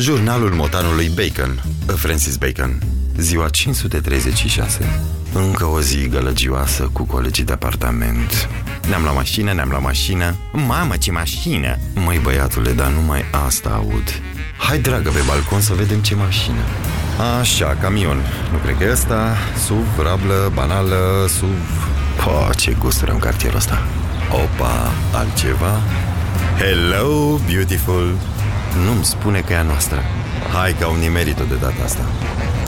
Jurnalul 0.00 0.50
motanului 0.50 1.10
Bacon, 1.14 1.62
Francis 1.86 2.36
Bacon, 2.36 2.82
ziua 3.16 3.48
536. 3.48 5.00
Încă 5.32 5.64
o 5.64 5.80
zi 5.80 6.08
gălăgioasă 6.08 6.90
cu 6.92 7.02
colegii 7.02 7.44
de 7.44 7.52
apartament. 7.52 8.48
Ne-am 8.88 9.02
luat 9.02 9.14
mașină, 9.14 9.52
ne-am 9.52 9.68
luat 9.68 9.82
mașină. 9.82 10.34
Mamă, 10.52 10.96
ce 10.96 11.12
mașină! 11.12 11.78
Măi, 11.94 12.18
băiatule, 12.18 12.72
dar 12.72 12.90
numai 12.90 13.24
asta 13.46 13.70
aud. 13.70 14.20
Hai, 14.58 14.78
dragă, 14.78 15.10
pe 15.10 15.22
balcon 15.26 15.60
să 15.60 15.74
vedem 15.74 15.98
ce 15.98 16.14
mașină. 16.14 16.62
Așa, 17.40 17.76
camion. 17.80 18.22
Nu 18.52 18.58
cred 18.58 18.76
că 18.76 18.84
e 18.84 18.90
ăsta. 18.90 19.36
SUV, 19.66 19.98
rablă, 20.02 20.50
banală, 20.54 21.26
SUV... 21.28 21.88
Po, 22.16 22.54
ce 22.54 22.76
gusturi 22.78 23.10
am 23.10 23.18
cartierul 23.18 23.56
ăsta. 23.56 23.86
Opa, 24.32 24.92
altceva? 25.12 25.80
Hello, 26.58 27.40
beautiful! 27.46 28.37
Nu-mi 28.84 29.04
spune 29.04 29.40
că 29.40 29.52
e 29.52 29.56
a 29.56 29.62
noastră. 29.62 30.02
Hai 30.52 30.74
că 30.78 30.84
au 30.84 30.96
nimerit-o 30.96 31.44
de 31.44 31.54
data 31.54 31.82
asta. 31.84 32.04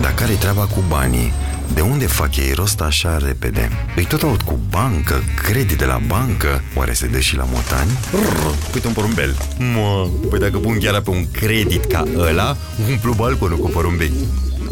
Dar 0.00 0.14
care-i 0.14 0.36
treaba 0.36 0.66
cu 0.66 0.84
banii? 0.88 1.32
De 1.74 1.80
unde 1.80 2.06
fac 2.06 2.36
ei 2.36 2.52
rost 2.52 2.80
așa 2.80 3.18
repede? 3.18 3.70
Îi 3.96 4.04
tot 4.04 4.22
aud 4.22 4.42
cu 4.42 4.58
bancă, 4.70 5.22
credit 5.42 5.78
de 5.78 5.84
la 5.84 6.00
bancă 6.06 6.62
Oare 6.74 6.92
se 6.92 7.06
dă 7.06 7.18
și 7.18 7.36
la 7.36 7.46
motani? 7.52 7.90
Rrr, 8.12 8.74
uite 8.74 8.86
un 8.86 8.92
porumbel 8.92 9.36
Mă, 9.74 10.08
păi 10.30 10.38
dacă 10.38 10.58
pun 10.58 10.78
chiar 10.78 11.00
pe 11.00 11.10
un 11.10 11.30
credit 11.30 11.84
ca 11.84 12.04
ăla 12.16 12.56
Umplu 12.90 13.12
balconul 13.12 13.58
cu 13.58 13.68
porumbei 13.68 14.12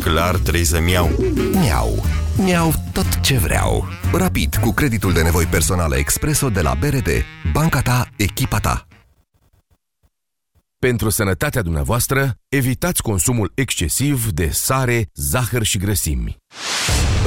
Clar 0.00 0.36
trebuie 0.36 0.64
să-mi 0.64 0.90
iau 0.90 1.10
Miau 1.60 2.04
Miau 2.36 2.74
tot 2.92 3.20
ce 3.20 3.38
vreau 3.38 3.88
Rapid, 4.12 4.56
cu 4.60 4.72
creditul 4.72 5.12
de 5.12 5.22
nevoi 5.22 5.44
personale 5.44 5.96
Expreso 5.96 6.48
de 6.48 6.60
la 6.60 6.74
BRD 6.80 7.08
Banca 7.52 7.80
ta, 7.80 8.08
echipa 8.16 8.58
ta 8.58 8.88
pentru 10.78 11.08
sănătatea 11.08 11.62
dumneavoastră, 11.62 12.34
evitați 12.48 13.02
consumul 13.02 13.52
excesiv 13.54 14.30
de 14.30 14.48
sare, 14.52 15.08
zahăr 15.14 15.62
și 15.62 15.78
grăsimi. 15.78 16.36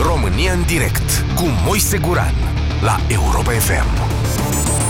România 0.06 0.54
în 0.54 0.66
direct 0.66 1.26
cu 1.36 1.44
Moise 1.66 1.98
Guran 1.98 2.34
la 2.82 2.98
Europa 3.10 3.52
FM. 3.52 4.81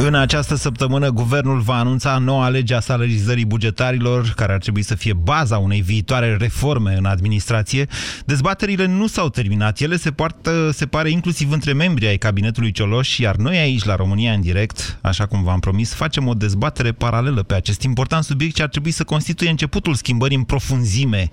În 0.00 0.14
această 0.14 0.54
săptămână, 0.54 1.10
guvernul 1.10 1.60
va 1.60 1.78
anunța 1.78 2.18
noua 2.18 2.48
lege 2.48 2.74
a 2.74 2.80
salarizării 2.80 3.44
bugetarilor, 3.44 4.32
care 4.36 4.52
ar 4.52 4.58
trebui 4.58 4.82
să 4.82 4.94
fie 4.94 5.12
baza 5.12 5.58
unei 5.58 5.80
viitoare 5.80 6.36
reforme 6.36 6.94
în 6.96 7.04
administrație. 7.04 7.86
Dezbaterile 8.24 8.86
nu 8.86 9.06
s-au 9.06 9.28
terminat. 9.28 9.80
Ele 9.80 9.96
se 9.96 10.10
poartă, 10.10 10.70
se 10.70 10.86
pare, 10.86 11.10
inclusiv 11.10 11.50
între 11.50 11.72
membrii 11.72 12.08
ai 12.08 12.16
cabinetului 12.16 12.72
Cioloș, 12.72 13.18
iar 13.18 13.36
noi 13.36 13.56
aici, 13.56 13.84
la 13.84 13.94
România 13.94 14.32
în 14.32 14.40
direct, 14.40 14.98
așa 15.02 15.26
cum 15.26 15.42
v-am 15.42 15.60
promis, 15.60 15.92
facem 15.92 16.26
o 16.26 16.34
dezbatere 16.34 16.92
paralelă 16.92 17.42
pe 17.42 17.54
acest 17.54 17.82
important 17.82 18.24
subiect 18.24 18.54
ce 18.54 18.62
ar 18.62 18.68
trebui 18.68 18.90
să 18.90 19.04
constituie 19.04 19.50
începutul 19.50 19.94
schimbării 19.94 20.36
în 20.36 20.42
profunzime 20.42 21.28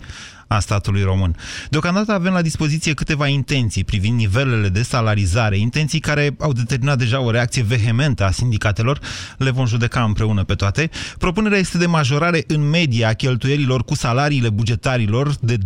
a 0.47 0.59
statului 0.59 1.03
român. 1.03 1.35
Deocamdată 1.69 2.11
avem 2.11 2.33
la 2.33 2.41
dispoziție 2.41 2.94
câteva 2.94 3.28
intenții 3.28 3.83
privind 3.83 4.17
nivelele 4.17 4.69
de 4.69 4.81
salarizare, 4.81 5.57
intenții 5.57 6.00
care 6.00 6.35
au 6.39 6.53
determinat 6.53 6.97
deja 6.97 7.19
o 7.19 7.31
reacție 7.31 7.63
vehementă 7.63 8.25
a 8.25 8.31
sindicatelor, 8.31 9.00
le 9.38 9.50
vom 9.50 9.66
judeca 9.66 10.03
împreună 10.03 10.44
pe 10.44 10.53
toate. 10.53 10.89
Propunerea 11.17 11.57
este 11.57 11.78
de 11.78 11.85
majorare 11.85 12.44
în 12.47 12.69
media 12.69 13.07
a 13.07 13.13
cheltuielilor 13.13 13.84
cu 13.84 13.95
salariile 13.95 14.50
bugetarilor 14.50 15.35
de 15.39 15.57
20% 15.57 15.61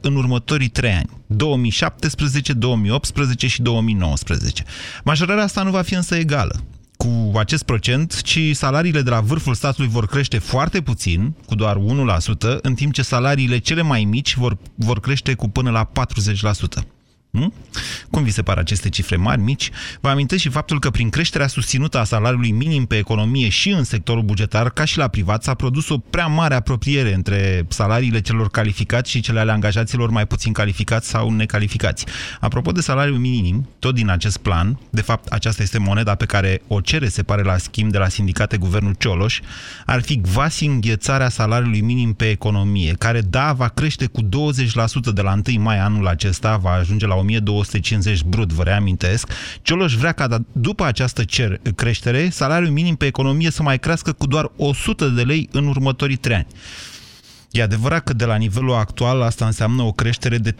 în 0.00 0.16
următorii 0.16 0.68
trei 0.68 0.92
ani, 0.92 1.10
2017, 1.26 2.52
2018 2.52 3.46
și 3.46 3.62
2019. 3.62 4.64
Majorarea 5.04 5.44
asta 5.44 5.62
nu 5.62 5.70
va 5.70 5.82
fi 5.82 5.94
însă 5.94 6.14
egală 6.14 6.60
cu 7.04 7.38
acest 7.38 7.62
procent, 7.62 8.22
ci 8.22 8.38
salariile 8.52 9.02
de 9.02 9.10
la 9.10 9.20
vârful 9.20 9.54
statului 9.54 9.90
vor 9.90 10.06
crește 10.06 10.38
foarte 10.38 10.80
puțin, 10.80 11.34
cu 11.46 11.54
doar 11.54 11.76
1%, 11.76 12.60
în 12.62 12.74
timp 12.74 12.92
ce 12.92 13.02
salariile 13.02 13.58
cele 13.58 13.82
mai 13.82 14.04
mici 14.04 14.36
vor, 14.36 14.56
vor 14.74 15.00
crește 15.00 15.34
cu 15.34 15.48
până 15.48 15.70
la 15.70 15.90
40%. 16.80 16.93
Nu? 17.34 17.52
Cum 18.10 18.22
vi 18.22 18.30
se 18.30 18.42
par 18.42 18.58
aceste 18.58 18.88
cifre 18.88 19.16
mari, 19.16 19.40
mici? 19.40 19.70
Vă 20.00 20.08
amintesc 20.08 20.42
și 20.42 20.48
faptul 20.48 20.78
că 20.78 20.90
prin 20.90 21.08
creșterea 21.10 21.46
susținută 21.46 21.98
a 21.98 22.04
salariului 22.04 22.50
minim 22.50 22.86
pe 22.86 22.96
economie 22.96 23.48
și 23.48 23.70
în 23.70 23.84
sectorul 23.84 24.22
bugetar, 24.22 24.70
ca 24.70 24.84
și 24.84 24.98
la 24.98 25.08
privat, 25.08 25.42
s-a 25.42 25.54
produs 25.54 25.88
o 25.88 25.98
prea 25.98 26.26
mare 26.26 26.54
apropiere 26.54 27.14
între 27.14 27.66
salariile 27.68 28.20
celor 28.20 28.50
calificați 28.50 29.10
și 29.10 29.20
cele 29.20 29.40
ale 29.40 29.52
angajaților 29.52 30.10
mai 30.10 30.26
puțin 30.26 30.52
calificați 30.52 31.08
sau 31.08 31.30
necalificați. 31.30 32.06
Apropo 32.40 32.72
de 32.72 32.80
salariul 32.80 33.18
minim, 33.18 33.68
tot 33.78 33.94
din 33.94 34.08
acest 34.10 34.36
plan, 34.36 34.78
de 34.90 35.00
fapt 35.00 35.32
aceasta 35.32 35.62
este 35.62 35.78
moneda 35.78 36.14
pe 36.14 36.24
care 36.24 36.62
o 36.68 36.80
cere, 36.80 37.08
se 37.08 37.22
pare, 37.22 37.42
la 37.42 37.56
schimb 37.56 37.90
de 37.90 37.98
la 37.98 38.08
sindicate 38.08 38.56
guvernul 38.56 38.94
Cioloș, 38.98 39.40
ar 39.86 40.02
fi 40.02 40.20
quasi 40.34 40.64
înghețarea 40.64 41.28
salariului 41.28 41.80
minim 41.80 42.12
pe 42.12 42.30
economie, 42.30 42.94
care, 42.98 43.20
da, 43.20 43.52
va 43.52 43.68
crește 43.68 44.06
cu 44.06 44.22
20% 44.22 44.26
de 45.14 45.22
la 45.22 45.38
1 45.48 45.60
mai 45.62 45.78
anul 45.78 46.06
acesta, 46.06 46.56
va 46.56 46.70
ajunge 46.70 47.06
la 47.06 47.22
1250 47.24 48.22
brut, 48.22 48.52
vă 48.52 48.62
reamintesc. 48.62 49.28
Cioloș 49.62 49.94
vrea 49.94 50.12
ca 50.12 50.44
după 50.52 50.84
această 50.84 51.24
cer 51.24 51.60
creștere, 51.74 52.28
salariul 52.30 52.70
minim 52.70 52.94
pe 52.94 53.06
economie 53.06 53.50
să 53.50 53.62
mai 53.62 53.78
crească 53.78 54.12
cu 54.12 54.26
doar 54.26 54.50
100 54.56 55.08
de 55.08 55.22
lei 55.22 55.48
în 55.52 55.66
următorii 55.66 56.16
trei 56.16 56.36
ani. 56.36 56.46
E 57.56 57.62
adevărat 57.62 58.04
că 58.04 58.12
de 58.12 58.24
la 58.24 58.36
nivelul 58.36 58.72
actual 58.72 59.22
asta 59.22 59.44
înseamnă 59.44 59.82
o 59.82 59.92
creștere 59.92 60.36
de 60.36 60.52
30% 60.52 60.54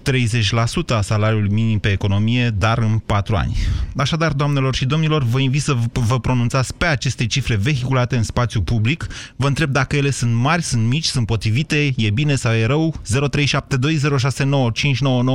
a 0.97 1.01
salariului 1.01 1.53
minim 1.53 1.79
pe 1.79 1.91
economie, 1.91 2.49
dar 2.49 2.79
în 2.79 2.99
4 2.99 3.37
ani. 3.37 3.55
Așadar, 3.97 4.33
doamnelor 4.33 4.75
și 4.75 4.87
domnilor, 4.87 5.23
vă 5.23 5.41
invit 5.41 5.61
să 5.61 5.75
vă 6.09 6.19
pronunțați 6.19 6.79
pe 6.79 6.87
aceste 6.87 7.27
cifre 7.27 7.57
vehiculate 7.57 8.17
în 8.17 8.23
spațiu 8.23 8.63
public. 8.63 9.07
Vă 9.37 9.47
întreb 9.47 9.71
dacă 9.71 9.97
ele 9.97 10.11
sunt 10.11 10.35
mari, 10.35 10.63
sunt 10.63 10.89
mici, 10.89 11.05
sunt 11.05 11.27
potrivite, 11.27 11.91
e 11.97 12.11
bine 12.11 12.35
sau 12.35 12.53
e 12.53 12.67
rău. 12.67 12.93
0372069599 12.93 12.97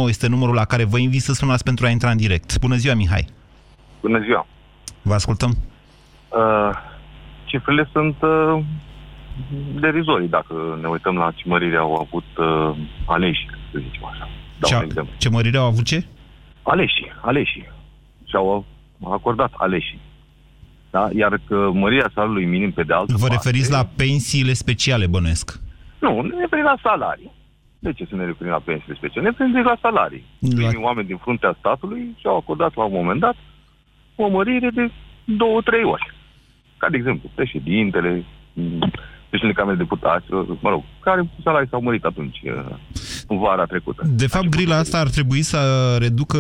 este 0.08 0.28
numărul 0.28 0.56
la 0.56 0.66
care 0.66 0.84
vă 0.84 0.98
invit 0.98 1.22
să 1.22 1.34
sunați 1.34 1.64
pentru 1.64 1.86
a 1.86 1.90
intra 1.90 2.10
în 2.10 2.18
direct. 2.18 2.60
Bună 2.60 2.76
ziua, 2.76 2.96
Mihai! 2.96 3.28
Bună 4.02 4.20
ziua! 4.20 4.48
Vă 5.02 5.14
ascultăm! 5.14 5.58
Uh, 6.30 6.70
cifrele 7.46 7.90
sunt 7.94 8.16
uh 8.22 8.60
derizorii, 9.80 10.28
dacă 10.28 10.80
ne 10.82 10.88
uităm 10.88 11.16
la 11.16 11.32
ce 11.36 11.44
mărire 11.46 11.78
au 11.78 11.94
avut 11.96 12.26
uh, 12.38 12.78
aleși, 13.06 13.46
să 13.72 13.80
zicem 13.80 14.06
așa. 14.06 14.30
Dau 14.60 14.88
ce, 14.88 15.06
ce 15.18 15.30
mărire 15.30 15.58
au 15.58 15.66
avut 15.66 15.86
ce? 15.86 16.06
Aleșii, 16.64 17.12
aleșii. 17.22 17.72
Și-au 18.26 18.66
acordat 19.04 19.52
aleșii. 19.58 20.00
Da? 20.90 21.10
Iar 21.16 21.40
că 21.48 21.70
mărirea 21.74 22.12
salariului 22.14 22.46
minim 22.46 22.72
pe 22.72 22.84
de 22.84 22.94
altă 22.94 23.14
Vă 23.14 23.28
parte... 23.28 23.34
referiți 23.34 23.72
la 23.72 23.90
pensiile 23.96 24.54
speciale, 24.54 25.08
bănuiesc? 25.08 25.60
Nu, 26.00 26.22
ne 26.22 26.40
referim 26.40 26.64
la 26.64 26.78
salarii. 26.84 27.32
De 27.80 27.94
ce 27.94 28.06
să 28.10 28.16
ne 28.16 28.26
referim 28.26 28.52
la 28.52 28.60
pensiile 28.60 28.96
speciale? 28.96 29.30
Ne 29.30 29.36
referim 29.38 29.64
la 29.64 29.78
salarii. 29.82 30.24
La... 30.40 30.50
Primii 30.56 30.86
oameni 30.86 31.08
din 31.08 31.18
fruntea 31.18 31.56
statului 31.60 32.16
și-au 32.20 32.38
acordat 32.38 32.76
la 32.76 32.84
un 32.84 32.94
moment 32.94 33.20
dat 33.20 33.36
o 34.16 34.28
mărire 34.28 34.70
de 34.70 34.92
două-trei 35.24 35.84
ori. 35.84 36.14
Ca 36.78 36.90
de 36.90 36.98
exemplu, 36.98 37.30
președintele, 37.36 38.26
președintele 39.30 39.54
Camerei 39.54 39.86
Deputaților, 39.86 40.46
mă 40.62 40.70
rog, 40.70 40.84
care 41.00 41.30
salarii 41.44 41.68
s-au 41.70 41.82
mărit 41.82 42.04
atunci, 42.04 42.42
uh, 42.44 42.76
în 43.28 43.38
vara 43.40 43.66
trecută. 43.66 44.04
De 44.06 44.28
fapt, 44.28 44.50
grila 44.50 44.78
asta 44.78 45.00
ar 45.00 45.10
trebui 45.10 45.42
să 45.42 45.60
reducă 46.00 46.38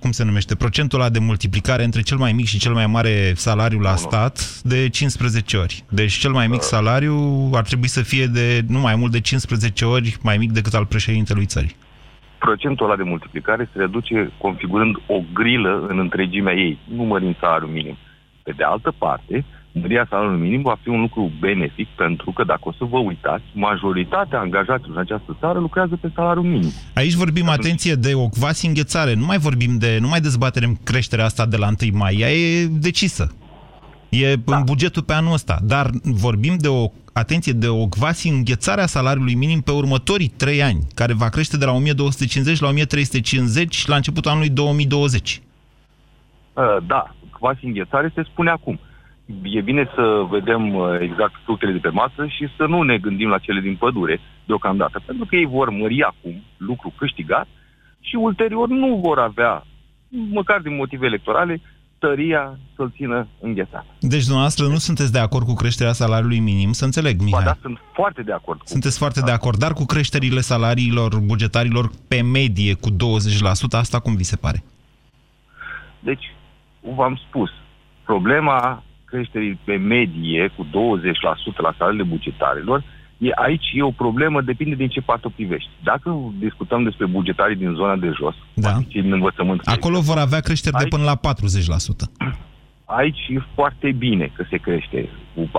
cum 0.00 0.10
se 0.10 0.24
numește, 0.24 0.54
procentul 0.54 1.00
ăla 1.00 1.10
de 1.10 1.18
multiplicare 1.18 1.84
între 1.84 2.00
cel 2.00 2.16
mai 2.16 2.32
mic 2.32 2.46
și 2.46 2.58
cel 2.58 2.72
mai 2.72 2.86
mare 2.86 3.32
salariu 3.34 3.78
la 3.78 3.94
stat 3.94 4.60
de 4.62 4.88
15 4.88 5.56
ori. 5.56 5.84
Deci 5.88 6.12
cel 6.12 6.32
mai 6.32 6.46
mic 6.46 6.58
uh. 6.58 6.62
salariu 6.74 7.16
ar 7.54 7.64
trebui 7.64 7.88
să 7.88 8.02
fie 8.02 8.26
de 8.26 8.60
nu 8.68 8.80
mai 8.80 8.94
mult 8.96 9.12
de 9.12 9.20
15 9.20 9.84
ori 9.84 10.16
mai 10.22 10.36
mic 10.36 10.50
decât 10.52 10.74
al 10.74 10.86
președintelui 10.86 11.46
țării. 11.46 11.76
Procentul 12.38 12.86
ăla 12.86 12.96
de 12.96 13.02
multiplicare 13.02 13.68
se 13.72 13.78
reduce 13.78 14.32
configurând 14.38 14.96
o 15.06 15.22
grilă 15.34 15.86
în 15.88 15.98
întregimea 15.98 16.54
ei, 16.54 16.78
numărind 16.88 17.36
salariul 17.40 17.70
minim. 17.70 17.96
Pe 18.42 18.52
de 18.56 18.64
altă 18.64 18.94
parte, 18.98 19.44
mărirea 19.72 20.06
salariului 20.10 20.40
minim 20.40 20.62
va 20.62 20.76
fi 20.82 20.88
un 20.88 21.00
lucru 21.00 21.32
benefic 21.40 21.88
pentru 21.88 22.30
că, 22.30 22.44
dacă 22.44 22.60
o 22.62 22.72
să 22.72 22.84
vă 22.84 22.98
uitați, 22.98 23.44
majoritatea 23.52 24.38
angajaților 24.38 24.96
în 24.96 25.00
această 25.00 25.36
țară 25.40 25.58
lucrează 25.58 25.98
pe 26.00 26.10
salariul 26.14 26.44
minim. 26.44 26.70
Aici 26.94 27.14
vorbim, 27.14 27.48
Atunci... 27.48 27.66
atenție, 27.66 27.94
de 27.94 28.14
o 28.14 28.28
quasi 28.28 28.66
înghețare. 28.66 29.14
Nu 29.14 29.24
mai 29.24 29.38
vorbim 29.38 29.78
de, 29.78 29.98
nu 30.00 30.08
mai 30.08 30.20
dezbatem 30.20 30.78
creșterea 30.84 31.24
asta 31.24 31.46
de 31.46 31.56
la 31.56 31.68
1 31.82 31.96
mai. 31.96 32.16
Ea 32.18 32.30
e 32.30 32.66
decisă. 32.66 33.34
E 34.08 34.36
da. 34.36 34.56
în 34.56 34.62
bugetul 34.64 35.02
pe 35.02 35.12
anul 35.12 35.32
ăsta. 35.32 35.58
Dar 35.62 35.90
vorbim 36.02 36.56
de 36.58 36.68
o, 36.68 36.90
atenție, 37.12 37.52
de 37.52 37.68
o 37.68 37.86
quasi 37.86 38.28
înghețare 38.28 38.82
a 38.82 38.86
salariului 38.86 39.34
minim 39.34 39.60
pe 39.60 39.70
următorii 39.70 40.28
trei 40.28 40.62
ani, 40.62 40.86
care 40.94 41.12
va 41.12 41.28
crește 41.28 41.56
de 41.56 41.64
la 41.64 41.72
1250 41.72 42.60
la 42.60 42.68
1350 42.68 43.86
la 43.86 43.96
începutul 43.96 44.30
anului 44.30 44.48
2020. 44.48 45.40
Uh, 46.52 46.64
da, 46.86 47.14
quasi 47.38 47.64
înghețare 47.64 48.12
se 48.14 48.22
spune 48.22 48.50
acum. 48.50 48.80
E 49.42 49.60
bine 49.60 49.90
să 49.94 50.26
vedem 50.30 50.74
uh, 50.74 50.98
exact 51.00 51.34
fructele 51.44 51.72
de 51.72 51.78
pe 51.78 51.88
masă 51.88 52.26
și 52.26 52.48
să 52.56 52.64
nu 52.66 52.82
ne 52.82 52.98
gândim 52.98 53.28
la 53.28 53.38
cele 53.38 53.60
din 53.60 53.76
pădure 53.76 54.20
deocamdată, 54.44 55.02
pentru 55.06 55.24
că 55.24 55.36
ei 55.36 55.46
vor 55.46 55.70
mări 55.70 56.02
acum 56.02 56.42
lucru 56.56 56.92
câștigat 56.96 57.48
și 58.00 58.14
ulterior 58.16 58.68
nu 58.68 58.96
vor 58.96 59.18
avea, 59.18 59.66
măcar 60.08 60.60
din 60.60 60.74
motive 60.76 61.06
electorale, 61.06 61.60
tăria 61.98 62.58
să-l 62.76 62.92
țină 62.96 63.28
înghețat. 63.40 63.86
Deci 64.00 64.22
dumneavoastră 64.22 64.66
nu 64.66 64.76
sunteți 64.76 65.12
de 65.12 65.18
acord 65.18 65.46
cu 65.46 65.54
creșterea 65.54 65.92
salariului 65.92 66.38
minim, 66.38 66.72
să 66.72 66.84
înțeleg, 66.84 67.20
Mihai. 67.20 67.44
Ba 67.44 67.50
da, 67.50 67.58
sunt 67.60 67.78
foarte 67.92 68.22
de 68.22 68.32
acord. 68.32 68.58
Cu 68.58 68.66
sunteți 68.66 68.98
foarte 68.98 69.20
de 69.20 69.30
acord, 69.30 69.58
dar 69.58 69.72
cu 69.72 69.84
creșterile 69.84 70.40
salariilor 70.40 71.18
bugetarilor 71.18 71.90
pe 72.08 72.20
medie 72.22 72.74
cu 72.74 72.90
20%, 72.90 72.94
asta 73.70 74.00
cum 74.00 74.14
vi 74.16 74.24
se 74.24 74.36
pare? 74.36 74.62
Deci, 76.00 76.24
v-am 76.80 77.20
spus, 77.28 77.50
problema 78.04 78.82
creșterii 79.10 79.58
pe 79.64 79.76
medie 79.76 80.52
cu 80.56 80.66
20% 80.66 80.68
la 81.56 81.74
salariile 81.78 82.04
bugetarilor 82.04 82.82
E, 83.20 83.30
aici 83.34 83.66
e 83.72 83.82
o 83.82 83.90
problemă, 83.90 84.40
depinde 84.40 84.74
din 84.74 84.88
ce 84.88 85.00
parte 85.00 85.26
o 85.26 85.30
privești. 85.30 85.70
Dacă 85.82 86.32
discutăm 86.38 86.82
despre 86.82 87.06
bugetarii 87.06 87.56
din 87.56 87.72
zona 87.74 87.96
de 87.96 88.10
jos, 88.18 88.34
da. 88.54 88.72
cei 88.88 89.02
din 89.02 89.12
învățământ... 89.12 89.60
Acolo 89.64 90.00
vor 90.00 90.18
avea 90.18 90.40
creșteri 90.40 90.74
aici, 90.74 90.88
de 90.88 90.96
până 90.96 91.04
la 91.04 91.16
40%. 91.18 91.20
Aici 92.84 93.26
e 93.28 93.40
foarte 93.54 93.92
bine 93.92 94.32
că 94.36 94.44
se 94.50 94.56
crește 94.56 95.08
cu 95.34 95.40
40%. 95.42 95.50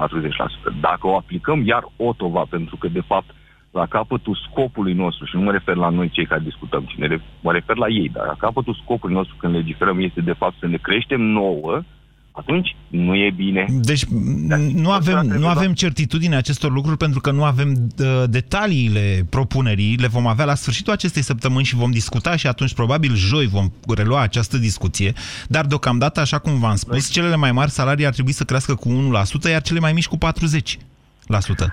Dacă 0.79 1.07
o 1.07 1.15
aplicăm 1.15 1.65
iar 1.65 1.83
otova, 1.95 2.45
pentru 2.49 2.75
că, 2.75 2.87
de 2.87 3.01
fapt, 3.07 3.29
la 3.71 3.85
capătul 3.85 4.39
scopului 4.49 4.93
nostru, 4.93 5.25
și 5.25 5.35
nu 5.35 5.41
mă 5.41 5.51
refer 5.51 5.75
la 5.75 5.89
noi 5.89 6.09
cei 6.09 6.25
care 6.25 6.41
discutăm, 6.43 6.83
ci 6.83 6.95
ne, 6.95 7.17
mă 7.41 7.51
refer 7.51 7.75
la 7.75 7.87
ei, 7.87 8.09
dar 8.13 8.25
la 8.25 8.35
capătul 8.37 8.79
scopului 8.83 9.15
nostru 9.15 9.35
când 9.39 9.53
legiferăm 9.53 9.99
este, 9.99 10.21
de 10.21 10.33
fapt, 10.33 10.55
să 10.59 10.67
ne 10.67 10.77
creștem 10.77 11.21
nouă, 11.21 11.81
atunci 12.31 12.75
nu 12.87 13.15
e 13.15 13.31
bine. 13.35 13.65
Deci 13.69 14.05
nu 14.73 14.91
avem, 14.91 15.25
nu 15.25 15.47
avem 15.47 15.73
certitudine 15.73 16.35
acestor 16.35 16.71
lucruri 16.71 16.97
pentru 16.97 17.21
că 17.21 17.31
nu 17.31 17.43
avem 17.43 17.69
uh, 17.99 18.23
detaliile 18.29 19.25
propunerii, 19.29 19.95
le 19.95 20.07
vom 20.07 20.27
avea 20.27 20.45
la 20.45 20.55
sfârșitul 20.55 20.93
acestei 20.93 21.21
săptămâni 21.21 21.65
și 21.65 21.75
vom 21.75 21.91
discuta 21.91 22.35
și 22.35 22.47
atunci 22.47 22.73
probabil 22.73 23.15
joi 23.15 23.47
vom 23.47 23.71
relua 23.95 24.21
această 24.21 24.57
discuție, 24.57 25.13
dar 25.47 25.65
deocamdată, 25.65 26.19
așa 26.19 26.37
cum 26.37 26.59
v-am 26.59 26.75
spus, 26.75 27.09
cele 27.09 27.35
mai 27.35 27.51
mari 27.51 27.71
salarii 27.71 28.05
ar 28.05 28.13
trebui 28.13 28.31
să 28.31 28.43
crească 28.43 28.75
cu 28.75 29.11
1%, 29.47 29.49
iar 29.49 29.61
cele 29.61 29.79
mai 29.79 29.93
mici 29.93 30.07
cu 30.07 30.17
40%. 30.17 30.19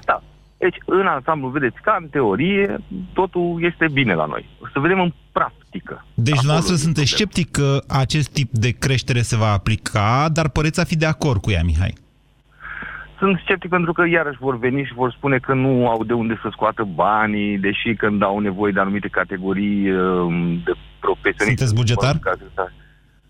Da. 0.05 0.23
Deci, 0.59 0.77
în 0.85 1.07
ansamblu, 1.07 1.49
vedeți, 1.49 1.81
ca 1.83 1.97
în 2.01 2.09
teorie, 2.09 2.79
totul 3.13 3.59
este 3.61 3.87
bine 3.93 4.15
la 4.15 4.27
noi. 4.27 4.49
O 4.63 4.67
să 4.73 4.79
vedem 4.79 5.01
în 5.01 5.13
practică. 5.33 6.05
Deci, 6.15 6.35
dumneavoastră 6.35 6.75
sunteți 6.75 7.11
sceptic 7.11 7.51
că 7.51 7.79
acest 7.89 8.33
tip 8.33 8.51
de 8.53 8.71
creștere 8.71 9.21
se 9.21 9.37
va 9.37 9.51
aplica, 9.53 10.29
dar 10.33 10.49
păreți 10.49 10.81
a 10.81 10.85
fi 10.85 10.97
de 10.97 11.07
acord 11.07 11.41
cu 11.41 11.51
ea, 11.51 11.63
Mihai. 11.65 11.95
Sunt 13.19 13.41
sceptic 13.45 13.71
pentru 13.71 13.93
că 13.93 14.03
iarăși 14.07 14.39
vor 14.39 14.59
veni 14.59 14.85
și 14.85 14.95
vor 14.95 15.13
spune 15.13 15.39
că 15.39 15.55
nu 15.55 15.89
au 15.89 16.05
de 16.05 16.13
unde 16.13 16.39
să 16.43 16.49
scoată 16.51 16.83
banii, 16.95 17.59
deși 17.59 17.95
când 17.95 18.23
au 18.23 18.39
nevoie 18.39 18.73
de 18.73 18.81
anumite 18.81 19.09
categorii 19.09 19.91
um, 19.91 20.63
de 20.65 20.73
profesioniști. 21.01 21.67
Sunteți 21.67 21.75
bugetar? 21.75 22.15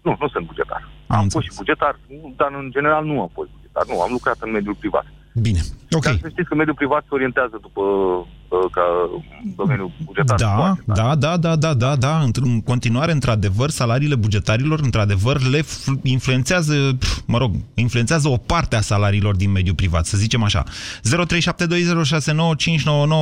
Nu, 0.02 0.16
nu 0.20 0.28
sunt 0.28 0.46
bugetar. 0.46 0.88
Am, 1.06 1.18
am 1.18 1.28
fost 1.28 1.44
și 1.44 1.56
bugetar, 1.56 1.98
dar 2.36 2.50
în 2.60 2.70
general 2.70 3.04
nu 3.04 3.20
am 3.20 3.30
fost 3.32 3.48
bugetar. 3.56 3.84
Nu, 3.88 4.00
am 4.00 4.10
lucrat 4.10 4.36
în 4.40 4.50
mediul 4.50 4.74
privat. 4.74 5.06
Bine, 5.40 5.60
ok. 5.90 6.04
Dar 6.04 6.18
să 6.20 6.28
știți 6.28 6.48
că 6.48 6.54
mediul 6.54 6.74
privat 6.74 7.02
se 7.02 7.08
orientează 7.10 7.58
după 7.60 7.80
uh, 7.80 8.64
ca 8.70 9.10
domeniul 9.56 9.90
bugetar. 10.04 10.38
Da, 10.38 10.74
da, 10.84 11.14
da, 11.14 11.36
da, 11.36 11.56
da, 11.56 11.74
da, 11.74 11.96
da. 11.96 12.20
În 12.42 12.60
continuare, 12.60 13.12
într-adevăr, 13.12 13.68
salariile 13.68 14.14
bugetarilor, 14.14 14.80
într-adevăr, 14.82 15.36
le 15.50 15.60
influențează, 16.02 16.98
mă 17.26 17.38
rog, 17.38 17.50
influențează 17.74 18.28
o 18.28 18.36
parte 18.36 18.76
a 18.76 18.80
salariilor 18.80 19.36
din 19.36 19.50
mediul 19.50 19.74
privat, 19.74 20.04
să 20.04 20.16
zicem 20.16 20.42
așa. 20.42 20.62
0372069599 20.64 20.70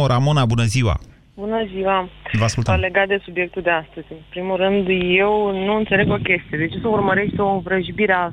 Ramona, 0.06 0.44
bună 0.44 0.64
ziua! 0.64 0.98
Bună 1.34 1.66
ziua! 1.74 2.08
Vă 2.32 2.44
ascultăm. 2.44 2.80
Legat 2.80 3.06
de 3.06 3.20
subiectul 3.24 3.62
de 3.62 3.70
astăzi. 3.70 4.06
În 4.10 4.16
primul 4.28 4.56
rând, 4.56 4.86
eu 5.18 5.64
nu 5.66 5.76
înțeleg 5.76 6.10
o 6.10 6.16
chestie. 6.16 6.58
De 6.58 6.68
ce 6.68 6.78
să 6.80 6.88
urmărești 6.88 7.40
o 7.40 7.54
învrăjbire 7.54 8.12
a, 8.12 8.30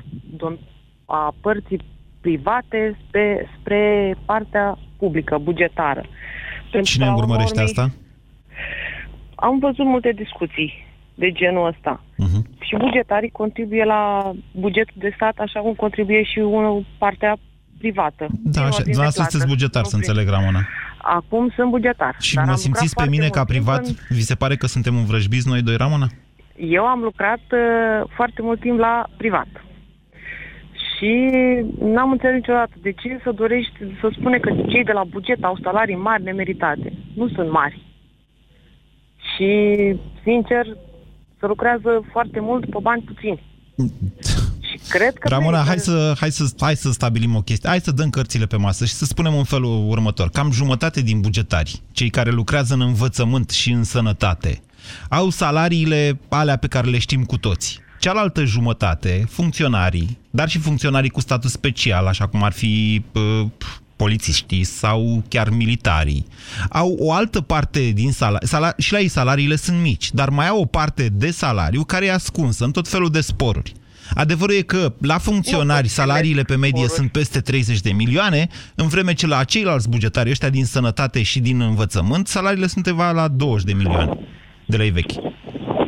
a 1.06 1.34
părții 1.42 1.80
private 2.26 2.80
spre, 3.02 3.50
spre 3.60 3.82
partea 4.26 4.78
publică, 4.98 5.38
bugetară. 5.38 6.04
Cine 6.84 7.12
urmărește 7.12 7.60
urmei, 7.60 7.66
asta? 7.66 7.86
Am 9.36 9.60
văzut 9.60 9.86
multe 9.86 10.12
discuții 10.24 10.70
de 11.16 11.32
genul 11.32 11.68
ăsta. 11.68 12.04
Uh-huh. 12.04 12.42
Și 12.68 12.76
bugetarii 12.78 13.30
contribuie 13.30 13.84
la 13.84 14.32
bugetul 14.52 14.96
de 14.96 15.12
stat 15.16 15.36
așa 15.38 15.60
cum 15.60 15.74
contribuie 15.74 16.24
și 16.24 16.40
unul 16.40 16.86
partea 16.98 17.38
privată. 17.78 18.28
Da, 18.44 18.62
așa, 18.62 18.82
dumneavoastră 18.82 19.24
sunteți 19.24 19.52
bugetar, 19.54 19.84
să 19.84 19.96
înțeleg, 19.96 20.28
Ramona. 20.30 20.62
Acum 20.98 21.52
sunt 21.56 21.70
bugetar. 21.70 22.16
Și 22.20 22.38
mă 22.38 22.56
simțiți 22.56 22.96
pe 22.96 23.08
mine 23.10 23.28
ca 23.28 23.44
privat? 23.44 23.86
În... 23.86 23.94
Vi 24.10 24.22
se 24.22 24.36
pare 24.36 24.56
că 24.56 24.68
suntem 24.68 24.96
învrăjbiți 24.96 25.48
noi 25.48 25.62
doi, 25.62 25.76
Ramona? 25.76 26.08
Eu 26.56 26.84
am 26.86 27.00
lucrat 27.00 27.44
uh, 27.52 28.10
foarte 28.16 28.42
mult 28.42 28.60
timp 28.60 28.80
la 28.80 29.06
privat. 29.18 29.48
Și 31.04 31.14
n-am 31.80 32.12
înțeles 32.12 32.36
niciodată 32.36 32.74
de 32.82 32.92
ce 32.92 33.20
să 33.24 33.32
dorești 33.32 33.78
să 34.02 34.12
spune 34.18 34.38
că 34.38 34.50
cei 34.68 34.84
de 34.84 34.92
la 34.92 35.04
buget 35.04 35.44
au 35.44 35.58
salarii 35.64 35.96
mari 35.96 36.24
nemeritate. 36.24 36.94
Nu 37.14 37.30
sunt 37.30 37.52
mari. 37.52 37.82
Și, 39.36 39.50
sincer, 40.24 40.66
se 41.40 41.46
lucrează 41.46 42.06
foarte 42.12 42.40
mult 42.40 42.70
pe 42.70 42.78
bani 42.82 43.02
puțini. 43.02 43.44
Și 44.68 44.80
cred 44.90 45.14
că... 45.18 45.28
Ramona, 45.28 45.64
hai 45.68 45.78
să, 45.78 46.14
hai, 46.20 46.32
să, 46.32 46.54
hai 46.60 46.76
să 46.76 46.92
stabilim 46.92 47.36
o 47.36 47.42
chestie. 47.42 47.70
Hai 47.70 47.80
să 47.80 47.92
dăm 47.92 48.10
cărțile 48.10 48.46
pe 48.46 48.58
masă 48.58 48.86
și 48.86 48.94
să 48.94 49.06
spunem 49.06 49.38
în 49.38 49.44
felul 49.44 49.86
următor. 49.90 50.30
Cam 50.30 50.52
jumătate 50.52 51.02
din 51.02 51.22
bugetari, 51.22 51.82
cei 51.92 52.10
care 52.10 52.32
lucrează 52.32 52.74
în 52.74 52.82
învățământ 52.82 53.50
și 53.50 53.72
în 53.72 53.84
sănătate, 53.84 54.62
au 55.10 55.30
salariile 55.30 56.20
alea 56.30 56.58
pe 56.58 56.68
care 56.68 56.90
le 56.90 56.98
știm 56.98 57.24
cu 57.24 57.38
toți 57.38 57.82
cealaltă 58.04 58.44
jumătate, 58.44 59.26
funcționarii, 59.30 60.18
dar 60.30 60.50
și 60.50 60.60
funcționarii 60.60 61.10
cu 61.10 61.20
statut 61.20 61.50
special, 61.50 62.08
așa 62.08 62.28
cum 62.28 62.44
ar 62.44 62.52
fi 62.52 63.04
uh, 63.14 63.48
polițiștii 63.96 64.64
sau 64.64 65.24
chiar 65.28 65.50
militarii, 65.50 66.26
au 66.70 66.96
o 67.00 67.14
altă 67.14 67.42
parte 67.42 67.90
din 67.90 68.12
salariu, 68.12 68.48
sala, 68.48 68.74
și 68.78 68.92
la 68.92 69.00
ei 69.00 69.08
salariile 69.08 69.56
sunt 69.56 69.82
mici, 69.82 70.12
dar 70.12 70.30
mai 70.30 70.48
au 70.48 70.60
o 70.60 70.66
parte 70.66 71.10
de 71.14 71.32
salariu 71.32 71.84
care 71.84 72.06
e 72.06 72.14
ascunsă 72.14 72.64
în 72.66 72.72
tot 72.72 72.88
felul 72.88 73.10
de 73.10 73.22
sporuri. 73.22 73.74
Adevărul 74.14 74.56
e 74.56 74.62
că 74.62 74.94
la 75.02 75.18
funcționari 75.18 75.88
salariile 75.88 76.42
pe 76.42 76.56
medie 76.56 76.88
sunt 76.88 77.12
peste 77.12 77.40
30 77.40 77.80
de 77.80 77.92
milioane, 77.92 78.48
în 78.76 78.88
vreme 78.88 79.14
ce 79.14 79.28
la 79.28 79.44
ceilalți 79.44 79.90
bugetari, 79.90 80.30
ăștia 80.30 80.50
din 80.50 80.66
sănătate 80.66 81.22
și 81.22 81.40
din 81.40 81.62
învățământ, 81.62 82.28
salariile 82.28 82.68
sunt 82.68 82.86
undeva 82.86 83.12
la 83.12 83.28
20 83.28 83.66
de 83.66 83.74
milioane 83.74 84.18
de 84.66 84.78
lei 84.78 84.90
vechi. 84.90 85.12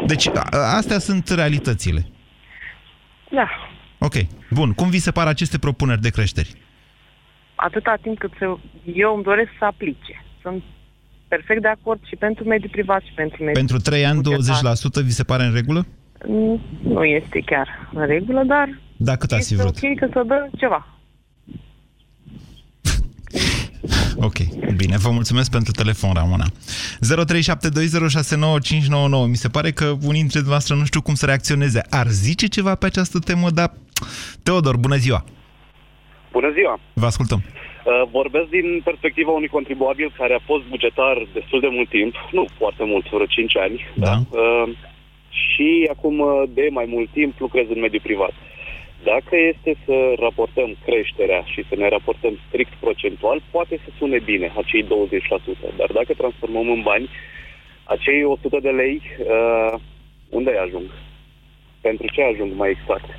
Deci, 0.05 0.29
astea 0.51 1.00
sunt 1.00 1.27
realitățile. 1.27 2.05
Da. 3.31 3.50
Ok. 4.00 4.13
Bun. 4.51 4.74
Cum 4.74 4.89
vi 4.89 5.00
se 5.00 5.12
par 5.12 5.27
aceste 5.27 5.57
propuneri 5.57 6.01
de 6.01 6.09
creșteri? 6.09 6.53
Atâta 7.55 7.97
timp 8.01 8.17
cât 8.17 8.31
se, 8.39 8.45
eu 8.93 9.13
îmi 9.15 9.24
doresc 9.24 9.50
să 9.59 9.65
aplice. 9.65 10.24
Sunt 10.41 10.63
perfect 11.27 11.62
de 11.62 11.67
acord 11.67 12.00
și 12.07 12.15
pentru 12.15 12.43
mediul 12.43 12.69
privat 12.71 13.01
și 13.01 13.12
pentru 13.15 13.38
mediul 13.43 13.65
Pentru 13.65 13.77
3 13.77 14.05
ani, 14.05 14.21
bugetar. 14.21 14.74
20% 15.01 15.03
vi 15.03 15.12
se 15.12 15.24
pare 15.24 15.43
în 15.43 15.53
regulă? 15.53 15.85
Nu 16.83 17.03
este 17.03 17.39
chiar 17.45 17.89
în 17.93 18.05
regulă, 18.05 18.43
dar 18.43 18.79
da, 18.97 19.15
cât 19.15 19.31
ați 19.31 19.53
este 19.53 19.55
vrut? 19.55 19.77
ok 19.83 19.95
că 20.00 20.07
să 20.13 20.24
dă 20.27 20.50
ceva. 20.57 20.94
Ok, 24.17 24.37
bine, 24.75 24.97
vă 24.97 25.09
mulțumesc 25.09 25.51
pentru 25.51 25.71
telefon, 25.71 26.11
Ramona. 26.13 26.45
0372069599. 26.45 26.49
Mi 29.27 29.35
se 29.35 29.49
pare 29.49 29.71
că 29.71 29.85
unii 29.85 30.23
dintre 30.25 30.39
dumneavoastră 30.39 30.75
nu 30.75 30.85
știu 30.85 31.01
cum 31.01 31.13
să 31.13 31.25
reacționeze. 31.25 31.81
Ar 31.89 32.07
zice 32.07 32.47
ceva 32.47 32.75
pe 32.75 32.85
această 32.85 33.19
temă, 33.19 33.49
dar... 33.49 33.71
Teodor, 34.43 34.77
bună 34.77 34.95
ziua! 34.95 35.23
Bună 36.31 36.51
ziua! 36.51 36.79
Vă 36.93 37.05
ascultăm. 37.05 37.43
Uh, 37.43 38.09
vorbesc 38.11 38.49
din 38.49 38.81
perspectiva 38.83 39.31
unui 39.31 39.47
contribuabil 39.47 40.13
care 40.17 40.33
a 40.33 40.45
fost 40.45 40.63
bugetar 40.63 41.27
destul 41.33 41.59
de 41.59 41.67
mult 41.71 41.89
timp, 41.89 42.15
nu 42.31 42.45
foarte 42.57 42.83
mult, 42.83 43.09
vreo 43.09 43.25
5 43.25 43.57
ani, 43.57 43.85
da. 43.95 44.05
da? 44.05 44.39
Uh, 44.39 44.69
și 45.43 45.89
acum 45.95 46.19
uh, 46.19 46.43
de 46.49 46.67
mai 46.71 46.85
mult 46.87 47.09
timp 47.11 47.39
lucrez 47.39 47.65
în 47.69 47.79
mediul 47.79 48.07
privat. 48.09 48.33
Uh, 49.05 49.12
dacă 49.13 49.35
este 49.51 49.71
să 49.85 49.95
raportăm 50.19 50.69
creșterea 50.85 51.41
și 51.53 51.65
să 51.69 51.75
ne 51.77 51.88
raportăm 51.89 52.33
strict 52.47 52.74
procentual, 52.79 53.43
poate 53.51 53.79
să 53.83 53.89
sune 53.97 54.19
bine 54.19 54.53
acei 54.62 54.83
20%, 54.83 54.88
dar 55.77 55.89
dacă 55.93 56.13
transformăm 56.17 56.67
în 56.69 56.81
bani, 56.81 57.09
acei 57.83 58.24
100 58.24 58.59
de 58.62 58.69
lei, 58.69 59.01
uh, 59.19 59.79
unde 60.29 60.51
ajung? 60.65 60.88
Pentru 61.81 62.05
ce 62.13 62.21
ajung 62.24 62.51
mai 62.55 62.69
exact? 62.69 63.09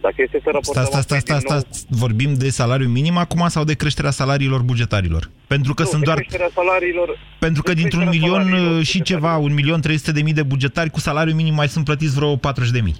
Dacă 0.00 0.14
este 0.16 0.40
să 0.44 0.50
raportăm... 0.52 0.84
Sta, 0.84 1.00
sta, 1.00 1.18
sta, 1.18 1.38
sta, 1.38 1.58
sta, 1.58 1.86
vorbim 1.88 2.34
de 2.34 2.48
salariu 2.48 2.88
minim 2.88 3.16
acum 3.16 3.48
sau 3.48 3.64
de 3.64 3.74
creșterea 3.74 4.10
salariilor 4.10 4.62
bugetarilor? 4.62 5.30
Pentru 5.46 5.74
că 5.74 5.82
nu, 5.82 5.88
sunt 5.88 6.02
doar... 6.04 6.16
creșterea 6.16 6.50
salariilor... 6.54 7.18
Pentru 7.38 7.62
că 7.62 7.72
dintr-un 7.74 8.08
milion 8.08 8.52
uh, 8.52 8.86
și 8.86 9.02
ceva, 9.02 9.36
un 9.36 9.54
milion 9.54 9.80
300 9.80 10.12
de 10.12 10.22
mii 10.22 10.32
de 10.32 10.42
bugetari 10.42 10.90
cu 10.90 11.00
salariu 11.00 11.34
minim 11.34 11.54
mai 11.54 11.68
sunt 11.68 11.84
plătiți 11.84 12.14
vreo 12.14 12.36
40 12.36 12.72
de 12.72 12.80
mii. 12.80 12.96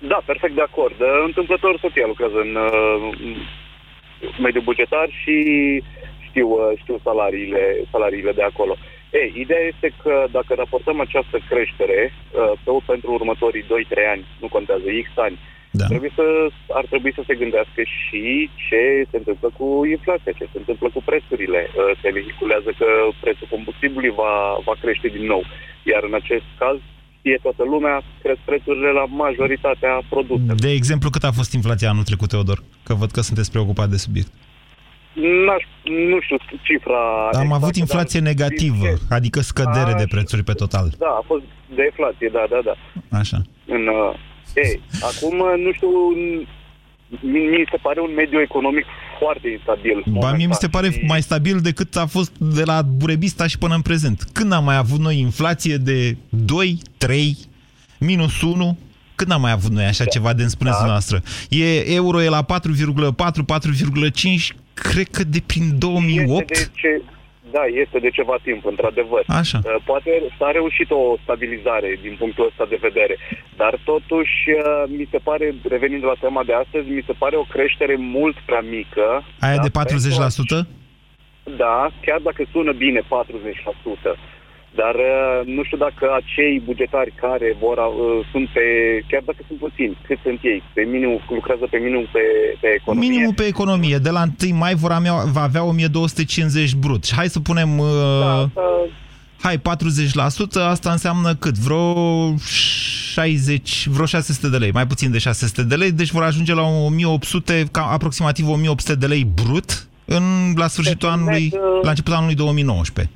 Da, 0.00 0.22
perfect 0.24 0.54
de 0.54 0.62
acord. 0.62 0.96
Întâmplător 1.24 1.78
soția 1.78 2.06
lucrează 2.06 2.38
în 2.40 2.54
uh, 2.54 3.14
mediul 4.38 4.62
bugetar 4.62 5.08
și 5.22 5.36
știu, 6.28 6.48
uh, 6.48 6.78
știu 6.82 7.00
salariile, 7.04 7.76
salariile 7.90 8.32
de 8.32 8.42
acolo. 8.42 8.76
Ei, 9.12 9.32
ideea 9.36 9.64
este 9.72 9.92
că 10.02 10.26
dacă 10.30 10.54
raportăm 10.54 11.00
această 11.00 11.38
creștere 11.48 12.12
uh, 12.66 12.82
pentru 12.86 13.12
următorii 13.12 13.62
2-3 13.62 13.66
ani, 14.10 14.24
nu 14.40 14.48
contează 14.48 14.88
X 15.04 15.08
ani, 15.14 15.38
da. 15.70 15.86
trebuie 15.86 16.12
să, 16.14 16.26
ar 16.68 16.84
trebui 16.84 17.12
să 17.12 17.22
se 17.26 17.34
gândească 17.34 17.82
și 17.82 18.50
ce 18.68 18.82
se 19.10 19.16
întâmplă 19.16 19.48
cu 19.58 19.84
inflația, 19.84 20.32
ce 20.32 20.44
se 20.52 20.58
întâmplă 20.62 20.88
cu 20.94 21.02
prețurile. 21.04 21.60
Uh, 21.68 21.98
se 22.02 22.10
vehiculează 22.10 22.70
că 22.78 22.88
prețul 23.20 23.46
combustibilului 23.50 24.18
va, 24.22 24.32
va 24.64 24.74
crește 24.80 25.08
din 25.08 25.26
nou. 25.26 25.42
Iar 25.82 26.02
în 26.02 26.14
acest 26.14 26.48
caz, 26.58 26.78
știe 27.20 27.38
toată 27.42 27.62
lumea, 27.72 28.02
cresc 28.22 28.40
prețurile 28.44 28.90
la 29.00 29.04
majoritatea 29.24 30.02
produselor. 30.08 30.54
De 30.54 30.70
exemplu, 30.70 31.10
cât 31.10 31.24
a 31.24 31.32
fost 31.40 31.52
inflația 31.52 31.88
anul 31.90 32.02
trecut, 32.02 32.28
Teodor? 32.28 32.62
Că 32.82 32.94
văd 32.94 33.10
că 33.10 33.20
sunteți 33.20 33.50
preocupat 33.50 33.88
de 33.88 33.96
subiect. 33.96 34.32
N-aș, 35.44 35.64
nu 36.10 36.20
știu 36.20 36.36
cifra 36.62 37.00
Am 37.32 37.42
exact, 37.42 37.62
avut 37.62 37.76
inflație 37.76 38.20
negativă, 38.20 38.90
din... 38.94 39.16
adică 39.16 39.40
scădere 39.40 39.92
a, 39.94 39.98
de 40.02 40.04
prețuri 40.08 40.42
pe 40.42 40.52
total. 40.52 40.86
Da, 40.98 41.06
a 41.20 41.22
fost 41.26 41.44
deflație, 41.74 42.28
da, 42.32 42.44
da, 42.50 42.60
da. 42.68 42.74
Așa. 43.18 43.38
În, 43.66 43.86
uh, 43.86 44.14
ei, 44.54 44.80
acum, 45.10 45.36
nu 45.64 45.72
știu, 45.72 45.90
mi 47.22 47.64
se 47.70 47.78
pare 47.82 48.00
un 48.00 48.12
mediu 48.14 48.40
economic 48.40 48.84
foarte 49.18 49.48
instabil. 49.48 50.02
Ba, 50.06 50.32
mie 50.32 50.46
mi 50.46 50.54
se 50.54 50.68
pare 50.68 50.90
și... 50.90 51.04
mai 51.06 51.22
stabil 51.22 51.58
decât 51.60 51.96
a 51.96 52.06
fost 52.06 52.38
de 52.38 52.62
la 52.64 52.82
Burebista 52.82 53.46
și 53.46 53.58
până 53.58 53.74
în 53.74 53.80
prezent. 53.80 54.22
Când 54.32 54.52
am 54.52 54.64
mai 54.64 54.76
avut 54.76 54.98
noi 54.98 55.18
inflație 55.18 55.76
de 55.76 56.16
2, 56.28 56.78
3, 57.06 57.36
minus 57.98 58.42
1? 58.42 58.78
Când 59.14 59.30
am 59.32 59.40
mai 59.40 59.54
avut 59.58 59.72
noi 59.78 59.84
așa 59.84 60.04
da. 60.04 60.10
ceva 60.10 60.32
de 60.32 60.44
spuneți 60.56 60.80
da. 60.80 60.86
noastră? 60.86 61.16
E, 61.48 61.94
euro 62.00 62.22
e 62.22 62.28
la 62.38 62.44
4,4, 62.44 62.48
4,5, 63.54 64.56
cred 64.74 65.08
că 65.16 65.22
de 65.24 65.40
prin 65.46 65.78
2008. 65.78 66.50
Este 66.50 66.64
de 66.64 66.70
ce, 66.80 67.02
da, 67.56 67.64
este 67.82 67.98
de 67.98 68.10
ceva 68.18 68.36
timp, 68.42 68.62
într-adevăr. 68.72 69.24
Așa. 69.26 69.58
Uh, 69.64 69.76
poate 69.84 70.10
s-a 70.38 70.50
reușit 70.50 70.90
o 70.90 71.02
stabilizare 71.22 71.98
din 72.02 72.14
punctul 72.18 72.46
ăsta 72.50 72.64
de 72.72 72.78
vedere, 72.80 73.14
dar 73.56 73.72
totuși 73.84 74.36
uh, 74.50 74.84
mi 74.98 75.06
se 75.10 75.18
pare, 75.28 75.54
revenind 75.74 76.04
la 76.04 76.16
tema 76.20 76.42
de 76.44 76.54
astăzi, 76.62 76.88
mi 76.98 77.04
se 77.06 77.14
pare 77.22 77.36
o 77.36 77.50
creștere 77.54 77.96
mult 77.98 78.36
prea 78.48 78.64
mică. 78.76 79.06
Aia 79.46 79.56
da, 79.56 79.62
de 79.66 79.70
40%? 80.60 80.66
Da, 81.56 81.90
chiar 82.04 82.20
dacă 82.28 82.42
sună 82.52 82.72
bine 82.72 83.00
40%. 83.00 83.04
Dar 84.74 84.94
uh, 84.94 85.46
nu 85.56 85.62
știu 85.64 85.76
dacă 85.76 86.04
acei 86.20 86.62
bugetari 86.64 87.12
care 87.24 87.56
vor, 87.60 87.76
uh, 87.78 88.26
sunt 88.30 88.48
pe, 88.48 88.60
chiar 89.08 89.22
dacă 89.24 89.38
sunt 89.46 89.58
puțini, 89.58 89.96
cât 90.06 90.18
sunt 90.22 90.38
ei, 90.42 90.62
pe 90.74 90.82
minim, 90.82 91.20
lucrează 91.28 91.66
pe 91.70 91.78
minimum 91.78 92.08
pe, 92.12 92.20
pe 92.60 92.68
economie. 92.80 93.08
Minimul 93.08 93.34
pe 93.34 93.46
economie. 93.46 93.96
De 93.96 94.10
la 94.10 94.22
1 94.50 94.56
mai 94.56 94.74
vor 94.74 94.90
avea, 94.90 95.14
va 95.32 95.42
avea 95.42 95.64
1250 95.64 96.74
brut. 96.74 97.04
Și 97.04 97.14
hai 97.14 97.28
să 97.28 97.40
punem... 97.40 97.78
Uh, 97.78 97.86
da, 98.20 98.48
da. 98.54 98.62
Hai, 99.42 99.56
40%, 99.56 99.60
asta 100.68 100.90
înseamnă 100.90 101.34
cât? 101.34 101.58
Vreo 101.58 102.34
60, 102.36 103.86
vreo 103.88 104.06
600 104.06 104.48
de 104.48 104.56
lei, 104.56 104.70
mai 104.70 104.86
puțin 104.86 105.10
de 105.10 105.18
600 105.18 105.62
de 105.62 105.74
lei, 105.74 105.92
deci 105.92 106.10
vor 106.10 106.22
ajunge 106.22 106.54
la 106.54 106.62
1800, 106.62 107.68
ca 107.72 107.82
aproximativ 107.82 108.48
1800 108.48 108.94
de 108.94 109.06
lei 109.06 109.24
brut 109.34 109.88
în, 110.04 110.22
la 110.56 110.68
sfârșitul 110.68 111.08
deci, 111.08 111.18
anului, 111.18 111.52
la 111.82 111.88
începutul 111.88 112.18
anului 112.18 112.34
2019. 112.34 113.14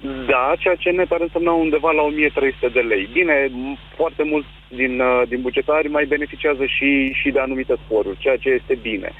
Da, 0.00 0.54
ceea 0.58 0.74
ce 0.74 0.90
net 0.90 1.10
ar 1.10 1.20
însemna 1.20 1.52
undeva 1.52 1.90
la 1.90 2.02
1300 2.02 2.68
de 2.68 2.80
lei. 2.80 3.08
Bine, 3.12 3.50
foarte 3.96 4.22
mulți 4.22 4.48
din, 4.68 5.00
uh, 5.00 5.22
din 5.28 5.40
bugetari 5.40 5.88
mai 5.88 6.04
beneficiază 6.04 6.64
și, 6.66 7.12
și 7.12 7.30
de 7.30 7.40
anumite 7.40 7.74
sporuri, 7.84 8.18
ceea 8.18 8.36
ce 8.36 8.48
este 8.48 8.74
bine 8.82 9.12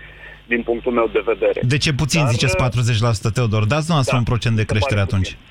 din 0.47 0.63
punctul 0.63 0.93
meu 0.93 1.09
de 1.13 1.23
vedere. 1.25 1.61
De 1.63 1.77
ce 1.77 1.93
puțin 1.93 2.23
Dar, 2.23 2.31
ziceți 2.31 2.57
40%, 2.57 3.31
Teodor? 3.35 3.65
Dați 3.65 3.91
noastră 3.91 4.13
da, 4.13 4.19
un 4.19 4.25
procent 4.25 4.57
de 4.57 4.65
creștere 4.65 5.01
atunci. 5.01 5.31
Puțin. 5.31 5.48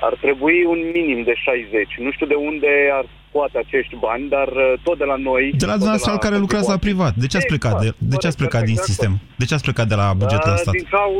Ar 0.00 0.14
trebui 0.20 0.64
un 0.64 0.80
minim 0.94 1.22
de 1.22 1.34
60. 1.34 1.96
Nu 1.98 2.10
știu 2.12 2.26
de 2.26 2.34
unde 2.34 2.70
ar 2.92 3.06
scoate 3.28 3.58
acești 3.58 3.96
bani, 3.96 4.28
dar 4.28 4.48
uh, 4.48 4.72
tot 4.82 4.98
de 4.98 5.04
la 5.04 5.16
noi... 5.16 5.42
De 5.64 5.66
la 5.66 5.76
dumneavoastră 5.80 6.16
care 6.16 6.36
lucrați 6.44 6.68
la 6.68 6.76
privat. 6.86 7.14
De 7.22 7.26
ce 7.26 7.36
ați 7.36 7.46
plecat, 7.46 7.80
de, 7.82 7.88
de 8.12 8.16
ce 8.16 8.26
ați 8.26 8.36
plecat 8.36 8.62
din 8.70 8.78
sistem? 8.88 9.12
De 9.40 9.44
ce 9.44 9.54
ați 9.54 9.66
plecat 9.68 9.86
de 9.92 9.94
la 10.02 10.08
bugetul 10.22 10.52
ăsta? 10.52 10.70
Din 10.70 10.88
cau 10.90 11.12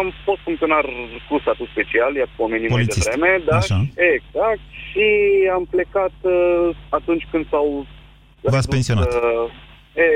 am 0.00 0.08
fost 0.24 0.40
funcționar 0.46 0.84
cu 1.28 1.38
statut 1.44 1.68
special, 1.74 2.14
i-ați 2.14 2.36
pomenit 2.36 2.70
mai 2.70 2.84
devreme, 2.84 3.40
da? 3.48 3.56
Așa. 3.56 3.78
Exact. 4.14 4.64
Și 4.88 5.06
am 5.56 5.64
plecat 5.74 6.14
uh, 6.20 6.68
atunci 6.88 7.24
când 7.30 7.44
s-au... 7.50 7.86
V-ați 8.40 8.68
pensionat? 8.68 9.10
Uh, 9.14 10.02
e, 10.04 10.06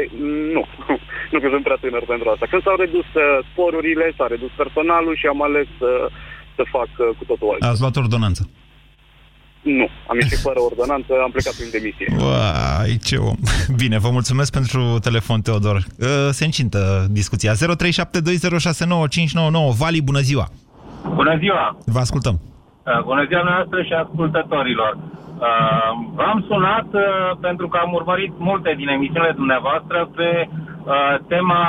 nu, 0.54 0.64
nu 1.32 1.38
că 1.40 1.48
sunt 1.50 1.64
prea 1.64 1.78
tânăr 1.80 2.04
pentru 2.12 2.28
asta. 2.28 2.46
Când 2.50 2.62
s-au 2.62 2.76
redus 2.84 3.08
uh, 3.14 3.24
sporurile, 3.50 4.06
s-a 4.16 4.26
redus 4.26 4.50
personalul 4.62 5.16
și 5.16 5.26
am 5.26 5.42
ales 5.42 5.70
uh, 5.80 6.06
să 6.56 6.62
fac 6.70 6.88
uh, 6.98 7.06
cu 7.18 7.24
totul 7.24 7.48
altceva. 7.50 7.70
Ați 7.70 7.80
luat 7.80 7.96
ordonanță? 7.96 8.42
Nu, 9.62 9.88
am 10.08 10.16
ieșit 10.20 10.38
fără 10.38 10.60
ordonanță, 10.60 11.12
am 11.22 11.30
plecat 11.30 11.54
prin 11.54 11.70
demisie. 11.76 12.06
Uai, 12.26 12.96
ce 13.04 13.16
om. 13.16 13.36
Bine, 13.82 13.98
vă 13.98 14.10
mulțumesc 14.10 14.52
pentru 14.52 14.98
telefon, 15.00 15.40
Teodor. 15.40 15.76
Uh, 15.76 16.06
se 16.30 16.44
încintă 16.44 17.06
discuția. 17.10 17.52
0372069599. 17.52 17.56
Vali, 19.78 20.02
bună 20.02 20.20
ziua! 20.20 20.46
Bună 21.14 21.36
ziua! 21.38 21.78
Vă 21.84 21.98
ascultăm! 21.98 22.40
Uh, 22.86 23.02
bună 23.04 23.24
ziua 23.28 23.42
noastră 23.42 23.82
și 23.82 23.92
ascultătorilor! 23.92 24.98
V-am 26.14 26.44
sunat 26.48 26.86
pentru 27.40 27.68
că 27.68 27.78
am 27.82 27.92
urmărit 27.92 28.32
multe 28.38 28.74
din 28.76 28.88
emisiunile 28.88 29.32
dumneavoastră 29.36 30.08
pe 30.16 30.48
tema 31.28 31.64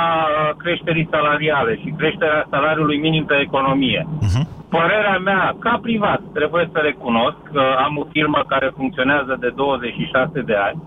creșterii 0.56 1.08
salariale 1.10 1.76
și 1.76 1.94
creșterea 1.98 2.46
salariului 2.50 2.98
minim 2.98 3.24
pe 3.24 3.36
economie. 3.40 4.06
Uh-huh. 4.06 4.44
Părerea 4.68 5.18
mea, 5.18 5.56
ca 5.58 5.78
privat, 5.82 6.20
trebuie 6.32 6.68
să 6.72 6.78
recunosc 6.78 7.36
că 7.52 7.62
am 7.84 7.96
o 7.98 8.04
firmă 8.12 8.44
care 8.46 8.72
funcționează 8.76 9.36
de 9.40 9.52
26 9.56 10.40
de 10.40 10.54
ani, 10.54 10.82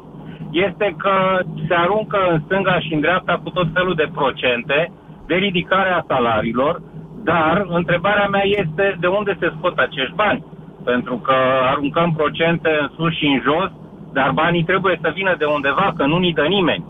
este 0.51 0.96
că 0.98 1.39
se 1.67 1.74
aruncă 1.74 2.17
în 2.32 2.41
stânga 2.46 2.79
și 2.79 2.94
în 2.94 3.00
dreapta 3.00 3.39
cu 3.44 3.50
tot 3.50 3.67
felul 3.74 3.94
de 3.96 4.10
procente 4.13 4.91
de 5.27 5.36
ridicare 5.36 5.89
a 5.89 6.03
salariilor, 6.08 6.82
dar 7.24 7.65
întrebarea 7.70 8.27
mea 8.27 8.46
este 8.46 8.98
de 9.00 9.08
unde 9.08 9.38
se 9.39 9.51
scot 9.58 9.77
acești 9.77 10.15
bani. 10.15 10.44
Pentru 10.91 11.15
că 11.25 11.36
aruncăm 11.72 12.10
procente 12.20 12.70
în 12.82 12.88
sus 12.96 13.13
și 13.20 13.25
în 13.25 13.39
jos, 13.48 13.70
dar 14.13 14.29
banii 14.32 14.63
trebuie 14.72 15.00
să 15.01 15.12
vină 15.13 15.36
de 15.38 15.46
undeva, 15.46 15.94
că 15.98 16.06
nu 16.06 16.17
ni 16.17 16.34
dă 16.34 16.46
nimeni. 16.56 16.86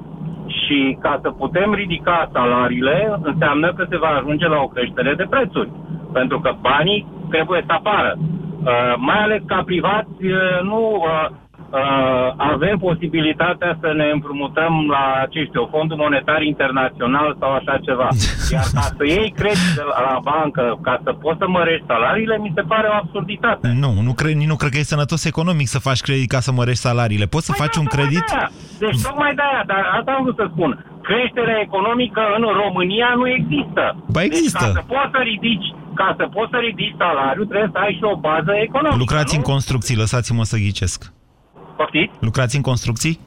Și 0.61 0.97
ca 1.01 1.19
să 1.21 1.29
putem 1.31 1.73
ridica 1.73 2.29
salariile, 2.33 3.19
înseamnă 3.21 3.73
că 3.73 3.85
se 3.89 3.97
va 3.97 4.07
ajunge 4.07 4.47
la 4.47 4.59
o 4.61 4.67
creștere 4.67 5.13
de 5.13 5.25
prețuri 5.29 5.69
pentru 6.13 6.39
că 6.39 6.51
banii 6.61 7.07
trebuie 7.29 7.63
să 7.65 7.71
apară. 7.73 8.17
Uh, 8.17 8.93
mai 8.97 9.19
ales 9.23 9.41
ca 9.45 9.61
privați, 9.65 10.25
uh, 10.25 10.59
nu 10.63 10.79
uh, 10.95 11.27
uh, 11.69 12.27
avem 12.53 12.77
posibilitatea 12.77 13.77
să 13.81 13.89
ne 13.99 14.07
împrumutăm 14.15 14.73
la, 14.95 15.25
ce 15.29 15.43
știu, 15.43 15.67
Fondul 15.71 15.97
Monetar 15.97 16.41
Internațional 16.41 17.35
sau 17.39 17.51
așa 17.53 17.75
ceva. 17.87 18.07
Iar 18.53 18.67
ca 18.73 18.85
să 18.97 19.03
iei 19.05 19.31
credit 19.39 19.71
de 19.75 19.83
la 19.97 20.19
bancă, 20.29 20.79
ca 20.81 21.01
să 21.03 21.11
poți 21.23 21.39
să 21.41 21.47
mărești 21.47 21.85
salariile, 21.87 22.37
mi 22.37 22.51
se 22.55 22.61
pare 22.61 22.87
o 22.91 22.95
absurditate. 23.01 23.67
Nu, 23.83 23.91
nu 24.07 24.13
cred, 24.13 24.33
nu 24.33 24.55
cred 24.55 24.71
că 24.71 24.77
e 24.77 24.93
sănătos 24.95 25.25
economic 25.25 25.67
să 25.67 25.79
faci 25.79 26.01
credit 26.01 26.29
ca 26.29 26.39
să 26.39 26.51
mărești 26.51 26.85
salariile. 26.87 27.25
Poți 27.25 27.45
să 27.45 27.51
păi 27.51 27.61
faci 27.63 27.75
da, 27.75 27.81
un 27.83 27.87
credit? 27.95 28.25
De 28.31 28.85
deci 28.85 29.01
tocmai 29.07 29.33
de 29.39 29.43
aia, 29.49 29.63
dar 29.71 29.83
asta 29.97 30.11
am 30.11 30.23
vrut 30.23 30.37
să 30.41 30.47
spun. 30.53 30.71
Creșterea 31.09 31.59
economică 31.67 32.21
în 32.37 32.43
România 32.63 33.09
nu 33.19 33.27
există. 33.37 33.83
Ba 34.15 34.21
există. 34.23 34.65
Deci, 34.65 34.73
ca 34.73 34.79
să 34.79 34.83
poți 34.93 35.11
să 35.15 35.19
ridici 35.31 35.69
ca 36.01 36.13
să 36.17 36.25
poți 36.35 36.51
să 36.53 36.57
ridici 36.67 36.95
salariul, 36.97 37.45
trebuie 37.51 37.69
să 37.73 37.79
ai 37.85 37.93
și 37.99 38.03
o 38.13 38.15
bază 38.27 38.51
economică. 38.67 39.03
Lucrați 39.05 39.33
nu? 39.33 39.39
în 39.39 39.51
construcții, 39.51 39.95
lăsați-mă 39.95 40.43
să 40.43 40.57
ghicesc. 40.57 40.99
Poftiți? 41.77 42.13
Lucrați 42.19 42.55
în 42.55 42.61
construcții? 42.61 43.19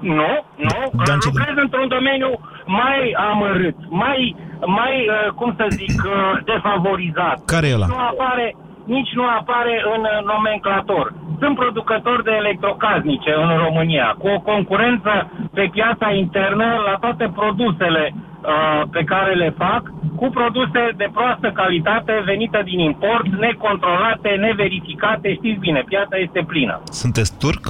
Nu, 0.00 0.32
nu. 0.68 0.78
Da, 1.06 1.14
lucrez 1.24 1.54
într-un 1.56 1.88
domeniu 1.88 2.30
mai 2.66 3.14
amărât, 3.30 3.76
mai, 3.88 4.36
mai 4.66 4.94
uh, 5.08 5.32
cum 5.32 5.54
să 5.56 5.66
zic, 5.68 6.02
uh, 6.04 6.44
defavorizat. 6.44 7.44
Care 7.44 7.66
e 7.68 7.74
ăla? 7.74 7.86
Nu 7.86 7.98
apare, 7.98 8.56
nici 8.84 9.12
nu 9.18 9.24
apare 9.38 9.74
în 9.94 10.00
uh, 10.00 10.24
nomenclator. 10.32 11.12
Sunt 11.40 11.56
producători 11.56 12.24
de 12.24 12.34
electrocasnice 12.42 13.32
în 13.42 13.56
România, 13.64 14.16
cu 14.18 14.28
o 14.28 14.40
concurență 14.40 15.12
pe 15.52 15.68
piața 15.72 16.08
internă 16.12 16.66
la 16.88 16.94
toate 17.00 17.32
produsele 17.34 18.14
uh, 18.14 18.82
pe 18.90 19.02
care 19.04 19.34
le 19.34 19.54
fac, 19.58 19.82
cu 20.16 20.26
produse 20.30 20.82
de 20.96 21.08
proastă 21.12 21.50
calitate 21.50 22.22
venite 22.24 22.60
din 22.64 22.78
import, 22.78 23.26
necontrolate, 23.26 24.28
neverificate. 24.28 25.34
Știți 25.34 25.58
bine, 25.58 25.84
piața 25.86 26.16
este 26.16 26.44
plină. 26.46 26.80
Sunteți 26.84 27.38
turc? 27.38 27.62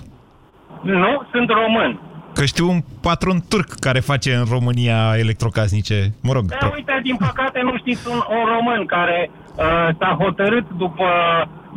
Nu, 0.82 1.22
sunt 1.32 1.48
român. 1.50 2.00
Că 2.34 2.44
știu 2.44 2.68
un 2.68 2.80
patron 3.02 3.38
turc 3.48 3.68
care 3.86 4.00
face 4.00 4.34
în 4.34 4.44
România 4.50 4.98
electrocasnice. 5.16 6.14
Mă 6.22 6.32
rog. 6.32 6.44
Da, 6.44 6.70
uite, 6.74 7.00
din 7.02 7.16
păcate 7.16 7.60
nu 7.62 7.76
știți 7.76 8.08
un, 8.08 8.20
un 8.36 8.44
român 8.54 8.86
care 8.86 9.30
uh, 9.30 9.43
s-a 9.98 10.16
hotărât 10.20 10.66
după 10.76 11.06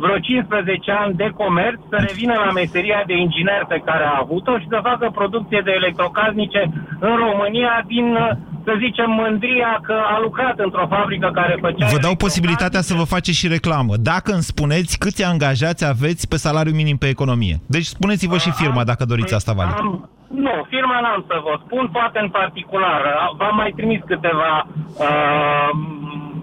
vreo 0.02 0.18
15 0.18 0.90
ani 0.90 1.14
de 1.14 1.28
comerț 1.36 1.78
să 1.90 1.96
revină 2.08 2.34
la 2.44 2.50
meseria 2.60 3.02
de 3.06 3.16
inginer 3.16 3.64
pe 3.68 3.82
care 3.84 4.04
a 4.04 4.18
avut-o 4.22 4.58
și 4.58 4.66
să 4.68 4.78
facă 4.82 5.10
producție 5.14 5.60
de 5.64 5.72
electrocasnice 5.80 6.62
în 6.98 7.14
România 7.26 7.84
din, 7.86 8.06
uh, 8.14 8.30
să 8.64 8.72
zicem, 8.78 9.10
mândria 9.10 9.80
că 9.82 9.96
a 10.14 10.20
lucrat 10.20 10.58
într-o 10.58 10.86
fabrică 10.86 11.30
care 11.34 11.58
făcea... 11.60 11.86
Vă 11.86 11.98
dau 11.98 12.14
posibilitatea 12.14 12.80
să 12.80 12.94
vă 12.94 13.04
faceți 13.04 13.38
și 13.38 13.48
reclamă. 13.48 13.94
Dacă 13.96 14.32
îmi 14.32 14.48
spuneți 14.52 14.98
câți 14.98 15.24
angajați 15.24 15.84
aveți 15.86 16.28
pe 16.28 16.36
salariu 16.36 16.74
minim 16.74 16.96
pe 16.96 17.08
economie. 17.08 17.56
Deci 17.66 17.84
spuneți-vă 17.96 18.36
și 18.38 18.50
firma 18.50 18.84
dacă 18.84 19.04
doriți 19.04 19.34
asta, 19.34 19.52
Vali. 19.52 19.74
Am, 19.78 20.08
nu, 20.28 20.54
firma 20.68 21.00
n-am 21.00 21.24
să 21.26 21.36
vă 21.46 21.54
spun, 21.64 21.88
poate 21.92 22.18
în 22.18 22.28
particular. 22.28 23.00
V-am 23.38 23.56
mai 23.56 23.72
trimis 23.76 24.00
câteva 24.06 24.66
uh, 24.66 25.70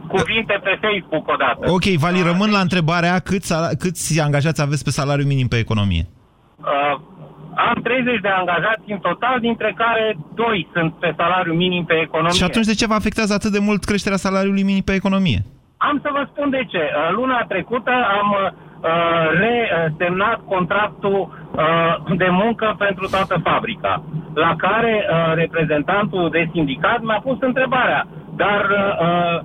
cuvinte 0.07 0.59
pe 0.63 0.79
Facebook 0.81 1.27
odată. 1.27 1.71
Ok, 1.71 1.83
Vali, 1.83 2.21
rămân 2.31 2.51
la 2.51 2.59
întrebarea 2.59 3.19
câți, 3.19 3.53
câți 3.79 4.21
angajați 4.21 4.61
aveți 4.61 4.83
pe 4.83 4.89
salariu 4.89 5.25
minim 5.25 5.47
pe 5.47 5.57
economie? 5.57 6.05
Uh, 6.57 6.99
am 7.55 7.77
30 7.83 8.19
de 8.21 8.27
angajați 8.27 8.91
în 8.95 8.97
total, 8.97 9.39
dintre 9.39 9.73
care 9.77 10.17
2 10.35 10.67
sunt 10.73 10.93
pe 10.93 11.13
salariu 11.17 11.53
minim 11.53 11.85
pe 11.85 11.93
economie. 12.07 12.37
Și 12.37 12.43
atunci 12.43 12.65
de 12.65 12.73
ce 12.73 12.87
vă 12.87 12.93
afectează 12.93 13.33
atât 13.33 13.51
de 13.51 13.59
mult 13.59 13.83
creșterea 13.83 14.17
salariului 14.17 14.63
minim 14.63 14.83
pe 14.83 14.93
economie? 14.93 15.39
Am 15.77 15.99
să 16.03 16.09
vă 16.11 16.27
spun 16.31 16.49
de 16.49 16.63
ce. 16.71 16.83
Uh, 16.83 17.15
luna 17.15 17.45
trecută 17.47 17.91
am 18.19 18.29
uh, 18.31 18.65
resemnat 19.43 20.39
contractul 20.47 21.19
uh, 21.51 22.17
de 22.17 22.29
muncă 22.31 22.75
pentru 22.77 23.07
toată 23.07 23.35
fabrica, 23.43 24.03
la 24.33 24.55
care 24.57 24.93
uh, 25.05 25.33
reprezentantul 25.33 26.29
de 26.29 26.49
sindicat 26.51 27.01
mi-a 27.01 27.21
pus 27.23 27.37
întrebarea, 27.39 28.07
dar 28.35 28.61
uh, 28.69 29.39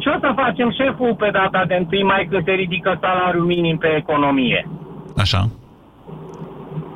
ce 0.00 0.08
o 0.08 0.18
să 0.24 0.30
facem 0.42 0.68
șeful 0.70 1.14
pe 1.14 1.28
data 1.32 1.64
de 1.70 1.86
1 1.92 2.06
mai 2.06 2.26
când 2.30 2.44
se 2.44 2.52
ridică 2.52 2.98
salariul 3.00 3.44
minim 3.44 3.76
pe 3.78 3.90
economie? 3.96 4.68
Așa. 5.16 5.42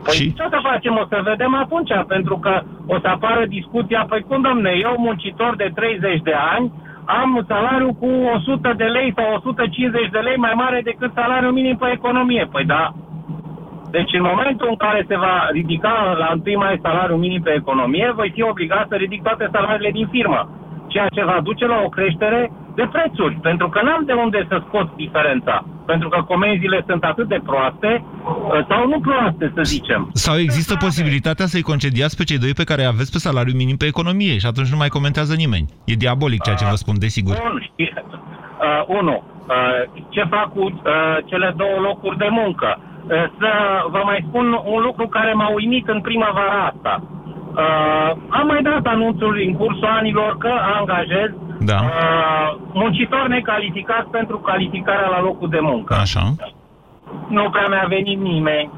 Păi 0.05 0.15
și? 0.15 0.35
ce 0.37 0.43
o 0.47 0.49
să 0.55 0.59
facem? 0.71 0.95
O 1.03 1.05
să 1.09 1.29
vedem 1.31 1.55
atunci, 1.55 1.93
pentru 2.15 2.37
că 2.39 2.63
o 2.87 2.97
să 3.03 3.09
apară 3.09 3.43
discuția, 3.47 4.05
păi 4.09 4.25
cum 4.29 4.41
domne, 4.41 4.73
eu 4.87 4.95
muncitor 4.99 5.57
de 5.57 5.71
30 5.75 6.21
de 6.23 6.35
ani, 6.55 6.73
am 7.05 7.45
salariu 7.49 7.95
cu 8.01 8.09
100 8.35 8.73
de 8.77 8.85
lei 8.85 9.13
sau 9.17 9.35
150 9.35 10.09
de 10.11 10.19
lei 10.19 10.37
mai 10.37 10.53
mare 10.55 10.81
decât 10.85 11.11
salariul 11.15 11.53
minim 11.53 11.77
pe 11.77 11.91
economie. 11.93 12.49
Păi 12.53 12.65
da. 12.65 12.93
Deci 13.91 14.13
în 14.13 14.23
momentul 14.33 14.69
în 14.71 14.77
care 14.77 15.05
se 15.09 15.17
va 15.17 15.49
ridica 15.51 16.15
la 16.19 16.29
1 16.47 16.59
mai 16.59 16.79
salariul 16.83 17.19
minim 17.19 17.43
pe 17.43 17.53
economie, 17.55 18.13
voi 18.15 18.31
fi 18.35 18.43
obligat 18.43 18.87
să 18.89 18.95
ridic 18.95 19.23
toate 19.23 19.49
salariile 19.53 19.91
din 19.91 20.09
firmă. 20.11 20.49
Ceea 20.95 21.09
ce 21.17 21.25
va 21.25 21.39
duce 21.49 21.67
la 21.67 21.79
o 21.87 21.89
creștere 21.89 22.41
de 22.75 22.89
prețuri, 22.95 23.35
pentru 23.49 23.69
că 23.69 23.81
n-am 23.83 24.03
de 24.05 24.13
unde 24.13 24.47
să 24.49 24.63
scot 24.67 24.89
diferența. 24.97 25.65
Pentru 25.87 26.09
că 26.09 26.19
comenzile 26.33 26.85
sunt 26.89 27.03
atât 27.05 27.29
de 27.29 27.41
proaste, 27.45 28.05
ă, 28.55 28.65
sau 28.69 28.89
nu 28.89 29.01
proaste, 29.01 29.53
să 29.55 29.63
zicem. 29.63 30.11
Sau 30.13 30.37
există 30.39 30.75
posibilitatea 30.87 31.47
să-i 31.47 31.69
concediați 31.73 32.17
pe 32.17 32.25
cei 32.25 32.39
doi 32.39 32.53
pe 32.61 32.65
care 32.71 32.85
aveți 32.85 33.13
pe 33.13 33.19
salariu 33.19 33.55
minim 33.57 33.77
pe 33.77 33.87
economie 33.87 34.39
și 34.39 34.47
atunci 34.47 34.71
nu 34.71 34.77
mai 34.77 34.89
comentează 34.89 35.35
nimeni. 35.35 35.67
E 35.85 36.03
diabolic 36.05 36.43
ceea 36.43 36.57
ce 36.57 36.73
vă 36.73 36.77
spun, 36.83 36.97
desigur. 36.99 37.35
Bun, 37.47 37.57
uh, 37.79 38.83
unu, 39.01 39.17
uh, 39.23 40.03
ce 40.09 40.23
fac 40.35 40.53
cu 40.53 40.65
uh, 40.65 41.17
cele 41.31 41.55
două 41.57 41.77
locuri 41.89 42.17
de 42.25 42.29
muncă? 42.31 42.79
Uh, 42.79 43.11
să 43.39 43.51
vă 43.95 44.01
mai 44.05 44.25
spun 44.29 44.47
un 44.75 44.81
lucru 44.83 45.09
care 45.09 45.33
m-a 45.33 45.51
uimit 45.59 45.89
în 45.89 46.01
primăvara 46.01 46.73
asta. 46.73 47.03
Uh, 47.63 48.11
am 48.39 48.47
mai 48.47 48.63
dat 48.63 48.85
anunțul 48.95 49.35
în 49.47 49.53
cursul 49.55 49.95
anilor 49.99 50.37
că 50.39 50.53
angajez 50.79 51.31
da. 51.71 51.79
uh, 51.81 52.49
muncitori 52.73 53.29
necalificați 53.29 54.09
pentru 54.11 54.37
calificarea 54.39 55.09
la 55.09 55.21
locul 55.21 55.49
de 55.49 55.59
muncă. 55.61 55.95
Așa. 55.95 56.35
Nu 57.29 57.51
prea 57.51 57.69
mi-a 57.69 57.87
venit 57.89 58.19
nimeni. 58.21 58.71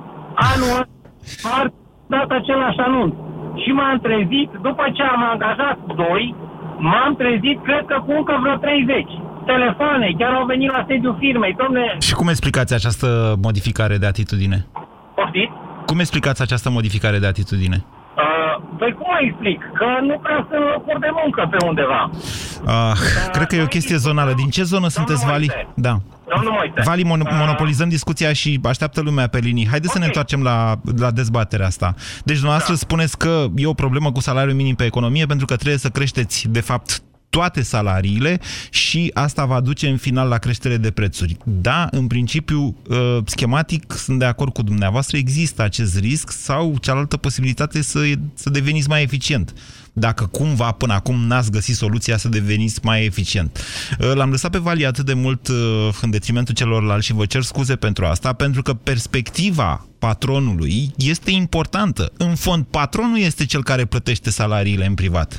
Anul 0.52 0.88
a 1.56 1.58
dat 2.06 2.28
același 2.38 2.78
anunț. 2.78 3.14
Și 3.62 3.70
m-am 3.70 3.98
trezit, 3.98 4.50
după 4.62 4.84
ce 4.92 5.02
am 5.02 5.22
angajat 5.32 5.78
doi, 5.96 6.34
m-am 6.78 7.14
trezit, 7.16 7.62
cred 7.62 7.84
că 7.86 8.02
cu 8.06 8.12
încă 8.12 8.38
vreo 8.42 8.56
30 8.56 9.04
telefoane, 9.46 10.14
chiar 10.18 10.32
au 10.32 10.46
venit 10.46 10.70
la 10.70 10.84
sediul 10.88 11.16
firmei. 11.18 11.54
Domne... 11.62 11.96
Și 12.00 12.14
cum 12.14 12.28
explicați 12.28 12.74
această 12.74 13.34
modificare 13.42 13.96
de 13.96 14.06
atitudine? 14.06 14.66
Poftit? 15.14 15.50
Cum 15.86 15.98
explicați 15.98 16.42
această 16.42 16.70
modificare 16.70 17.18
de 17.18 17.26
atitudine? 17.26 17.84
Uh, 18.16 18.62
păi 18.78 18.92
cum 18.92 19.06
mai 19.10 19.24
explic? 19.28 19.60
Că 19.78 19.86
nu 20.02 20.18
prea 20.18 20.46
sunt 20.50 20.64
locuri 20.72 21.00
de 21.00 21.10
muncă 21.22 21.48
pe 21.50 21.64
undeva. 21.66 22.10
Uh, 22.12 22.92
uh, 22.92 23.30
cred 23.32 23.46
că 23.46 23.56
e 23.56 23.62
o 23.62 23.74
chestie 23.76 23.96
zonală. 23.96 24.32
Din 24.32 24.48
ce 24.48 24.62
zonă 24.62 24.88
sunteți, 24.88 25.26
Vali? 25.26 25.50
Da. 25.74 25.96
Domnul 26.34 26.52
Moise. 26.52 26.80
Vali, 26.84 27.04
mon- 27.04 27.26
uh, 27.30 27.36
monopolizăm 27.38 27.88
discuția 27.88 28.32
și 28.32 28.60
așteaptă 28.64 29.00
lumea 29.00 29.26
pe 29.26 29.38
linii. 29.38 29.66
Haideți 29.68 29.96
okay. 29.96 29.96
să 29.96 29.98
ne 29.98 30.04
întoarcem 30.04 30.42
la, 30.42 30.74
la 30.98 31.10
dezbaterea 31.10 31.66
asta. 31.66 31.94
Deci, 32.24 32.36
dumneavoastră 32.36 32.72
da. 32.72 32.78
spuneți 32.78 33.18
că 33.18 33.46
e 33.56 33.66
o 33.66 33.72
problemă 33.72 34.12
cu 34.12 34.20
salariul 34.20 34.54
minim 34.54 34.74
pe 34.74 34.84
economie 34.84 35.26
pentru 35.26 35.46
că 35.46 35.54
trebuie 35.54 35.78
să 35.78 35.88
creșteți, 35.88 36.48
de 36.48 36.60
fapt, 36.60 37.02
toate 37.36 37.62
salariile 37.62 38.40
și 38.70 39.10
asta 39.14 39.44
va 39.44 39.60
duce 39.60 39.88
în 39.88 39.96
final 39.96 40.28
la 40.28 40.38
creștere 40.38 40.76
de 40.76 40.90
prețuri. 40.90 41.36
Da, 41.44 41.88
în 41.90 42.06
principiu, 42.06 42.76
uh, 42.88 43.18
schematic, 43.24 43.92
sunt 43.92 44.18
de 44.18 44.24
acord 44.24 44.52
cu 44.52 44.62
dumneavoastră, 44.62 45.16
există 45.16 45.62
acest 45.62 45.98
risc 45.98 46.30
sau 46.30 46.76
cealaltă 46.80 47.16
posibilitate 47.16 47.82
să, 47.82 48.00
să 48.34 48.50
deveniți 48.50 48.88
mai 48.88 49.02
eficient 49.02 49.54
dacă 49.98 50.26
cumva 50.26 50.72
până 50.72 50.92
acum 50.92 51.26
n-ați 51.26 51.50
găsit 51.50 51.76
soluția 51.76 52.16
să 52.16 52.28
deveniți 52.28 52.80
mai 52.82 53.04
eficient. 53.04 53.60
Uh, 54.00 54.12
l-am 54.14 54.30
lăsat 54.30 54.50
pe 54.50 54.58
Vali 54.58 54.86
atât 54.86 55.06
de 55.06 55.14
mult 55.14 55.48
uh, 55.48 55.88
în 56.00 56.10
detrimentul 56.10 56.54
celorlalți 56.54 57.06
și 57.06 57.12
vă 57.12 57.26
cer 57.26 57.42
scuze 57.42 57.76
pentru 57.76 58.04
asta, 58.04 58.32
pentru 58.32 58.62
că 58.62 58.74
perspectiva 58.74 59.86
patronului 60.08 60.76
este 61.12 61.30
importantă. 61.42 62.04
În 62.26 62.34
fond, 62.44 62.62
patronul 62.78 63.18
este 63.28 63.44
cel 63.52 63.62
care 63.70 63.84
plătește 63.94 64.30
salariile 64.40 64.86
în 64.90 64.96
privat. 65.02 65.30
0372069599 65.34 65.38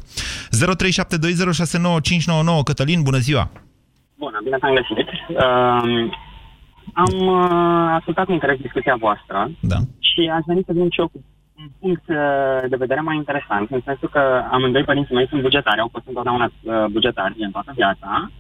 Cătălin, 2.69 2.99
bună 3.10 3.21
ziua! 3.27 3.43
Bună, 4.23 4.38
bine 4.43 4.58
am 4.62 4.77
găsit. 4.80 4.97
Uh, 4.97 5.06
am 7.03 7.13
uh, 7.38 7.97
ascultat 7.99 8.25
cu 8.25 8.32
interes 8.32 8.58
discuția 8.67 8.95
voastră 9.06 9.38
da. 9.71 9.80
și 10.10 10.21
aș 10.38 10.43
veni 10.45 10.63
să 10.65 10.71
vin 10.73 10.89
și 10.89 10.99
eu 10.99 11.08
cu 11.08 11.19
un 11.62 11.67
punct 11.80 12.03
uh, 12.08 12.15
de 12.69 12.82
vedere 12.84 13.01
mai 13.01 13.15
interesant, 13.15 13.71
în 13.71 13.82
sensul 13.86 14.10
că 14.10 14.43
amândoi 14.51 14.84
părinții 14.84 15.15
mei 15.15 15.27
sunt 15.27 15.41
bugetari, 15.41 15.80
au 15.80 15.89
fost 15.91 16.08
întotdeauna 16.08 16.45
uh, 16.45 16.51
bugetari 16.91 17.36
în 17.39 17.51
toată 17.51 17.71
viața, 17.75 18.32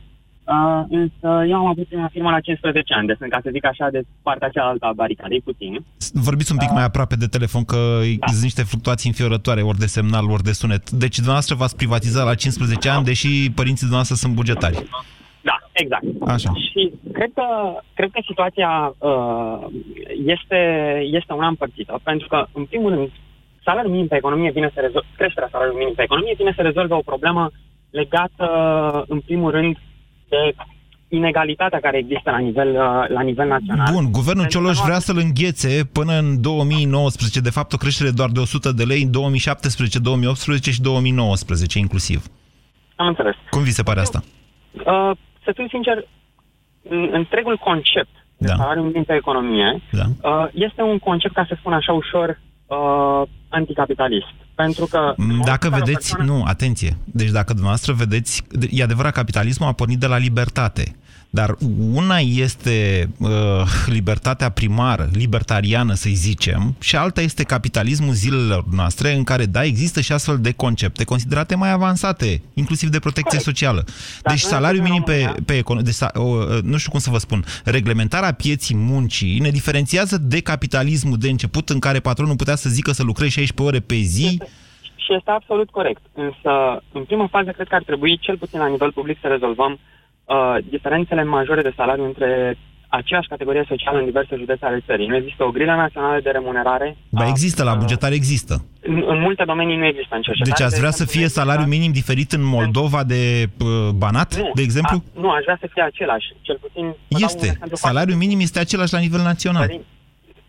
Uh, 0.47 0.83
însă 0.89 1.45
eu 1.49 1.57
am 1.57 1.65
avut 1.65 1.87
una 1.91 2.07
firmă 2.07 2.29
la 2.29 2.39
15 2.39 2.93
ani, 2.93 3.07
deci 3.07 3.17
ca 3.29 3.39
să 3.43 3.49
zic 3.51 3.65
așa, 3.65 3.89
de 3.89 4.01
partea 4.21 4.49
cealaltă 4.49 4.85
a 4.85 4.93
baricadei 4.93 5.41
puțin. 5.41 5.85
Vorbiți 6.13 6.51
un 6.51 6.57
pic 6.57 6.67
uh, 6.69 6.73
mai 6.73 6.83
aproape 6.83 7.15
de 7.15 7.25
telefon, 7.25 7.63
că 7.63 7.79
da. 8.19 8.27
sunt 8.27 8.43
niște 8.43 8.63
fluctuații 8.63 9.09
înfiorătoare, 9.09 9.61
ori 9.61 9.77
de 9.77 9.85
semnal, 9.85 10.25
ori 10.29 10.43
de 10.43 10.51
sunet. 10.51 10.89
Deci 10.89 11.15
dumneavoastră 11.15 11.55
v-ați 11.55 11.75
privatizat 11.75 12.25
la 12.25 12.35
15 12.35 12.89
ani, 12.89 13.05
deși 13.05 13.51
părinții 13.59 13.87
dumneavoastră 13.87 14.15
sunt 14.15 14.33
bugetari. 14.33 14.77
Da, 15.49 15.57
exact. 15.71 16.05
Așa. 16.35 16.51
Și 16.69 16.81
cred 17.13 17.31
că, 17.33 17.45
cred 17.93 18.09
că 18.11 18.19
situația 18.25 18.71
uh, 18.97 19.59
este, 20.25 20.59
este 21.19 21.33
una 21.33 21.47
împărțită, 21.47 21.99
pentru 22.03 22.27
că, 22.27 22.45
în 22.51 22.65
primul 22.65 22.89
rând, 22.93 23.09
salariul 23.63 23.91
minim 23.91 24.07
pe 24.07 24.15
economie 24.15 24.51
vine 24.51 24.69
să 24.73 24.79
rezolve, 24.79 25.07
creșterea 25.17 25.49
salariului 25.51 25.81
minim 25.81 25.95
pe 25.95 26.03
economie 26.03 26.33
vine 26.37 26.53
să 26.55 26.61
rezolve 26.61 26.93
o 26.93 27.09
problemă 27.11 27.51
legată, 27.89 28.47
în 29.07 29.19
primul 29.19 29.51
rând, 29.51 29.75
de 30.29 30.55
inegalitatea 31.07 31.79
care 31.79 31.97
există 31.97 32.31
la 32.31 32.37
nivel, 32.37 32.69
uh, 32.69 33.07
la 33.07 33.21
nivel 33.21 33.47
național. 33.47 33.93
Bun, 33.93 34.11
guvernul 34.11 34.47
Cioloș 34.47 34.77
vrea 34.77 34.99
să-l 34.99 35.17
înghețe 35.17 35.89
până 35.93 36.13
în 36.13 36.41
2019, 36.41 37.39
de 37.39 37.49
fapt 37.49 37.73
o 37.73 37.77
creștere 37.77 38.09
doar 38.09 38.29
de 38.29 38.39
100 38.39 38.71
de 38.71 38.83
lei 38.83 39.01
în 39.01 39.11
2017, 39.11 39.99
2018 39.99 40.71
și 40.71 40.81
2019 40.81 41.79
inclusiv. 41.79 42.25
Am 42.95 43.07
înțeles. 43.07 43.35
Cum 43.49 43.63
vi 43.63 43.71
se 43.71 43.83
pare 43.83 43.99
asta? 43.99 44.23
Uh, 44.73 45.11
să 45.43 45.51
fiu 45.55 45.67
sincer, 45.67 46.07
întregul 47.11 47.57
concept 47.57 48.15
de 48.37 48.47
da. 48.47 48.55
salariu 48.55 48.83
minim 48.83 49.03
pe 49.03 49.13
economie 49.13 49.81
da. 49.91 50.29
uh, 50.29 50.47
este 50.53 50.81
un 50.81 50.99
concept, 50.99 51.33
ca 51.33 51.45
să 51.47 51.55
spun 51.59 51.73
așa 51.73 51.93
ușor, 51.93 52.39
uh, 52.65 53.21
anticapitalist. 53.49 54.35
Pentru 54.57 54.85
că... 54.85 55.13
Mm, 55.17 55.41
dacă 55.45 55.69
vedeți... 55.69 56.15
Persoană... 56.15 56.31
Nu, 56.31 56.43
atenție. 56.43 56.97
Deci 57.03 57.29
dacă 57.29 57.51
dumneavoastră 57.51 57.93
vedeți... 57.93 58.43
E 58.69 58.83
adevărat, 58.83 59.13
capitalismul 59.13 59.67
a 59.67 59.71
pornit 59.71 59.99
de 59.99 60.07
la 60.07 60.17
libertate. 60.17 60.95
Dar 61.29 61.55
una 61.93 62.17
este 62.17 63.09
uh, 63.19 63.29
libertatea 63.85 64.49
primară, 64.49 65.09
libertariană 65.13 65.93
să-i 65.93 66.13
zicem, 66.13 66.75
și 66.79 66.95
alta 66.95 67.21
este 67.21 67.43
capitalismul 67.43 68.13
zilelor 68.13 68.63
noastre 68.71 69.13
în 69.13 69.23
care, 69.23 69.45
da, 69.45 69.63
există 69.63 70.01
și 70.01 70.11
astfel 70.11 70.37
de 70.39 70.53
concepte 70.53 71.03
considerate 71.03 71.55
mai 71.55 71.71
avansate, 71.71 72.41
inclusiv 72.53 72.89
de 72.89 72.99
protecție 72.99 73.37
Corect. 73.37 73.43
socială. 73.43 73.83
Dar 74.21 74.33
deci 74.33 74.39
salariul 74.39 74.83
minim 74.83 75.01
pe, 75.01 75.33
pe 75.45 75.57
economie, 75.57 75.91
deci, 75.91 76.09
uh, 76.21 76.61
nu 76.63 76.77
știu 76.77 76.91
cum 76.91 76.99
să 76.99 77.09
vă 77.09 77.17
spun, 77.17 77.43
reglementarea 77.63 78.33
pieții 78.33 78.75
muncii 78.75 79.39
ne 79.39 79.49
diferențiază 79.49 80.17
de 80.17 80.41
capitalismul 80.41 81.17
de 81.17 81.29
început 81.29 81.69
în 81.69 81.79
care 81.79 81.99
patronul 81.99 82.35
putea 82.35 82.55
să 82.55 82.69
zică 82.69 82.91
să 82.91 83.03
lucrezi 83.03 83.31
16 83.31 83.75
ore 83.75 83.79
pe 83.85 83.95
zi, 83.95 84.25
este 84.25 84.49
și 84.95 85.13
este 85.13 85.31
absolut 85.31 85.69
corect. 85.69 86.01
Însă, 86.13 86.83
în 86.91 87.03
prima 87.03 87.27
fază, 87.27 87.51
cred 87.51 87.67
că 87.67 87.75
ar 87.75 87.83
trebui, 87.83 88.17
cel 88.21 88.37
puțin 88.37 88.59
la 88.59 88.67
nivel 88.67 88.91
public, 88.91 89.17
să 89.21 89.27
rezolvăm 89.27 89.71
uh, 89.71 89.79
diferențele 90.69 91.23
majore 91.23 91.61
de 91.61 91.73
salariu 91.75 92.05
între 92.05 92.57
aceeași 92.87 93.27
categorie 93.27 93.65
socială 93.67 93.97
în 93.99 94.05
diverse 94.05 94.35
județe 94.35 94.65
ale 94.65 94.83
țării. 94.85 95.07
Nu 95.07 95.15
există 95.15 95.43
o 95.43 95.51
grilă 95.51 95.75
națională 95.75 96.19
de 96.23 96.29
remunerare. 96.29 96.97
Ba 97.09 97.23
a, 97.23 97.27
există, 97.27 97.63
la 97.63 97.73
bugetar 97.73 98.11
există. 98.11 98.53
În, 98.81 99.03
în 99.07 99.19
multe 99.19 99.43
domenii 99.43 99.77
nu 99.77 99.85
există 99.85 100.15
în 100.15 100.21
cercetare. 100.21 100.55
Deci 100.55 100.65
ați 100.65 100.79
vrea 100.79 100.91
să 100.91 101.05
fie 101.05 101.27
salariu 101.27 101.65
minim 101.65 101.91
diferit 101.91 102.31
în 102.31 102.43
Moldova 102.43 103.03
de 103.03 103.49
uh, 103.59 103.89
Banat, 103.97 104.37
nu, 104.37 104.51
de 104.53 104.61
exemplu? 104.61 104.97
A, 105.15 105.19
nu, 105.19 105.29
aș 105.29 105.43
vrea 105.43 105.57
să 105.59 105.67
fie 105.73 105.83
același. 105.83 106.27
Cel 106.41 106.57
puțin... 106.61 106.95
Este. 107.07 107.57
Salariul 107.71 108.17
minim 108.17 108.39
este 108.39 108.59
același 108.59 108.93
la 108.93 108.99
nivel 108.99 109.21
național. 109.21 109.65
Părin, 109.65 109.81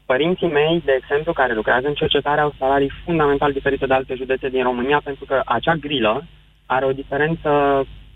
Părinții 0.07 0.47
mei, 0.47 0.83
de 0.85 0.99
exemplu, 1.01 1.33
care 1.33 1.55
lucrează 1.55 1.87
în 1.87 1.95
cercetare, 1.95 2.41
au 2.41 2.55
salarii 2.59 2.93
fundamental 3.05 3.53
diferite 3.53 3.87
de 3.87 3.95
alte 3.95 4.15
județe 4.15 4.49
din 4.49 4.63
România, 4.63 5.01
pentru 5.05 5.25
că 5.25 5.43
acea 5.45 5.75
grilă 5.75 6.27
are 6.67 6.85
o 6.85 6.93
diferență 6.93 7.51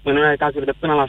în 0.03 0.17
unele 0.17 0.37
cazuri 0.37 0.65
de 0.65 0.73
până 0.79 0.95
la 0.95 1.05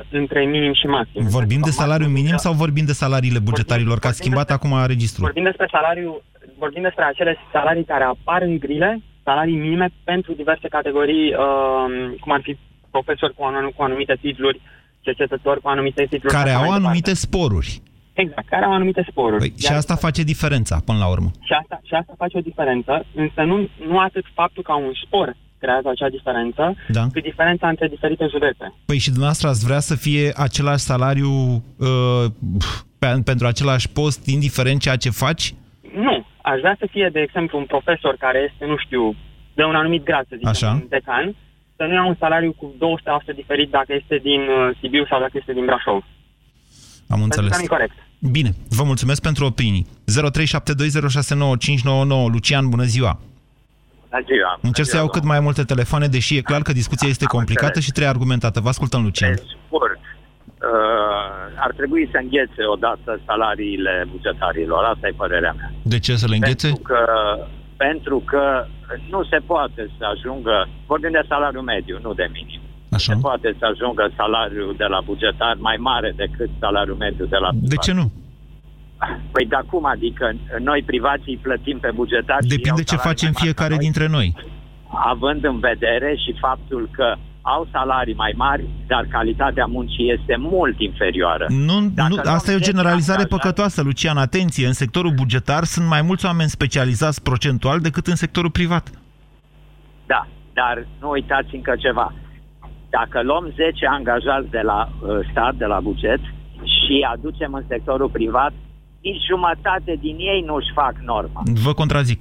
100% 0.00 0.02
între 0.10 0.44
minim 0.44 0.72
și 0.72 0.86
maxim. 0.86 1.26
Vorbim 1.28 1.60
de 1.60 1.70
salariu 1.70 2.06
minim 2.06 2.36
sau 2.36 2.52
vorbim 2.52 2.84
de 2.84 2.92
salariile 2.92 3.38
bugetarilor? 3.38 3.98
Că 3.98 4.06
a 4.06 4.10
schimbat 4.10 4.46
despre, 4.46 4.68
acum 4.68 4.86
registrul. 4.86 5.24
Vorbim 5.24 5.42
despre 5.42 5.68
salariu, 5.70 6.22
vorbim 6.58 6.82
despre 6.82 7.04
acele 7.04 7.36
salarii 7.52 7.84
care 7.84 8.04
apar 8.04 8.42
în 8.42 8.58
grile, 8.58 9.02
salarii 9.24 9.56
minime 9.56 9.88
pentru 10.04 10.32
diverse 10.32 10.68
categorii, 10.68 11.26
uh, 11.34 12.18
cum 12.20 12.32
ar 12.32 12.40
fi 12.42 12.58
profesori 12.90 13.34
cu, 13.34 13.42
anum- 13.44 13.74
cu 13.76 13.82
anumite 13.82 14.16
titluri, 14.20 14.60
cercetători 15.00 15.60
cu 15.60 15.68
anumite 15.68 16.06
titluri. 16.10 16.34
Care 16.34 16.50
au 16.50 16.70
anumite 16.70 17.14
sporuri. 17.14 17.80
Exact, 18.12 18.48
care 18.48 18.64
au 18.64 18.72
anumite 18.72 19.06
sporuri. 19.10 19.38
Păi, 19.38 19.54
și 19.58 19.72
asta 19.72 19.94
face 19.94 20.22
diferența, 20.22 20.76
până 20.84 20.98
la 20.98 21.08
urmă. 21.08 21.30
Și 21.40 21.52
asta, 21.60 21.80
și 21.88 21.94
asta 21.94 22.12
face 22.16 22.36
o 22.38 22.40
diferență, 22.40 23.04
însă 23.14 23.42
nu, 23.42 23.68
nu 23.88 23.98
atât 23.98 24.24
faptul 24.34 24.62
că 24.62 24.72
un 24.72 24.92
spor 25.04 25.36
creează 25.66 25.88
acea 25.88 26.10
diferență, 26.18 26.62
da. 26.88 27.04
cât 27.12 27.22
diferența 27.22 27.68
între 27.68 27.86
diferite 27.88 28.26
județe. 28.30 28.64
Păi 28.90 28.98
și 29.04 29.14
dumneavoastră 29.14 29.48
ați 29.48 29.64
vrea 29.68 29.82
să 29.90 29.94
fie 29.94 30.26
același 30.46 30.88
salariu 30.90 31.30
uh, 31.88 32.24
pe, 32.98 33.08
pentru 33.30 33.46
același 33.46 33.86
post, 33.98 34.26
indiferent 34.26 34.80
ceea 34.80 34.98
ce 35.04 35.20
faci? 35.24 35.44
Nu. 36.06 36.16
Aș 36.42 36.58
vrea 36.64 36.76
să 36.78 36.86
fie, 36.90 37.08
de 37.12 37.20
exemplu, 37.20 37.58
un 37.58 37.64
profesor 37.64 38.14
care 38.18 38.38
este, 38.48 38.64
nu 38.72 38.76
știu, 38.84 39.14
de 39.54 39.62
un 39.62 39.74
anumit 39.74 40.04
grad, 40.04 40.24
să 40.28 40.34
zicem, 40.36 40.50
Așa. 40.50 40.70
un 40.70 40.86
decan, 40.88 41.34
să 41.76 41.82
nu 41.84 41.92
ia 41.92 42.06
un 42.06 42.16
salariu 42.18 42.52
cu 42.52 42.74
200% 43.32 43.34
diferit 43.34 43.70
dacă 43.70 43.92
este 44.00 44.16
din 44.28 44.40
uh, 44.40 44.76
Sibiu 44.80 45.04
sau 45.10 45.20
dacă 45.20 45.32
este 45.34 45.52
din 45.52 45.64
Brașov. 45.64 46.04
Am 47.08 47.22
înțeles. 47.22 47.50
Pentru 47.50 47.74
corect. 47.74 47.96
Bine, 48.18 48.50
vă 48.68 48.82
mulțumesc 48.82 49.22
pentru 49.22 49.44
opinii. 49.44 49.86
0372069599 49.86 49.90
Lucian, 52.32 52.68
bună 52.68 52.84
ziua! 52.84 53.20
Bună 54.16 54.28
ziua! 54.32 54.58
Încerc 54.68 54.88
să 54.88 54.96
iau 54.96 55.08
cât 55.08 55.24
mai 55.24 55.40
multe 55.40 55.62
telefoane, 55.72 56.06
deși 56.06 56.36
e 56.36 56.48
clar 56.50 56.62
că 56.62 56.72
discuția 56.72 57.08
este 57.08 57.24
complicată 57.24 57.80
și 57.80 57.90
trebuie 57.90 58.14
argumentată. 58.14 58.60
Vă 58.60 58.68
ascultăm, 58.68 59.02
Lucian. 59.02 59.34
Pe 59.34 59.42
scurt, 59.66 60.00
uh, 60.00 61.64
ar 61.66 61.72
trebui 61.76 62.08
să 62.12 62.18
înghețe 62.22 62.62
odată 62.74 63.20
salariile 63.26 63.94
bugetarilor. 64.10 64.84
Asta 64.84 65.06
e 65.06 65.22
părerea 65.24 65.54
mea. 65.58 65.70
De 65.82 65.98
ce 65.98 66.16
să 66.16 66.26
le 66.28 66.34
înghețe? 66.34 66.66
Pentru 66.66 66.82
că, 66.82 67.00
pentru 67.76 68.18
că 68.30 68.66
nu 69.10 69.24
se 69.24 69.38
poate 69.46 69.82
să 69.98 70.04
ajungă, 70.14 70.68
vorbim 70.86 71.10
de 71.10 71.24
salariu 71.28 71.60
mediu, 71.60 71.98
nu 72.02 72.12
de 72.12 72.28
minim. 72.32 72.60
Așa. 72.90 73.12
Se 73.12 73.18
poate 73.20 73.56
să 73.58 73.64
ajungă 73.72 74.10
salariul 74.16 74.74
de 74.76 74.84
la 74.84 75.00
bugetar 75.00 75.56
mai 75.58 75.76
mare 75.78 76.12
decât 76.16 76.50
salariul 76.60 76.96
mediu 76.96 77.24
de 77.24 77.36
la 77.36 77.48
privat. 77.48 77.68
De 77.68 77.76
ce 77.76 77.92
nu? 77.92 78.12
Păi 79.32 79.46
de 79.46 79.54
acum, 79.54 79.84
adică 79.84 80.32
noi 80.58 80.82
privații 80.86 81.36
plătim 81.42 81.78
pe 81.78 81.90
bugetar 81.94 82.38
Depinde 82.40 82.82
ce 82.82 82.96
facem 82.96 83.32
fiecare 83.32 83.74
noi, 83.74 83.78
dintre 83.78 84.06
noi. 84.08 84.34
Având 84.88 85.44
în 85.44 85.58
vedere 85.58 86.14
și 86.24 86.36
faptul 86.40 86.88
că 86.92 87.14
au 87.40 87.68
salarii 87.72 88.14
mai 88.14 88.32
mari, 88.36 88.64
dar 88.86 89.06
calitatea 89.10 89.66
muncii 89.66 90.12
este 90.12 90.36
mult 90.38 90.80
inferioară. 90.80 91.46
Nu, 91.48 91.80
nu 91.80 92.16
asta 92.24 92.52
e 92.52 92.54
o 92.54 92.68
generalizare 92.70 93.20
angajat, 93.20 93.40
păcătoasă, 93.40 93.82
Lucian. 93.82 94.16
Atenție, 94.16 94.66
în 94.66 94.72
sectorul 94.72 95.12
bugetar 95.14 95.64
sunt 95.64 95.86
mai 95.88 96.02
mulți 96.02 96.26
oameni 96.26 96.48
specializați 96.48 97.22
procentual 97.22 97.78
decât 97.80 98.06
în 98.06 98.14
sectorul 98.14 98.50
privat. 98.50 98.90
Da, 100.06 100.26
dar 100.52 100.86
nu 101.00 101.10
uitați 101.10 101.54
încă 101.54 101.74
ceva. 101.78 102.12
Dacă 102.90 103.22
luăm 103.22 103.52
10 103.54 103.86
angajați 103.86 104.50
de 104.50 104.60
la 104.60 104.88
uh, 104.88 105.18
stat, 105.30 105.54
de 105.54 105.64
la 105.64 105.80
buget, 105.80 106.20
și 106.62 107.06
aducem 107.12 107.52
în 107.52 107.64
sectorul 107.68 108.08
privat, 108.08 108.52
nici 109.08 109.22
jumătate 109.30 109.92
din 110.06 110.16
ei 110.32 110.40
nu 110.48 110.54
își 110.54 110.72
fac 110.80 110.94
norma. 111.12 111.40
Vă 111.66 111.72
contrazic. 111.80 112.20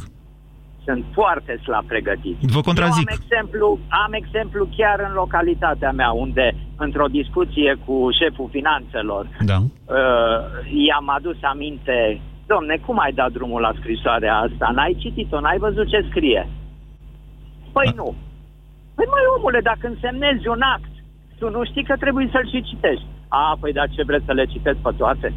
Sunt 0.85 1.03
foarte 1.17 1.53
slab 1.65 1.85
pregătiți. 1.93 2.45
Vă 2.57 2.61
contrazic. 2.69 3.07
Eu 3.09 3.13
am 3.13 3.19
exemplu, 3.21 3.67
am 4.05 4.13
exemplu 4.21 4.61
chiar 4.77 4.97
în 5.07 5.13
localitatea 5.21 5.91
mea, 5.99 6.11
unde, 6.11 6.45
într-o 6.85 7.07
discuție 7.19 7.71
cu 7.85 7.95
șeful 8.19 8.49
finanțelor, 8.57 9.23
da. 9.51 9.57
uh, 9.59 10.39
i-am 10.87 11.07
adus 11.17 11.37
aminte, 11.53 11.97
domne, 12.51 12.75
cum 12.85 12.97
ai 12.99 13.13
dat 13.19 13.31
drumul 13.31 13.61
la 13.61 13.73
scrisoarea 13.79 14.35
asta? 14.45 14.65
N-ai 14.75 14.95
citit-o, 15.03 15.39
n-ai 15.39 15.57
văzut 15.57 15.87
ce 15.89 16.05
scrie? 16.09 16.41
Păi 17.75 17.89
A. 17.91 17.95
nu. 18.01 18.15
Păi 18.95 19.07
mai 19.13 19.23
omule, 19.35 19.59
dacă 19.71 19.87
însemnezi 19.87 20.47
un 20.47 20.61
act, 20.75 20.93
tu 21.39 21.49
nu 21.49 21.61
știi 21.65 21.87
că 21.89 21.95
trebuie 22.03 22.27
să-l 22.31 22.49
și 22.53 22.67
citești. 22.69 23.07
A, 23.27 23.57
păi 23.59 23.73
dar 23.73 23.87
ce 23.95 24.03
vreți 24.03 24.25
să 24.25 24.33
le 24.33 24.45
citesc 24.45 24.77
pe 24.77 24.91
toate? 24.97 25.33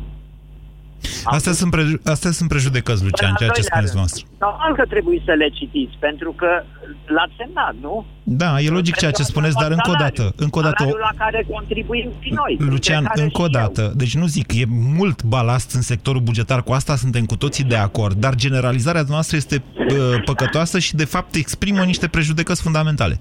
Astea 1.25 1.53
sunt, 1.53 1.71
preju- 1.71 2.01
astea 2.05 2.31
sunt 2.31 2.49
prejudecăți, 2.49 3.05
Lucian, 3.05 3.35
ceea 3.35 3.51
ce 3.51 3.63
spuneți 3.63 3.97
noastră. 3.97 4.27
Sau 4.39 4.75
că 4.77 4.85
trebuie 4.89 5.23
să 5.25 5.33
le 5.33 5.49
citiți, 5.49 5.97
pentru 5.99 6.33
că 6.37 6.63
l-ați 7.07 7.33
semnat, 7.37 7.75
nu? 7.81 8.05
Da, 8.23 8.61
e 8.61 8.69
logic 8.69 8.97
ceea 8.97 9.11
ce 9.11 9.23
spuneți, 9.23 9.57
dar 9.61 9.71
încă 9.71 9.91
o 9.91 9.95
dată... 9.99 10.33
Încă 10.37 10.59
o 10.59 10.63
dată 10.63 10.85
la 10.85 11.11
care 11.17 11.47
contribuim 11.51 12.11
și 12.21 12.33
noi. 12.33 12.57
Lucian, 12.71 13.11
încă 13.15 13.43
o 13.43 13.47
dată, 13.47 13.83
eu. 13.83 13.93
deci 13.95 14.15
nu 14.17 14.27
zic, 14.27 14.53
e 14.53 14.65
mult 14.69 15.23
balast 15.23 15.75
în 15.75 15.81
sectorul 15.81 16.21
bugetar, 16.21 16.63
cu 16.63 16.73
asta 16.73 16.97
suntem 16.97 17.25
cu 17.25 17.37
toții 17.37 17.65
de 17.65 17.77
acord, 17.77 18.17
dar 18.17 18.35
generalizarea 18.35 19.05
noastră 19.09 19.37
este 19.37 19.63
uh, 19.79 20.23
păcătoasă 20.25 20.79
și 20.79 20.95
de 20.95 21.05
fapt 21.05 21.35
exprimă 21.35 21.83
niște 21.85 22.09
prejudecăți 22.09 22.63
fundamentale. 22.63 23.19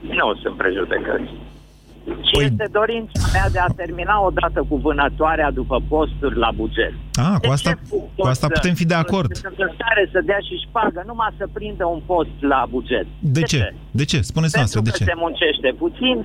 Nu 0.00 0.38
sunt 0.42 0.56
prejudecăți. 0.56 1.30
Și 2.04 2.34
păi... 2.36 2.44
este 2.44 2.66
dorința 2.72 3.20
mea 3.32 3.48
de 3.50 3.58
a 3.58 3.70
termina 3.82 4.16
odată 4.28 4.64
cu 4.68 4.76
vânătoarea 4.76 5.50
după 5.50 5.82
posturi 5.88 6.36
la 6.38 6.50
buget. 6.60 6.94
Ah, 7.14 7.36
cu 7.42 7.52
asta, 7.52 7.72
cu 8.16 8.26
asta 8.26 8.46
putem 8.48 8.74
fi 8.74 8.84
de 8.84 8.94
acord. 8.94 9.34
Sunt 9.34 9.58
în 9.58 9.70
stare 9.74 10.08
să 10.12 10.20
dea 10.24 10.38
și 10.48 10.54
șpagă 10.66 11.02
numai 11.06 11.34
să 11.38 11.48
prindă 11.52 11.84
un 11.86 12.00
post 12.06 12.36
la 12.40 12.66
buget. 12.70 13.06
De, 13.18 13.40
de 13.40 13.42
ce? 13.42 13.56
ce? 13.56 13.74
De 13.90 14.04
ce? 14.04 14.20
Spuneți 14.20 14.56
noastră, 14.56 14.80
de 14.80 14.90
ce? 14.90 15.04
se 15.04 15.12
muncește 15.16 15.74
puțin, 15.78 16.16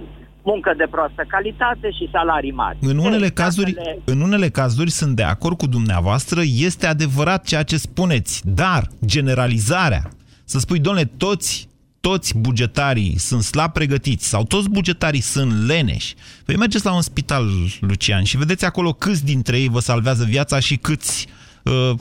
muncă 0.42 0.74
de 0.78 0.88
proastă 0.92 1.24
calitate 1.28 1.92
și 1.92 2.10
salarii 2.12 2.52
mari. 2.52 2.78
În 2.82 2.98
unele, 2.98 3.30
cazuri, 3.30 3.72
le... 3.72 4.00
în 4.06 4.22
unele 4.22 4.50
cazuri 4.50 4.92
sunt 4.92 5.16
de 5.16 5.24
acord 5.24 5.58
cu 5.58 5.68
dumneavoastră, 5.68 6.42
este 6.58 6.86
adevărat 6.88 7.46
ceea 7.46 7.64
ce 7.64 7.78
spuneți, 7.78 8.42
dar 8.46 8.84
generalizarea, 9.06 10.04
să 10.44 10.60
spui, 10.60 10.80
domnule, 10.80 11.12
toți 11.18 11.70
toți 12.06 12.38
bugetarii 12.38 13.16
sunt 13.18 13.44
slab 13.44 13.72
pregătiți 13.72 14.28
sau 14.28 14.44
toți 14.44 14.70
bugetarii 14.70 15.22
sunt 15.22 15.68
leneși, 15.68 16.16
păi 16.46 16.58
mergeți 16.58 16.86
la 16.86 16.94
un 16.94 17.02
spital, 17.02 17.50
Lucian, 17.80 18.24
și 18.24 18.38
vedeți 18.38 18.66
acolo 18.66 18.94
câți 18.94 19.26
dintre 19.26 19.60
ei 19.60 19.70
vă 19.70 19.80
salvează 19.80 20.24
viața 20.24 20.60
și 20.60 20.76
câți 20.76 21.28
uh, 21.28 21.34
uh, 21.34 21.45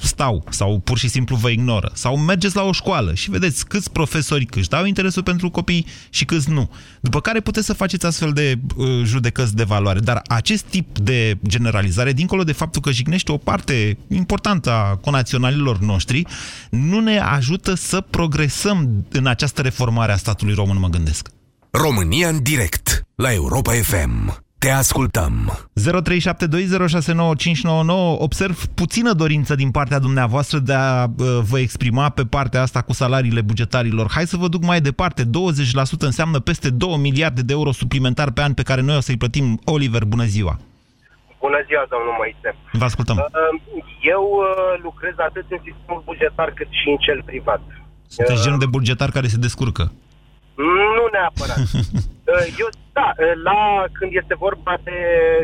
stau 0.00 0.44
sau 0.50 0.79
pur 0.79 0.98
și 0.98 1.09
simplu 1.09 1.37
vă 1.37 1.48
ignoră. 1.48 1.90
Sau 1.94 2.18
mergeți 2.18 2.57
la 2.57 2.62
o 2.62 2.72
școală 2.72 3.14
și 3.14 3.31
vedeți 3.31 3.66
câți 3.66 3.90
profesori 3.90 4.46
își 4.55 4.68
dau 4.68 4.85
interesul 4.85 5.22
pentru 5.22 5.50
copii 5.50 5.87
și 6.11 6.24
câți 6.24 6.50
nu. 6.50 6.70
După 7.00 7.20
care 7.20 7.40
puteți 7.40 7.66
să 7.66 7.72
faceți 7.72 8.07
astfel 8.07 8.33
de 8.33 8.59
uh, 8.77 8.87
judecăți 9.05 9.57
de 9.57 9.64
valoare. 9.64 10.00
Dar 10.00 10.22
acest 10.27 10.64
tip 10.64 10.98
de 10.98 11.38
generalizare, 11.46 12.12
dincolo 12.12 12.42
de 12.44 12.53
faptul 12.53 12.81
că 12.81 12.90
jignește 12.90 13.33
o 13.33 13.37
parte 13.37 13.98
importantă 14.09 14.70
a 14.70 14.96
conaționalilor 14.96 15.79
noștri, 15.79 16.27
nu 16.70 17.00
ne 17.00 17.18
ajută 17.18 17.74
să 17.74 18.00
progresăm 18.00 19.07
în 19.11 19.27
această 19.27 19.62
reformare 19.62 20.12
a 20.12 20.16
statului 20.16 20.55
român, 20.55 20.79
mă 20.79 20.88
gândesc. 20.88 21.29
România 21.70 22.29
în 22.29 22.42
direct 22.42 23.07
la 23.14 23.33
Europa 23.33 23.72
FM. 23.72 24.43
Te 24.64 24.70
ascultăm. 24.70 25.33
0372069599. 25.72 25.77
Observ 28.18 28.64
puțină 28.74 29.12
dorință 29.12 29.55
din 29.55 29.70
partea 29.70 29.98
dumneavoastră 29.98 30.59
de 30.59 30.74
a 30.74 31.05
uh, 31.05 31.11
vă 31.50 31.59
exprima 31.59 32.09
pe 32.09 32.22
partea 32.22 32.62
asta 32.62 32.83
cu 32.83 32.92
salariile 32.92 33.40
bugetarilor. 33.40 34.11
Hai 34.11 34.27
să 34.27 34.37
vă 34.37 34.48
duc 34.48 34.64
mai 34.64 34.81
departe. 34.81 35.22
20% 35.22 35.27
înseamnă 35.98 36.40
peste 36.40 36.70
2 36.70 36.96
miliarde 36.96 37.42
de 37.42 37.53
euro 37.53 37.72
suplimentar 37.72 38.31
pe 38.31 38.42
an 38.42 38.55
pe 38.55 38.62
care 38.62 38.81
noi 38.81 38.96
o 38.96 39.00
să-i 39.00 39.16
plătim. 39.16 39.61
Oliver, 39.64 40.05
bună 40.05 40.24
ziua! 40.24 40.59
Bună 41.40 41.59
ziua, 41.66 41.87
domnul 41.90 42.14
Moise. 42.18 42.57
Vă 42.72 42.85
ascultăm. 42.85 43.16
Uh, 43.16 43.22
eu 44.00 44.22
uh, 44.22 44.81
lucrez 44.83 45.14
atât 45.16 45.44
în 45.48 45.59
sistemul 45.64 46.03
bugetar 46.05 46.53
cât 46.59 46.68
și 46.70 46.88
în 46.88 46.96
cel 46.96 47.22
privat. 47.24 47.62
Sunteți 48.07 48.42
genul 48.42 48.59
de 48.59 48.66
bugetar 48.66 49.11
care 49.11 49.27
se 49.27 49.37
descurcă. 49.37 49.92
Nu 50.96 51.09
neapărat. 51.12 51.59
Eu, 52.63 52.69
da, 52.93 53.09
la, 53.49 53.85
când 53.93 54.11
este 54.21 54.35
vorba 54.35 54.75
de 54.89 54.99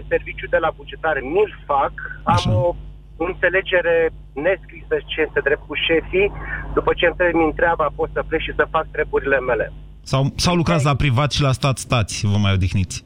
serviciu 0.08 0.46
de 0.54 0.56
la 0.64 0.70
bugetare, 0.76 1.20
mi-l 1.20 1.52
fac, 1.66 1.92
am 2.24 2.54
o 2.54 2.74
înțelegere 3.16 3.96
nescrisă 4.32 4.96
ce 5.10 5.20
este 5.26 5.40
drept 5.46 5.66
cu 5.66 5.74
șefii, 5.86 6.32
după 6.74 6.90
ce 6.98 7.06
îmi 7.06 7.16
termin 7.16 7.52
treaba 7.60 7.86
pot 7.96 8.10
să 8.12 8.24
plec 8.28 8.40
și 8.40 8.52
să 8.56 8.64
fac 8.70 8.86
treburile 8.90 9.40
mele. 9.40 9.72
Sau, 10.02 10.22
sau 10.36 10.54
lucrați 10.54 10.84
la 10.84 10.94
privat 10.94 11.30
și 11.32 11.42
la 11.42 11.52
stat 11.52 11.78
stați, 11.78 12.26
vă 12.26 12.36
mai 12.36 12.52
odihniți? 12.52 13.04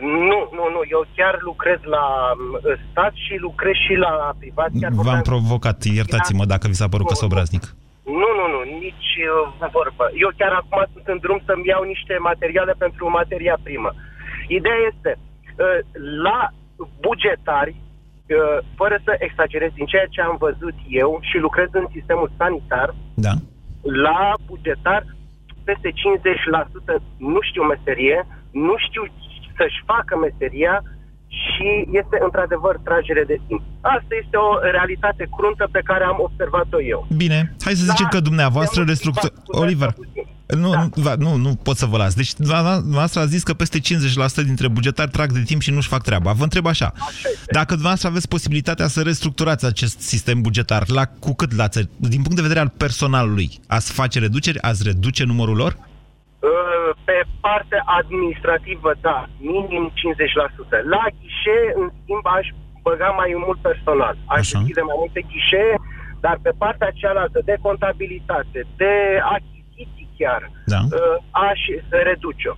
Nu, 0.00 0.40
nu, 0.58 0.64
nu. 0.74 0.80
Eu 0.90 1.06
chiar 1.16 1.38
lucrez 1.40 1.78
la 1.82 2.04
stat 2.90 3.12
și 3.14 3.34
lucrez 3.40 3.72
și 3.86 3.94
la 3.94 4.34
privat. 4.38 4.70
V-am 4.90 5.22
provocat, 5.22 5.84
iertați-mă 5.84 6.44
dacă 6.44 6.68
vi 6.68 6.74
s-a 6.74 6.88
părut 6.88 7.06
că 7.06 7.14
sobraznic. 7.14 7.74
Nu, 8.04 8.28
nu, 8.38 8.44
nu, 8.54 8.60
nici 8.84 9.10
uh, 9.60 9.68
vorbă. 9.76 10.04
Eu 10.24 10.30
chiar 10.38 10.52
acum 10.52 10.80
sunt 10.92 11.06
în 11.06 11.18
drum 11.24 11.40
să-mi 11.46 11.68
iau 11.72 11.82
niște 11.82 12.16
materiale 12.30 12.74
pentru 12.78 13.10
materia 13.10 13.56
primă. 13.62 13.90
Ideea 14.58 14.80
este, 14.92 15.10
uh, 15.18 15.78
la 16.26 16.40
bugetari, 17.06 17.74
uh, 17.74 18.58
fără 18.78 18.96
să 19.04 19.12
exagerez 19.18 19.70
din 19.74 19.86
ceea 19.86 20.06
ce 20.14 20.20
am 20.20 20.36
văzut 20.46 20.76
eu 20.88 21.18
și 21.28 21.36
lucrez 21.38 21.68
în 21.72 21.86
sistemul 21.92 22.30
sanitar, 22.38 22.94
da. 23.14 23.34
la 23.82 24.32
bugetar 24.46 25.02
peste 25.64 25.90
50% 25.90 25.94
nu 27.18 27.40
știu 27.48 27.62
meserie, 27.62 28.26
nu 28.50 28.74
știu 28.86 29.02
să-și 29.56 29.82
facă 29.86 30.16
meseria 30.16 30.82
și 31.42 31.68
este 32.00 32.16
într-adevăr 32.26 32.74
tragere 32.88 33.24
de 33.32 33.38
timp. 33.46 33.62
Asta 33.80 34.12
este 34.22 34.36
o 34.36 34.50
realitate 34.76 35.24
cruntă 35.36 35.68
pe 35.76 35.82
care 35.84 36.04
am 36.04 36.18
observat-o 36.26 36.80
eu. 36.82 37.06
Bine, 37.16 37.38
hai 37.64 37.74
să 37.80 37.84
zicem 37.90 38.08
da, 38.10 38.14
că 38.14 38.20
dumneavoastră 38.20 38.80
restructură... 38.92 39.32
Oliver, 39.46 39.90
nu, 40.46 40.70
da. 41.04 41.14
nu, 41.18 41.36
nu 41.36 41.54
pot 41.62 41.76
să 41.76 41.86
vă 41.86 41.96
las. 41.96 42.14
Deci, 42.14 42.34
dumneavoastră 42.34 43.20
a 43.20 43.24
zis 43.24 43.42
că 43.42 43.52
peste 43.54 43.78
50% 43.78 43.82
dintre 44.44 44.68
bugetari 44.68 45.10
trag 45.10 45.32
de 45.32 45.42
timp 45.42 45.60
și 45.60 45.70
nu-și 45.70 45.88
fac 45.88 46.02
treaba. 46.02 46.32
Vă 46.32 46.42
întreb 46.42 46.66
așa. 46.66 46.92
așa 46.94 47.28
dacă 47.46 47.68
dumneavoastră 47.68 48.08
aveți 48.08 48.28
posibilitatea 48.28 48.86
să 48.86 49.02
restructurați 49.02 49.66
acest 49.66 50.00
sistem 50.00 50.40
bugetar, 50.40 50.82
la 50.88 51.04
cu 51.06 51.34
cât 51.34 51.56
la 51.56 51.68
țări, 51.68 51.88
din 51.96 52.22
punct 52.22 52.34
de 52.34 52.42
vedere 52.42 52.60
al 52.60 52.72
personalului, 52.76 53.50
ați 53.66 53.92
face 53.92 54.18
reduceri? 54.18 54.60
Ați 54.60 54.82
reduce 54.84 55.24
numărul 55.24 55.56
lor? 55.56 55.76
Pe 57.08 57.18
partea 57.40 57.82
administrativă, 58.00 58.90
da, 59.00 59.18
minim 59.52 59.84
50%. 59.88 60.78
La 60.94 61.04
ghișe, 61.18 61.58
în 61.80 61.86
schimb, 61.98 62.26
aș 62.38 62.46
băga 62.86 63.10
mai 63.20 63.30
mult 63.44 63.60
personal. 63.68 64.14
Aș 64.36 64.38
Așa. 64.38 64.58
deschide 64.58 64.82
mai 64.90 64.98
multe 65.02 65.20
ghișe, 65.30 65.66
dar 66.24 66.36
pe 66.46 66.52
partea 66.62 66.90
cealaltă 67.00 67.40
de 67.50 67.56
contabilitate, 67.66 68.58
de 68.80 68.94
achiziții 69.36 70.08
chiar, 70.18 70.42
da. 70.72 70.80
Uh, 70.98 71.16
aș 71.48 71.60
reduce-o. 72.08 72.54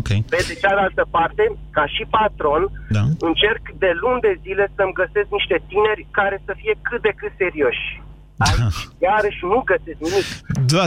Okay. 0.00 0.20
Pe 0.32 0.40
de 0.48 0.54
cealaltă 0.62 1.04
parte, 1.16 1.44
ca 1.76 1.84
și 1.94 2.02
patron, 2.16 2.62
da. 2.96 3.04
încerc 3.28 3.62
de 3.84 3.90
luni 4.02 4.20
de 4.20 4.34
zile 4.44 4.64
să-mi 4.76 4.96
găsesc 5.00 5.28
niște 5.38 5.56
tineri 5.70 6.06
care 6.18 6.36
să 6.46 6.52
fie 6.60 6.74
cât 6.88 7.00
de 7.02 7.12
cât 7.20 7.32
serioși. 7.42 7.86
Aici, 8.46 8.88
iarăși 8.98 9.38
nu 9.42 9.62
găsesc 9.70 9.98
nimic. 9.98 10.24
Da, 10.66 10.84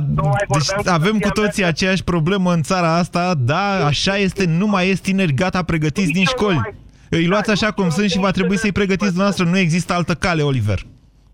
deci 0.48 0.88
avem 0.88 1.20
cu 1.20 1.30
toții 1.30 1.63
aceeași 1.63 2.04
problemă 2.04 2.54
în 2.54 2.62
țara 2.62 2.96
asta, 2.98 3.34
da, 3.38 3.86
așa 3.86 4.16
este, 4.18 4.46
nu 4.46 4.68
mai 4.68 4.89
este 4.89 5.10
tineri 5.10 5.34
gata 5.34 5.63
pregătiți 5.63 6.12
din 6.12 6.26
școli. 6.26 6.62
Îi 7.10 7.28
luați 7.28 7.52
așa 7.52 7.72
cum 7.72 7.89
sunt 7.89 8.10
și 8.10 8.20
va 8.20 8.32
trebui 8.32 8.58
să-i 8.58 8.72
pregătiți 8.80 9.13
dumneavoastră. 9.16 9.46
Nu 9.46 9.58
există 9.58 9.94
altă 9.94 10.13
cale, 10.13 10.42
Oliver. 10.42 10.80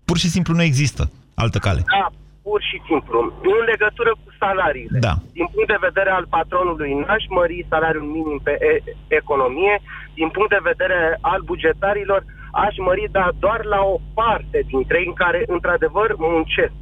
Pur 0.04 0.18
și 0.22 0.28
simplu 0.34 0.54
nu 0.54 0.62
există 0.62 1.02
altă 1.34 1.58
cale. 1.58 1.82
Da, 1.96 2.06
pur 2.42 2.60
și 2.70 2.78
simplu. 2.88 3.18
În 3.54 3.60
legătură 3.72 4.10
cu 4.22 4.28
salariile. 4.42 4.98
Da. 5.06 5.14
Din 5.38 5.46
punct 5.52 5.68
de 5.74 5.84
vedere 5.88 6.10
al 6.18 6.26
patronului, 6.36 6.90
n-aș 7.02 7.24
mări 7.36 7.66
salariul 7.72 8.06
minim 8.16 8.40
pe 8.46 8.54
e- 8.70 8.82
economie. 9.20 9.74
Din 10.18 10.28
punct 10.34 10.50
de 10.56 10.62
vedere 10.70 11.00
al 11.32 11.40
bugetarilor, 11.50 12.20
aș 12.52 12.74
mări, 12.76 13.08
dar 13.10 13.32
doar 13.38 13.64
la 13.64 13.80
o 13.92 13.96
parte 14.14 14.58
dintre 14.66 14.98
ei 14.98 15.06
în 15.06 15.12
care, 15.12 15.44
într-adevăr, 15.46 16.14
muncesc. 16.18 16.72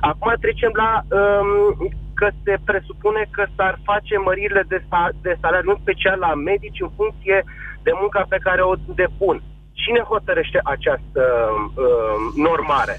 Acum 0.00 0.32
trecem 0.40 0.72
la 0.74 0.90
um, 1.00 1.90
că 2.14 2.28
se 2.44 2.54
presupune 2.64 3.22
că 3.30 3.44
s-ar 3.56 3.78
face 3.84 4.14
măririle 4.18 4.64
de, 4.68 4.78
sa- 4.88 5.16
de 5.22 5.36
salariu, 5.40 5.70
în 5.70 5.80
special 5.80 6.18
la 6.18 6.34
medici, 6.34 6.80
în 6.80 6.90
funcție 6.96 7.44
de 7.82 7.92
munca 8.00 8.22
pe 8.28 8.38
care 8.46 8.62
o 8.62 8.74
depun. 9.02 9.42
Cine 9.72 10.00
hotărăște 10.00 10.60
această 10.64 11.22
uh, 11.52 12.16
normare? 12.48 12.96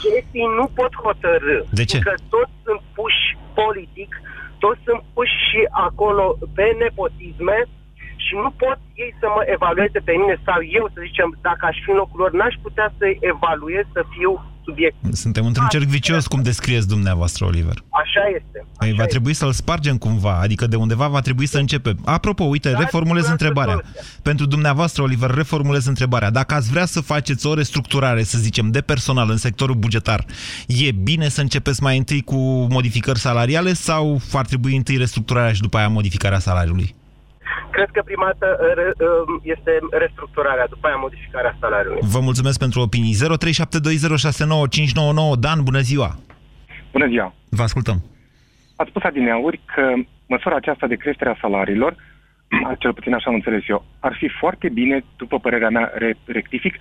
Șefii 0.00 0.48
nu 0.58 0.66
pot 0.78 0.92
hotărâ. 1.04 1.58
De 1.70 1.84
ce? 1.84 1.98
Că 1.98 2.14
toți 2.34 2.54
sunt 2.64 2.80
puși 2.94 3.24
politic, 3.54 4.10
toți 4.58 4.80
sunt 4.86 5.02
puși 5.14 5.36
și 5.48 5.60
acolo 5.70 6.24
pe 6.54 6.76
nepotisme 6.78 7.58
și 8.26 8.34
nu 8.44 8.50
pot 8.62 8.78
ei 9.02 9.12
să 9.20 9.26
mă 9.34 9.42
evalueze 9.56 9.98
pe 10.08 10.14
mine 10.20 10.36
sau 10.46 10.58
eu, 10.78 10.84
să 10.94 10.98
zicem, 11.08 11.28
dacă 11.48 11.62
aș 11.70 11.76
fi 11.82 11.90
în 11.90 11.98
locul 12.02 12.18
lor, 12.22 12.32
n-aș 12.38 12.54
putea 12.66 12.88
să-i 12.98 13.18
evaluez 13.32 13.84
să 13.96 14.02
fiu 14.14 14.32
subiect. 14.66 14.96
Suntem 15.12 15.46
într-un 15.46 15.66
cerc 15.68 15.84
vicios, 15.84 16.26
cum 16.26 16.42
descrieți 16.42 16.88
dumneavoastră, 16.88 17.44
Oliver. 17.44 17.76
Așa 18.02 18.22
este. 18.38 18.58
Așa 18.58 18.74
păi 18.78 18.88
va 18.88 19.02
este. 19.02 19.12
trebui 19.14 19.34
să-l 19.34 19.52
spargem 19.52 19.96
cumva, 19.96 20.38
adică 20.40 20.66
de 20.66 20.76
undeva 20.76 21.08
va 21.08 21.20
trebui 21.20 21.46
să 21.46 21.58
începem. 21.58 21.96
Apropo, 22.04 22.44
uite, 22.44 22.70
da, 22.70 22.78
reformulez 22.78 23.26
întrebarea. 23.28 23.80
Pentru 24.22 24.46
dumneavoastră, 24.46 25.02
Oliver, 25.02 25.30
reformulez 25.30 25.86
întrebarea. 25.86 26.30
Dacă 26.30 26.54
ați 26.54 26.70
vrea 26.70 26.86
să 26.86 27.00
faceți 27.00 27.46
o 27.46 27.54
restructurare, 27.54 28.22
să 28.22 28.38
zicem, 28.38 28.70
de 28.70 28.80
personal 28.80 29.30
în 29.30 29.36
sectorul 29.36 29.74
bugetar, 29.74 30.24
e 30.66 30.90
bine 30.92 31.28
să 31.28 31.40
începeți 31.40 31.82
mai 31.82 31.96
întâi 31.96 32.22
cu 32.22 32.36
modificări 32.70 33.18
salariale 33.18 33.72
sau 33.72 34.20
ar 34.32 34.46
trebui 34.46 34.76
întâi 34.76 34.96
restructurarea 34.96 35.52
și 35.52 35.60
după 35.60 35.76
aia 35.76 35.88
modificarea 35.88 36.38
salariului? 36.38 36.94
Cred 37.70 37.88
că 37.92 38.00
prima 38.04 38.26
dată 38.30 38.46
uh, 38.60 38.66
um, 39.06 39.40
este 39.42 39.72
restructurarea, 39.90 40.66
după 40.74 40.86
aia 40.86 40.96
modificarea 40.96 41.56
salariului. 41.60 42.00
Vă 42.02 42.20
mulțumesc 42.20 42.58
pentru 42.58 42.80
opinii. 42.80 43.14
0372069599 43.14 43.18
Dan, 45.44 45.58
bună 45.62 45.80
ziua! 45.90 46.10
Bună 46.92 47.06
ziua! 47.06 47.34
Vă 47.48 47.62
ascultăm. 47.62 47.98
Ați 48.76 48.90
spus 48.90 49.02
adineauri 49.02 49.60
că 49.74 49.92
măsura 50.26 50.56
aceasta 50.56 50.86
de 50.86 50.94
creștere 50.94 51.30
a 51.30 51.38
salariilor, 51.40 51.96
cel 52.82 52.92
puțin 52.92 53.14
așa 53.14 53.28
am 53.28 53.34
înțeles 53.34 53.62
eu, 53.68 53.84
ar 54.00 54.14
fi 54.18 54.28
foarte 54.28 54.68
bine, 54.68 55.04
după 55.16 55.38
părerea 55.38 55.68
mea, 55.68 55.92
rectific, 56.24 56.74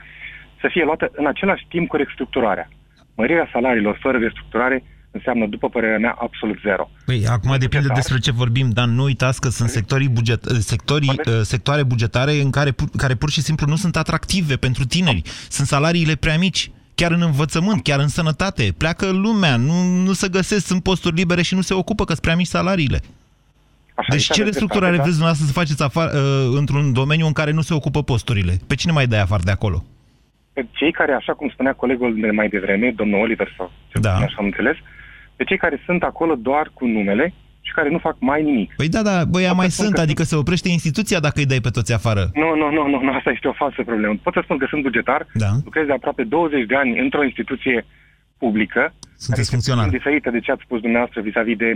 să 0.62 0.67
fie 0.71 0.84
luată 0.84 1.12
în 1.12 1.28
același 1.28 1.65
timp 1.69 1.88
cu 1.88 1.95
restructurarea. 1.95 2.69
Mărirea 3.15 3.49
salariilor 3.51 3.97
fără 4.01 4.17
restructurare 4.17 4.84
înseamnă, 5.15 5.45
după 5.45 5.69
părerea 5.69 5.97
mea, 5.97 6.15
absolut 6.19 6.58
zero. 6.62 6.89
Păi, 7.06 7.28
acum 7.28 7.56
depinde 7.60 7.88
despre 7.93 8.17
ce 8.19 8.32
vorbim, 8.32 8.69
dar 8.69 8.88
nu 8.88 9.04
uitați 9.04 9.41
că 9.41 9.49
sunt 9.49 9.69
sectorii 9.69 10.10
buget, 10.10 10.43
sectorii, 10.43 11.10
uh, 11.10 11.39
sectoare 11.41 11.84
bugetare 11.84 12.34
în 12.41 12.51
care, 12.51 12.71
care 12.97 13.15
pur 13.15 13.30
și 13.30 13.41
simplu 13.41 13.65
nu 13.67 13.75
sunt 13.75 13.95
atractive 13.95 14.56
pentru 14.56 14.86
tineri. 14.86 15.21
Sunt 15.49 15.67
salariile 15.67 16.15
prea 16.15 16.38
mici. 16.38 16.71
Chiar 16.95 17.12
în 17.12 17.21
învățământ, 17.21 17.84
chiar 17.84 17.99
în 17.99 18.08
sănătate. 18.08 18.73
Pleacă 18.78 19.12
lumea, 19.12 19.56
nu, 19.56 19.84
nu 20.04 20.13
se 20.13 20.28
găsesc, 20.28 20.65
sunt 20.65 20.84
posturi 20.84 21.15
libere 21.15 21.41
și 21.41 21.56
nu 21.56 21.62
se 21.62 21.73
ocupă, 21.73 22.04
că 22.04 22.12
sunt 22.12 22.23
prea 22.23 22.36
mici 22.36 22.47
salariile. 22.47 22.99
Așa 23.95 24.08
deci 24.10 24.32
ce 24.32 24.43
restructurare 24.43 24.91
vreți 24.91 25.17
dumneavoastră 25.17 25.45
să 25.45 25.60
faceți 25.60 25.84
afară, 25.84 26.12
uh, 26.17 26.58
într-un 26.58 26.93
domeniu 26.93 27.25
în 27.25 27.34
care 27.34 27.51
nu 27.51 27.62
se 27.62 27.73
ocupă 27.73 28.04
posturile? 28.04 28.54
Pe 28.67 28.75
cine 28.75 28.91
mai 28.91 29.08
dai 29.08 29.21
afară 29.21 29.41
de 29.45 29.51
acolo? 29.51 29.86
Pe 30.54 30.65
cei 30.71 30.91
care, 30.91 31.13
așa 31.13 31.34
cum 31.34 31.49
spunea 31.49 31.73
colegul 31.73 32.19
de 32.19 32.32
mai 32.32 32.47
devreme, 32.47 32.93
domnul 32.95 33.19
Oliver, 33.19 33.54
sau 33.58 33.71
ce 33.88 33.99
da. 33.99 34.15
așa 34.15 34.36
am 34.38 34.45
înțeles, 34.45 34.75
uh, 34.75 34.94
pe 35.36 35.43
cei 35.43 35.58
care 35.58 35.82
sunt 35.86 36.04
acolo 36.04 36.36
doar 36.36 36.71
cu 36.74 36.86
numele 36.86 37.34
și 37.62 37.71
care 37.74 37.89
nu 37.89 37.98
fac 37.98 38.15
mai 38.19 38.43
nimic. 38.43 38.74
Păi 38.76 38.89
da, 38.89 39.02
da, 39.02 39.26
băi, 39.26 39.52
mai 39.56 39.69
sunt, 39.69 39.98
adică 39.98 40.24
se 40.24 40.36
oprește 40.36 40.69
instituția 40.69 41.19
dacă 41.19 41.39
îi 41.39 41.45
dai 41.45 41.60
pe 41.60 41.69
toți 41.69 41.93
afară. 41.93 42.30
Nu, 42.34 42.56
nu, 42.56 42.71
nu, 42.71 42.88
nu, 42.89 43.02
nu 43.02 43.12
asta 43.13 43.30
este 43.30 43.48
o 43.48 43.54
falsă 43.54 43.84
problemă. 43.84 44.15
Pot 44.24 44.34
să 44.34 44.41
spun 44.43 44.58
că 44.58 44.65
sunt 44.69 44.82
bugetar, 44.82 45.28
da. 45.34 45.50
lucrez 45.63 45.86
de 45.86 45.91
aproape 45.91 46.24
20 46.24 46.65
de 46.65 46.76
ani 46.76 47.00
într-o 47.00 47.24
instituție 47.24 47.86
publică, 48.38 48.93
Sunteți 49.17 49.50
funcțional. 49.50 49.89
diferită 49.89 50.30
de 50.30 50.39
ce 50.39 50.52
ați 50.52 50.62
spus 50.65 50.80
dumneavoastră 50.82 51.21
vis-a-vis 51.21 51.58
de 51.58 51.71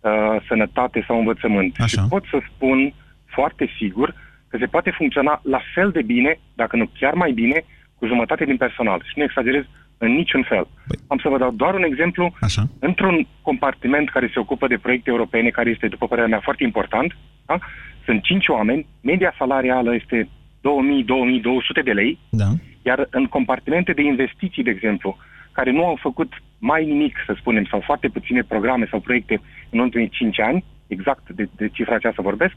uh, 0.00 0.10
sănătate 0.48 1.04
sau 1.06 1.18
învățământ. 1.18 1.74
Așa. 1.78 2.02
Și 2.02 2.08
pot 2.08 2.24
să 2.30 2.38
spun 2.54 2.94
foarte 3.26 3.70
sigur 3.78 4.14
că 4.48 4.56
se 4.60 4.66
poate 4.66 4.90
funcționa 4.90 5.40
la 5.44 5.60
fel 5.74 5.90
de 5.90 6.02
bine, 6.02 6.40
dacă 6.54 6.76
nu 6.76 6.90
chiar 6.98 7.14
mai 7.14 7.32
bine, 7.32 7.64
cu 7.98 8.06
jumătate 8.06 8.44
din 8.44 8.56
personal. 8.56 9.00
Și 9.04 9.12
nu 9.16 9.22
exagerez 9.22 9.64
în 10.04 10.12
niciun 10.12 10.42
fel. 10.42 10.64
Păi. 10.88 10.98
Am 11.06 11.18
să 11.18 11.28
vă 11.28 11.38
dau 11.38 11.50
doar 11.50 11.74
un 11.74 11.82
exemplu. 11.82 12.32
Așa. 12.40 12.62
Într-un 12.78 13.26
compartiment 13.42 14.10
care 14.10 14.30
se 14.32 14.38
ocupă 14.38 14.66
de 14.66 14.78
proiecte 14.84 15.10
europene, 15.10 15.48
care 15.48 15.70
este, 15.70 15.88
după 15.88 16.06
părerea 16.06 16.30
mea, 16.30 16.40
foarte 16.48 16.62
important, 16.62 17.16
da? 17.46 17.58
sunt 18.04 18.22
cinci 18.22 18.48
oameni, 18.48 18.86
media 19.00 19.34
salarială 19.38 19.94
este 19.94 20.28
2000-2200 20.28 21.84
de 21.84 21.92
lei, 21.92 22.18
da. 22.30 22.48
iar 22.82 23.06
în 23.10 23.26
compartimente 23.26 23.92
de 23.92 24.02
investiții, 24.02 24.62
de 24.62 24.70
exemplu, 24.70 25.16
care 25.52 25.70
nu 25.70 25.84
au 25.86 25.98
făcut 26.00 26.32
mai 26.58 26.84
nimic, 26.84 27.16
să 27.26 27.34
spunem, 27.38 27.64
sau 27.70 27.80
foarte 27.80 28.08
puține 28.08 28.42
programe 28.42 28.86
sau 28.90 29.00
proiecte 29.00 29.40
în 29.70 29.78
ultimii 29.78 30.08
5 30.08 30.40
ani, 30.40 30.64
exact 30.86 31.28
de, 31.28 31.48
de 31.56 31.68
cifra 31.68 31.94
aceasta 31.94 32.22
vorbesc, 32.22 32.54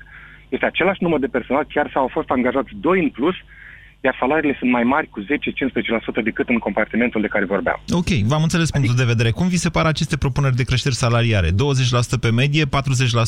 este 0.50 0.66
același 0.66 1.04
număr 1.04 1.20
de 1.20 1.28
personal, 1.28 1.66
chiar 1.74 1.90
s-au 1.94 2.08
fost 2.08 2.30
angajați 2.30 2.72
doi 2.82 3.00
în 3.04 3.10
plus 3.10 3.36
iar 4.06 4.16
salariile 4.20 4.56
sunt 4.60 4.72
mai 4.72 4.84
mari 4.84 5.08
cu 5.10 5.20
10-15% 5.22 5.26
decât 6.24 6.50
în 6.50 6.58
compartimentul 6.58 7.22
de 7.22 7.28
care 7.28 7.46
vorbeam. 7.46 7.80
Ok, 7.92 8.08
v-am 8.08 8.42
înțeles 8.42 8.70
adică... 8.70 8.78
punctul 8.78 9.06
de 9.06 9.12
vedere. 9.14 9.32
Cum 9.32 9.48
vi 9.48 9.64
se 9.66 9.70
par 9.70 9.86
aceste 9.86 10.18
propuneri 10.18 10.56
de 10.56 10.64
creșteri 10.64 10.96
salariare? 10.96 11.50
20% 11.50 11.54
pe 12.22 12.32
medie, 12.32 12.66
40% 12.66 12.68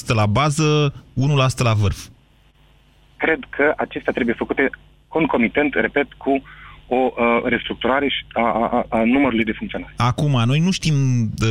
la 0.07 0.25
bază, 0.25 0.93
1% 0.93 1.63
la 1.69 1.73
vârf? 1.73 1.99
Cred 3.17 3.39
că 3.49 3.73
acestea 3.77 4.13
trebuie 4.13 4.35
făcute 4.37 4.69
concomitent, 5.07 5.73
repet, 5.73 6.13
cu 6.13 6.41
o 6.87 6.95
uh, 6.95 7.43
restructurare 7.43 8.07
a, 8.33 8.41
a, 8.41 8.85
a 8.89 9.03
numărului 9.03 9.43
de 9.43 9.51
funcționari. 9.51 9.93
Acum, 9.97 10.43
noi 10.45 10.59
nu 10.59 10.71
știm 10.71 10.93
uh, 11.23 11.47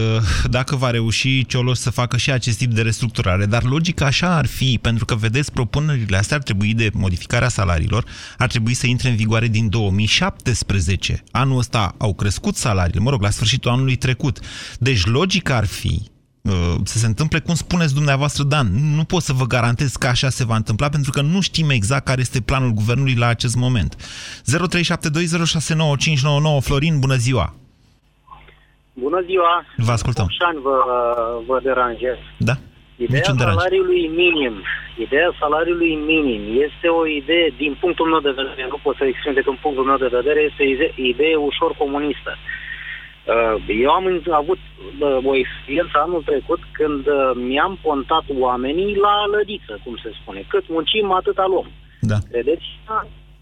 dacă 0.51 0.77
va 0.77 0.91
reuși 0.91 1.47
Cioloș 1.47 1.77
să 1.77 1.91
facă 1.91 2.17
și 2.17 2.31
acest 2.33 2.59
tip 2.59 2.71
de 2.71 2.83
restructurare, 2.83 3.47
dar 3.47 3.63
logica 3.63 4.07
așa 4.07 4.37
ar 4.37 4.47
fi, 4.47 4.79
pentru 4.83 5.05
că, 5.05 5.15
vedeți, 5.15 5.53
propunerile 5.53 6.17
astea 6.17 6.37
ar 6.37 6.43
trebui 6.43 6.75
de 6.75 6.91
modificarea 6.93 7.49
salariilor, 7.49 8.05
ar 8.39 8.49
trebui 8.49 8.75
să 8.75 8.87
intre 8.87 9.09
în 9.09 9.17
vigoare 9.17 9.47
din 9.47 9.69
2017. 9.69 11.23
Anul 11.31 11.59
ăsta 11.59 11.95
au 11.99 12.15
crescut 12.15 12.57
salariile, 12.57 13.01
mă 13.01 13.11
rog, 13.11 13.23
la 13.23 13.31
sfârșitul 13.31 13.71
anului 13.71 13.97
trecut. 13.97 14.39
Deci 14.79 15.07
logica 15.07 15.57
ar 15.57 15.67
fi 15.67 16.13
Uh, 16.14 16.14
să 16.85 16.99
se 16.99 17.07
întâmple 17.07 17.41
cum 17.41 17.55
spuneți 17.55 17.95
dumneavoastră, 17.95 18.45
Dan. 18.45 18.67
Nu 18.97 19.05
pot 19.05 19.23
să 19.23 19.33
vă 19.33 19.45
garantez 19.45 19.97
că 19.97 20.07
așa 20.07 20.29
se 20.29 20.45
va 20.45 20.57
întâmpla, 20.57 20.89
pentru 20.89 21.11
că 21.11 21.21
nu 21.21 21.41
știm 21.41 21.71
exact 21.71 22.05
care 22.05 22.21
este 22.21 22.41
planul 22.41 22.71
guvernului 22.71 23.17
la 23.23 23.27
acest 23.27 23.57
moment. 23.57 23.97
0372069599 23.97 24.01
Florin, 26.67 26.99
bună 26.99 27.15
ziua! 27.15 27.55
Bună 28.93 29.21
ziua! 29.29 29.65
Vă 29.77 29.93
ascultăm. 29.93 30.27
Șan 30.39 30.57
vă, 30.63 30.77
vă 31.47 31.61
deranjez. 31.63 32.19
Da. 32.39 32.57
Ideea 32.97 33.35
salariului 33.37 34.07
minim, 34.23 34.55
ideea 35.07 35.31
salariului 35.41 35.95
minim 36.13 36.43
este 36.67 36.87
o 37.01 37.07
idee, 37.07 37.55
din 37.57 37.77
punctul 37.81 38.07
meu 38.13 38.21
de 38.21 38.37
vedere, 38.41 38.67
nu 38.69 38.79
pot 38.83 38.97
să 38.97 39.05
exprim 39.05 39.35
decât 39.35 39.59
punctul 39.59 39.85
meu 39.85 39.97
de 39.97 40.15
vedere, 40.19 40.41
este 40.49 40.63
o 40.63 40.67
idee, 40.75 40.93
idee 41.13 41.37
ușor 41.37 41.71
comunistă. 41.83 42.33
Uh, 42.37 42.64
eu 43.67 43.91
am 43.91 44.23
avut 44.31 44.59
uh, 44.59 45.19
o 45.31 45.35
experiență 45.37 45.97
anul 46.05 46.23
trecut 46.23 46.61
când 46.73 47.07
uh, 47.07 47.31
mi-am 47.35 47.79
pontat 47.83 48.25
oamenii 48.39 48.97
la 48.97 49.15
lădiță, 49.37 49.81
cum 49.85 49.97
se 50.03 50.11
spune. 50.21 50.45
Cât 50.49 50.65
muncim, 50.69 51.13
atâta 51.13 51.45
luăm. 51.49 51.69
Da. 52.01 52.19
Credeți? 52.31 52.67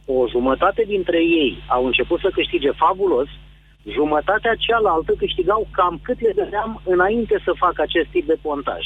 O 0.07 0.29
jumătate 0.29 0.83
dintre 0.87 1.18
ei 1.18 1.62
au 1.66 1.87
început 1.87 2.21
să 2.21 2.31
câștige 2.33 2.71
fabulos, 2.71 3.29
jumătatea 3.97 4.55
cealaltă 4.59 5.12
câștigau 5.18 5.68
cam 5.71 6.01
cât 6.03 6.21
le 6.21 6.33
dădeam 6.35 6.83
înainte 6.85 7.40
să 7.45 7.53
facă 7.57 7.83
acest 7.83 8.09
tip 8.11 8.27
de 8.27 8.37
pontaj. 8.42 8.83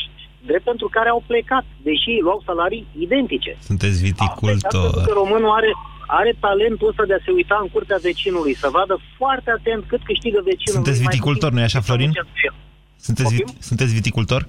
Drept 0.47 0.65
pentru 0.65 0.89
care 0.89 1.09
au 1.09 1.23
plecat, 1.27 1.65
deși 1.83 2.13
luau 2.21 2.43
salarii 2.47 2.87
identice. 2.99 3.57
Sunteți 3.61 4.03
viticultor. 4.03 4.83
Pentru 4.83 5.01
că 5.07 5.13
românul 5.23 5.51
are 5.51 5.73
are 6.07 6.37
talentul 6.41 6.89
ăsta 6.89 7.05
de 7.05 7.15
a 7.15 7.25
se 7.25 7.31
uita 7.31 7.59
în 7.63 7.69
curtea 7.69 7.99
vecinului, 8.03 8.55
să 8.55 8.69
vadă 8.73 8.95
foarte 9.17 9.51
atent 9.59 9.85
cât 9.87 10.03
câștigă 10.05 10.41
vecinul. 10.45 10.77
Sunteți 10.79 11.01
viticultor, 11.01 11.51
nu-i 11.53 11.63
așa, 11.63 11.81
Florin? 11.81 12.13
Sunteți, 12.97 13.35
vit 13.35 13.49
sunteți 13.59 13.93
viticultor? 13.95 14.49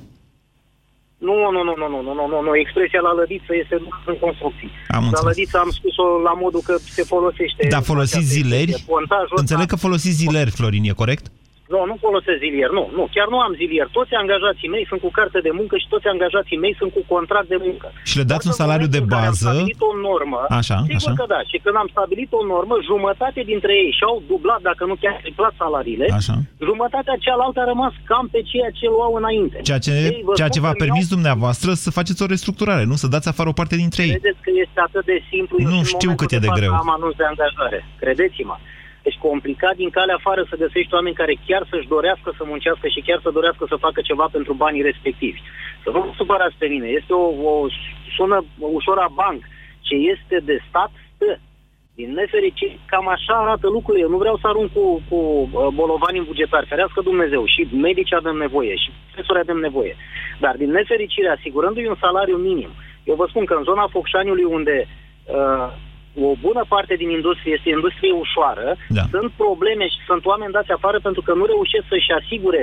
Nu, 1.17 1.51
nu, 1.55 1.61
nu, 1.67 1.73
nu, 1.81 1.87
nu, 1.93 1.99
nu, 2.03 2.27
nu, 2.31 2.41
nu, 2.41 2.51
expresia 2.63 2.99
la 2.99 3.13
lădiță 3.13 3.51
este 3.61 3.75
în 4.05 4.17
construcții. 4.25 4.71
Am 4.87 5.09
la 5.11 5.21
lădiță 5.23 5.57
am 5.57 5.69
spus-o 5.69 6.05
la 6.27 6.33
modul 6.33 6.61
că 6.65 6.75
se 6.77 7.03
folosește. 7.03 7.67
Da, 7.69 7.81
folosiți 7.81 8.25
zileri? 8.25 8.85
Înțeleg 9.35 9.67
da. 9.67 9.71
că 9.71 9.75
folosiți 9.75 10.15
zileri, 10.15 10.49
Florin, 10.49 10.83
e 10.83 10.91
corect? 11.03 11.25
Nu, 11.73 11.79
nu 11.89 11.95
folosesc 12.05 12.39
zilier, 12.45 12.69
nu, 12.79 12.83
nu, 12.97 13.03
chiar 13.15 13.27
nu 13.33 13.39
am 13.45 13.53
zilier. 13.59 13.87
Toți 13.97 14.13
angajații 14.21 14.73
mei 14.75 14.85
sunt 14.91 15.01
cu 15.05 15.11
carte 15.19 15.39
de 15.47 15.51
muncă 15.59 15.75
și 15.81 15.87
toți 15.93 16.07
angajații 16.13 16.61
mei 16.63 16.75
sunt 16.79 16.91
cu 16.97 17.01
contract 17.13 17.47
de 17.53 17.59
muncă. 17.67 17.87
Și 18.09 18.17
le 18.19 18.25
dați 18.31 18.47
un 18.49 18.55
salariu 18.61 18.89
de 18.97 19.01
bază? 19.15 19.47
Am 19.47 19.53
stabilit 19.55 19.81
o 19.89 19.91
normă, 20.09 20.39
așa, 20.59 20.77
sigur 20.87 21.01
așa. 21.01 21.13
că 21.19 21.25
da, 21.33 21.39
și 21.49 21.57
când 21.63 21.75
am 21.83 21.89
stabilit 21.95 22.29
o 22.39 22.41
normă, 22.53 22.75
jumătate 22.91 23.41
dintre 23.51 23.71
ei 23.81 23.91
și-au 23.97 24.15
dublat, 24.31 24.61
dacă 24.69 24.83
nu 24.89 24.95
chiar 25.03 25.15
triplat 25.23 25.53
salariile, 25.61 26.07
așa. 26.19 26.35
jumătatea 26.69 27.15
cealaltă 27.25 27.59
a 27.61 27.69
rămas 27.73 27.93
cam 28.09 28.25
pe 28.33 28.41
ceea 28.51 28.71
ce 28.79 28.85
luau 28.95 29.13
înainte. 29.21 29.57
Ceea 29.69 29.81
ce, 29.85 29.91
ei, 30.05 30.25
ceea 30.39 30.53
ce 30.55 30.63
v-a 30.65 30.75
permis 30.83 31.05
iau... 31.07 31.15
dumneavoastră 31.15 31.69
să 31.83 31.89
faceți 31.99 32.23
o 32.23 32.31
restructurare, 32.33 32.83
nu? 32.91 32.95
Să 33.03 33.07
dați 33.15 33.27
afară 33.31 33.49
o 33.49 33.59
parte 33.59 33.75
dintre 33.83 34.01
ei. 34.07 34.13
Credeți 34.15 34.41
că 34.45 34.51
este 34.65 34.79
atât 34.87 35.05
de 35.11 35.17
simplu? 35.31 35.55
Nu 35.73 35.79
știu 35.93 36.11
cât 36.19 36.31
e 36.31 36.39
de 36.47 36.51
greu. 36.59 36.73
Am 36.83 36.89
anunț 36.97 37.15
de 37.21 37.25
angajare, 37.31 37.79
credeți-mă. 37.99 38.57
Deci 39.07 39.25
complicat 39.31 39.75
din 39.75 39.89
calea 39.89 40.15
afară 40.15 40.41
să 40.49 40.61
găsești 40.63 40.93
oameni 40.93 41.19
care 41.21 41.35
chiar 41.47 41.63
să-și 41.69 41.91
dorească 41.95 42.29
să 42.37 42.43
muncească 42.45 42.87
și 42.87 43.05
chiar 43.07 43.19
să 43.23 43.29
dorească 43.37 43.65
să 43.67 43.83
facă 43.85 43.99
ceva 44.09 44.27
pentru 44.31 44.53
banii 44.53 44.87
respectivi. 44.89 45.39
Să 45.83 45.89
nu 45.89 46.13
supărați 46.19 46.55
pe 46.57 46.67
mine. 46.73 46.87
Este 46.87 47.13
o, 47.13 47.25
o 47.51 47.53
sună 48.15 48.37
ușor 48.57 48.97
a 48.97 49.09
banc. 49.21 49.41
Ce 49.87 49.95
este 50.13 50.35
de 50.49 50.57
stat, 50.67 50.91
stă. 51.13 51.39
Din 51.99 52.09
nefericire, 52.13 52.79
cam 52.85 53.07
așa 53.07 53.33
arată 53.33 53.67
lucrurile. 53.67 54.03
Eu 54.03 54.09
nu 54.09 54.17
vreau 54.23 54.37
să 54.37 54.47
arunc 54.47 54.69
cu, 54.73 55.01
cu 55.09 55.15
uh, 55.15 55.67
bolovani 55.79 56.29
bugetari. 56.31 56.71
Ferească 56.71 57.01
Dumnezeu. 57.01 57.45
Și 57.45 57.67
medici 57.87 58.13
avem 58.13 58.35
nevoie, 58.35 58.75
și 58.75 58.89
profesori 59.05 59.39
avem 59.39 59.57
nevoie. 59.57 59.95
Dar 60.39 60.55
din 60.55 60.71
nefericire, 60.71 61.29
asigurându-i 61.29 61.87
un 61.87 61.97
salariu 61.99 62.37
minim, 62.37 62.69
eu 63.03 63.15
vă 63.15 63.25
spun 63.29 63.45
că 63.45 63.53
în 63.53 63.63
zona 63.63 63.87
Focșaniului, 63.95 64.43
unde 64.43 64.87
uh, 65.25 65.67
o 66.25 66.29
bună 66.45 66.63
parte 66.73 66.93
din 67.01 67.09
industrie 67.09 67.53
este 67.57 67.69
industrie 67.77 68.13
ușoară, 68.23 68.67
da. 68.97 69.03
sunt 69.15 69.29
probleme 69.43 69.85
și 69.93 69.99
sunt 70.09 70.23
oameni 70.31 70.55
dați 70.57 70.71
afară 70.77 70.97
pentru 71.07 71.21
că 71.25 71.31
nu 71.39 71.45
reușesc 71.53 71.85
să-și 71.93 72.11
asigure 72.19 72.61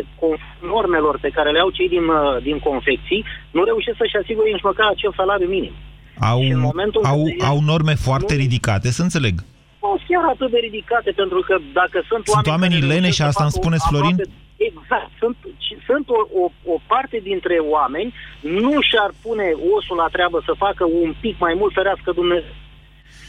normelor 0.72 1.14
pe 1.24 1.30
care 1.36 1.50
le 1.50 1.60
au 1.64 1.70
cei 1.76 1.88
din, 1.94 2.06
uh, 2.08 2.42
din 2.48 2.58
confecții, 2.68 3.24
nu 3.56 3.62
reușesc 3.70 3.96
să-și 4.02 4.20
asigure 4.22 4.48
nici 4.50 4.68
măcar 4.70 4.86
acel 4.90 5.12
salariu 5.20 5.48
minim. 5.56 5.74
Au, 6.32 6.40
au, 7.12 7.20
au 7.50 7.58
norme 7.70 7.94
foarte 8.06 8.34
nu, 8.34 8.40
ridicate, 8.40 8.88
să 8.98 9.02
înțeleg. 9.02 9.34
Nu 9.82 9.90
chiar 10.08 10.24
atât 10.34 10.50
de 10.50 10.58
ridicate, 10.68 11.10
pentru 11.10 11.40
că 11.46 11.54
dacă 11.80 11.98
sunt, 12.10 12.22
sunt 12.26 12.46
oameni... 12.46 12.72
Sunt 12.72 12.90
oamenii 12.90 13.16
și 13.16 13.22
asta 13.22 13.42
îmi 13.42 13.58
spuneți, 13.60 13.86
Florin? 13.88 14.16
Exact. 14.70 15.10
Sunt, 15.22 15.36
sunt 15.88 16.06
o, 16.18 16.20
o, 16.42 16.44
o 16.72 16.76
parte 16.92 17.18
dintre 17.30 17.56
oameni 17.76 18.14
nu 18.40 18.72
și-ar 18.88 19.10
pune 19.22 19.48
osul 19.76 19.96
la 19.96 20.08
treabă 20.14 20.38
să 20.44 20.62
facă 20.66 20.84
un 21.02 21.14
pic 21.20 21.34
mai 21.38 21.54
mult, 21.58 21.72
ferească 21.72 22.10
Dumnezeu 22.12 22.54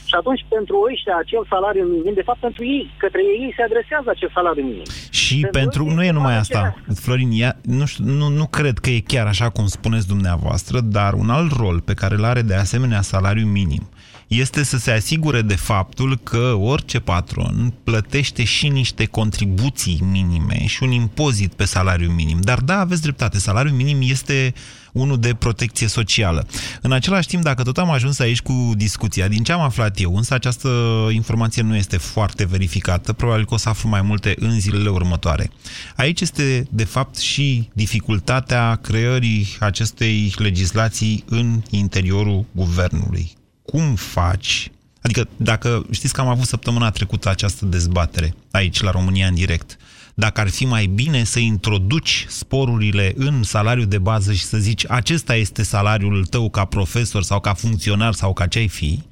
și 0.09 0.15
atunci, 0.19 0.45
pentru 0.55 0.75
ăștia, 0.91 1.15
acel 1.17 1.43
salariu 1.49 1.85
minim, 1.95 2.13
de 2.13 2.27
fapt, 2.29 2.39
pentru 2.39 2.63
ei, 2.75 2.83
către 2.97 3.21
ei 3.21 3.53
se 3.57 3.63
adresează 3.63 4.07
acel 4.09 4.31
salariu 4.33 4.63
minim. 4.63 4.87
Și 5.09 5.37
pentru, 5.39 5.59
pentru 5.59 5.83
nu 5.95 6.03
e 6.03 6.11
numai 6.11 6.37
asta, 6.37 6.75
Florin, 7.03 7.29
ea, 7.33 7.51
nu, 7.63 7.85
știu, 7.85 8.03
nu, 8.19 8.27
nu 8.39 8.45
cred 8.57 8.77
că 8.77 8.89
e 8.89 8.99
chiar 9.13 9.27
așa 9.27 9.49
cum 9.49 9.65
spuneți 9.65 10.07
dumneavoastră, 10.07 10.79
dar 10.79 11.13
un 11.13 11.29
alt 11.29 11.51
rol 11.51 11.81
pe 11.81 11.93
care 11.93 12.15
îl 12.15 12.23
are 12.23 12.41
de 12.41 12.55
asemenea 12.55 13.01
salariu 13.01 13.45
minim 13.45 13.89
este 14.27 14.63
să 14.63 14.77
se 14.77 14.91
asigure 14.91 15.41
de 15.41 15.55
faptul 15.55 16.19
că 16.23 16.57
orice 16.59 16.99
patron 16.99 17.73
plătește 17.83 18.43
și 18.43 18.67
niște 18.67 19.05
contribuții 19.05 20.03
minime 20.11 20.65
și 20.65 20.83
un 20.83 20.91
impozit 20.91 21.53
pe 21.53 21.65
salariu 21.65 22.11
minim. 22.11 22.39
Dar 22.41 22.59
da, 22.59 22.79
aveți 22.79 23.01
dreptate, 23.01 23.39
salariul 23.39 23.75
minim 23.75 23.97
este 24.01 24.53
unul 24.93 25.19
de 25.19 25.33
protecție 25.33 25.87
socială. 25.87 26.47
În 26.81 26.91
același 26.91 27.27
timp, 27.27 27.43
dacă 27.43 27.63
tot 27.63 27.77
am 27.77 27.91
ajuns 27.91 28.19
aici 28.19 28.41
cu 28.41 28.71
discuția, 28.75 29.27
din 29.27 29.43
ce 29.43 29.51
am 29.51 29.61
aflat 29.61 29.99
eu, 29.99 30.15
însă 30.15 30.33
această 30.33 30.69
informație 31.11 31.61
nu 31.61 31.75
este 31.75 31.97
foarte 31.97 32.45
verificată, 32.45 33.13
probabil 33.13 33.45
că 33.45 33.53
o 33.53 33.57
să 33.57 33.69
aflu 33.69 33.89
mai 33.89 34.01
multe 34.01 34.35
în 34.39 34.59
zilele 34.59 34.89
următoare. 34.89 35.51
Aici 35.95 36.21
este, 36.21 36.67
de 36.69 36.83
fapt, 36.83 37.17
și 37.17 37.69
dificultatea 37.73 38.75
creării 38.75 39.47
acestei 39.59 40.33
legislații 40.37 41.23
în 41.27 41.61
interiorul 41.69 42.45
guvernului. 42.51 43.35
Cum 43.65 43.95
faci? 43.95 44.71
Adică 45.01 45.27
dacă 45.37 45.85
știți 45.91 46.13
că 46.13 46.21
am 46.21 46.27
avut 46.27 46.45
săptămâna 46.45 46.89
trecută 46.89 47.29
această 47.29 47.65
dezbatere 47.65 48.35
aici 48.51 48.81
la 48.81 48.91
România 48.91 49.27
în 49.27 49.33
direct, 49.33 49.77
dacă 50.13 50.41
ar 50.41 50.49
fi 50.49 50.65
mai 50.65 50.85
bine 50.85 51.23
să 51.23 51.39
introduci 51.39 52.25
sporurile 52.29 53.13
în 53.17 53.43
salariul 53.43 53.87
de 53.87 53.97
bază 53.97 54.33
și 54.33 54.43
să 54.43 54.57
zici 54.57 54.89
acesta 54.89 55.35
este 55.35 55.63
salariul 55.63 56.25
tău 56.25 56.49
ca 56.49 56.65
profesor 56.65 57.23
sau 57.23 57.39
ca 57.39 57.53
funcționar 57.53 58.13
sau 58.13 58.33
ca 58.33 58.47
ce 58.47 58.59
ai 58.59 58.67
fi, 58.67 59.03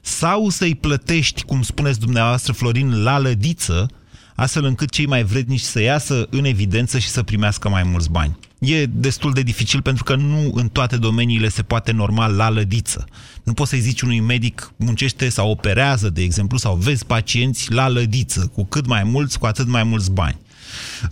sau 0.00 0.48
să-i 0.48 0.74
plătești, 0.74 1.42
cum 1.42 1.62
spuneți 1.62 2.00
dumneavoastră, 2.00 2.52
Florin, 2.52 3.02
la 3.02 3.18
lădiță, 3.18 3.90
astfel 4.36 4.64
încât 4.64 4.90
cei 4.90 5.06
mai 5.06 5.24
vrednici 5.24 5.60
să 5.60 5.80
iasă 5.80 6.26
în 6.30 6.44
evidență 6.44 6.98
și 6.98 7.08
să 7.08 7.22
primească 7.22 7.68
mai 7.68 7.82
mulți 7.82 8.10
bani. 8.10 8.38
E 8.58 8.86
destul 8.86 9.32
de 9.32 9.42
dificil 9.42 9.82
pentru 9.82 10.04
că 10.04 10.14
nu 10.14 10.50
în 10.54 10.68
toate 10.68 10.96
domeniile 10.96 11.48
se 11.48 11.62
poate 11.62 11.92
normal 11.92 12.34
la 12.34 12.50
lădiță. 12.50 13.04
Nu 13.42 13.52
poți 13.52 13.70
să-i 13.70 13.80
zici 13.80 14.00
unui 14.00 14.20
medic 14.20 14.72
muncește 14.76 15.28
sau 15.28 15.50
operează, 15.50 16.10
de 16.10 16.22
exemplu, 16.22 16.58
sau 16.58 16.76
vezi 16.76 17.06
pacienți 17.06 17.72
la 17.72 17.88
lădiță, 17.88 18.50
cu 18.54 18.64
cât 18.64 18.86
mai 18.86 19.04
mulți, 19.04 19.38
cu 19.38 19.46
atât 19.46 19.66
mai 19.66 19.84
mulți 19.84 20.10
bani. 20.10 20.38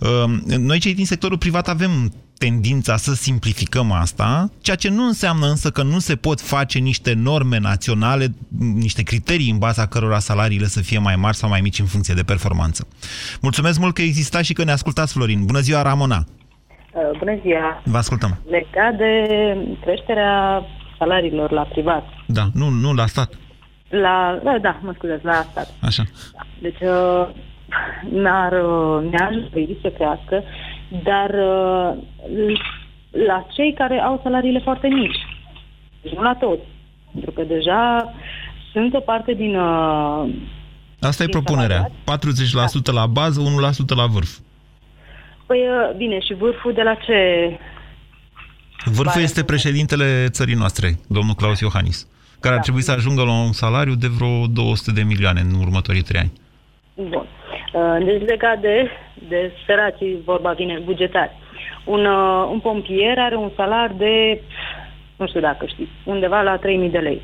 Ehm, 0.01 0.43
noi 0.61 0.79
cei 0.79 0.93
din 0.93 1.05
sectorul 1.05 1.37
privat 1.37 1.67
avem 1.67 2.13
tendința 2.37 2.95
să 2.95 3.13
simplificăm 3.13 3.91
asta, 3.91 4.49
ceea 4.61 4.75
ce 4.75 4.89
nu 4.89 5.05
înseamnă 5.05 5.47
însă 5.47 5.69
că 5.69 5.83
nu 5.83 5.99
se 5.99 6.15
pot 6.15 6.41
face 6.41 6.79
niște 6.79 7.13
norme 7.13 7.59
naționale, 7.59 8.25
niște 8.75 9.03
criterii 9.03 9.51
în 9.51 9.57
baza 9.57 9.87
cărora 9.87 10.19
salariile 10.19 10.65
să 10.65 10.81
fie 10.81 10.99
mai 10.99 11.15
mari 11.15 11.35
sau 11.35 11.49
mai 11.49 11.61
mici 11.61 11.79
în 11.79 11.85
funcție 11.85 12.13
de 12.13 12.23
performanță. 12.23 12.87
Mulțumesc 13.41 13.79
mult 13.79 13.93
că 13.93 14.01
exista 14.01 14.41
și 14.41 14.53
că 14.53 14.63
ne 14.63 14.71
ascultați, 14.71 15.13
Florin. 15.13 15.45
Bună 15.45 15.59
ziua, 15.59 15.81
Ramona! 15.81 16.23
Uh, 16.93 17.17
bună 17.17 17.39
ziua! 17.41 17.81
Vă 17.83 17.97
ascultăm! 17.97 18.37
Legat 18.49 18.95
de 18.97 19.11
creșterea 19.81 20.63
salariilor 20.97 21.51
la 21.51 21.61
privat. 21.61 22.03
Da, 22.27 22.43
nu, 22.53 22.69
nu 22.69 22.93
la 22.93 23.05
stat. 23.05 23.29
La, 23.89 24.39
da, 24.43 24.57
da, 24.61 24.79
mă 24.81 24.91
scuzați, 24.95 25.25
la 25.25 25.45
stat. 25.51 25.73
Așa. 25.81 26.03
Deci, 26.61 26.81
uh, 26.81 27.27
n-ar, 28.23 28.51
uh, 28.51 29.11
ne-ar 29.11 29.47
trebui 29.51 29.77
să 29.81 29.89
crească, 29.89 30.43
dar 31.03 31.29
uh, 31.29 31.93
la 33.27 33.45
cei 33.55 33.73
care 33.73 33.99
au 33.99 34.19
salariile 34.23 34.59
foarte 34.59 34.87
mici. 34.87 35.17
Deci 36.01 36.13
nu 36.13 36.21
la 36.21 36.35
toți. 36.35 36.61
Pentru 37.11 37.31
că 37.31 37.41
deja 37.43 38.13
sunt 38.71 38.93
o 38.93 38.99
parte 38.99 39.33
din... 39.33 39.55
Uh, 39.55 40.29
Asta 40.99 41.23
e 41.23 41.25
din 41.25 41.41
propunerea. 41.41 41.89
40% 41.89 42.93
la 42.93 43.05
bază, 43.05 43.41
1% 43.41 43.95
la 43.95 44.05
vârf. 44.05 44.37
Păi, 45.45 45.59
uh, 45.59 45.95
bine, 45.97 46.19
și 46.19 46.33
vârful 46.33 46.73
de 46.73 46.81
la 46.81 46.93
ce... 46.93 47.15
Vârful 48.85 49.21
este 49.21 49.43
președintele 49.43 50.27
țării 50.29 50.55
noastre, 50.55 50.99
domnul 51.07 51.33
Claus 51.33 51.59
Iohannis, 51.59 52.07
care 52.39 52.53
ar 52.53 52.59
Da. 52.59 52.61
trebui 52.61 52.81
să 52.81 52.91
ajungă 52.91 53.23
la 53.23 53.31
un 53.31 53.51
salariu 53.51 53.93
de 53.95 54.07
vreo 54.07 54.47
200 54.47 54.91
de 54.91 55.01
milioane 55.03 55.39
în 55.39 55.59
următorii 55.59 56.01
trei 56.01 56.19
ani. 56.21 56.31
Bun. 57.09 57.27
Uh, 57.75 58.05
Deci 58.05 58.27
legat 58.27 58.59
de, 58.59 58.89
de 59.29 59.51
săracii, 59.65 60.21
vorba 60.25 60.51
vine, 60.51 60.81
bugetari. 60.83 61.31
Un, 61.85 62.05
uh, 62.05 62.49
un 62.51 62.59
pompier 62.59 63.17
are 63.17 63.35
un 63.35 63.51
salar 63.55 63.93
de, 63.97 64.41
nu 65.15 65.27
știu 65.27 65.39
dacă 65.39 65.65
știți, 65.65 65.91
undeva 66.03 66.41
la 66.41 66.57
3.000 66.57 66.91
de 66.91 66.97
lei. 66.97 67.21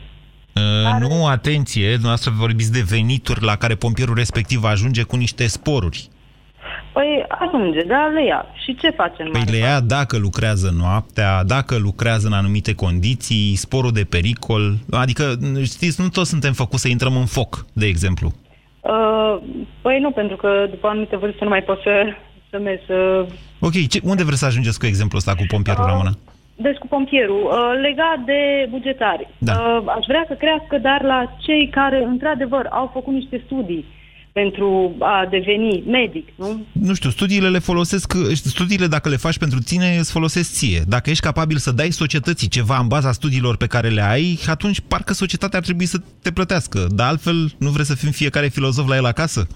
Uh, 0.56 1.08
nu, 1.08 1.28
atenție, 1.28 1.90
dumneavoastră 1.90 2.32
vorbiți 2.36 2.72
de 2.72 2.86
venituri 2.90 3.44
la 3.44 3.56
care 3.56 3.76
pompierul 3.76 4.16
respectiv 4.16 4.64
ajunge 4.64 5.04
cu 5.04 5.16
niște 5.16 5.48
sporuri. 5.48 6.08
Păi 6.94 7.26
ajunge, 7.28 7.82
da, 7.82 8.12
le 8.14 8.26
ia. 8.26 8.46
Și 8.64 8.76
ce 8.76 8.90
facem? 8.90 9.30
Păi 9.32 9.44
le 9.50 9.58
ia 9.58 9.80
dacă 9.80 10.18
lucrează 10.18 10.74
noaptea, 10.78 11.44
dacă 11.44 11.78
lucrează 11.78 12.28
în 12.28 12.34
anumite 12.34 12.74
condiții, 12.74 13.56
sporul 13.56 13.92
de 13.92 14.04
pericol. 14.10 14.78
Adică, 14.92 15.38
știți, 15.64 16.02
nu 16.02 16.10
toți 16.10 16.30
suntem 16.30 16.54
făcuți 16.54 16.82
să 16.82 16.88
intrăm 16.88 17.16
în 17.16 17.26
foc, 17.26 17.66
de 17.74 17.86
exemplu. 17.86 18.32
Uh, 18.82 19.38
păi 19.82 20.00
nu, 20.00 20.12
pentru 20.12 20.36
că 20.36 20.68
după 20.70 20.88
anumite 20.88 21.16
vârste 21.18 21.44
nu 21.44 21.50
mai 21.50 21.64
pot 21.64 21.82
să, 21.82 22.14
să 22.50 22.60
merg 22.60 22.80
să... 22.88 23.26
Ok, 23.60 23.88
ce, 23.90 24.00
unde 24.04 24.24
vreți 24.24 24.40
să 24.40 24.46
ajungeți 24.46 24.80
cu 24.80 24.86
exemplul 24.86 25.18
ăsta 25.18 25.36
cu 25.36 25.46
pompierul 25.48 25.86
la 25.88 25.94
mână? 25.94 26.18
Deci 26.56 26.78
cu 26.78 26.88
pompierul, 26.88 27.44
uh, 27.44 27.80
legat 27.82 28.20
de 28.26 28.68
bugetari. 28.70 29.28
Da. 29.38 29.54
Uh, 29.54 29.84
aș 29.98 30.06
vrea 30.08 30.26
să 30.28 30.34
crească, 30.34 30.78
dar 30.78 31.02
la 31.04 31.36
cei 31.40 31.70
care, 31.70 32.04
într-adevăr, 32.04 32.68
au 32.72 32.90
făcut 32.94 33.14
niște 33.14 33.42
studii 33.46 33.86
pentru 34.34 34.96
a 35.00 35.28
deveni 35.30 35.84
medic, 35.88 36.28
nu? 36.36 36.66
Nu 36.72 36.94
știu, 36.94 37.10
studiile 37.10 37.50
le 37.50 37.60
folosesc, 37.60 38.14
studiile 38.34 38.88
dacă 38.88 39.10
le 39.10 39.16
faci 39.16 39.38
pentru 39.38 39.60
tine 39.60 39.96
îți 39.98 40.12
folosesc 40.12 40.52
ție. 40.54 40.82
Dacă 40.88 41.10
ești 41.10 41.24
capabil 41.24 41.58
să 41.58 41.72
dai 41.72 41.90
societății 41.92 42.48
ceva 42.48 42.78
în 42.78 42.88
baza 42.88 43.12
studiilor 43.12 43.58
pe 43.58 43.68
care 43.68 43.88
le 43.90 44.02
ai, 44.02 44.40
atunci 44.48 44.80
parcă 44.88 45.14
societatea 45.14 45.60
ar 45.60 45.66
trebui 45.66 45.86
să 45.86 45.98
te 46.22 46.32
plătească. 46.32 46.88
Dar 46.96 47.08
altfel, 47.08 47.52
nu 47.60 47.70
vrei 47.70 47.86
să 47.86 47.96
fim 47.96 48.12
fiecare 48.12 48.48
filozof 48.48 48.88
la 48.88 48.96
el 48.96 49.06
acasă? 49.06 49.48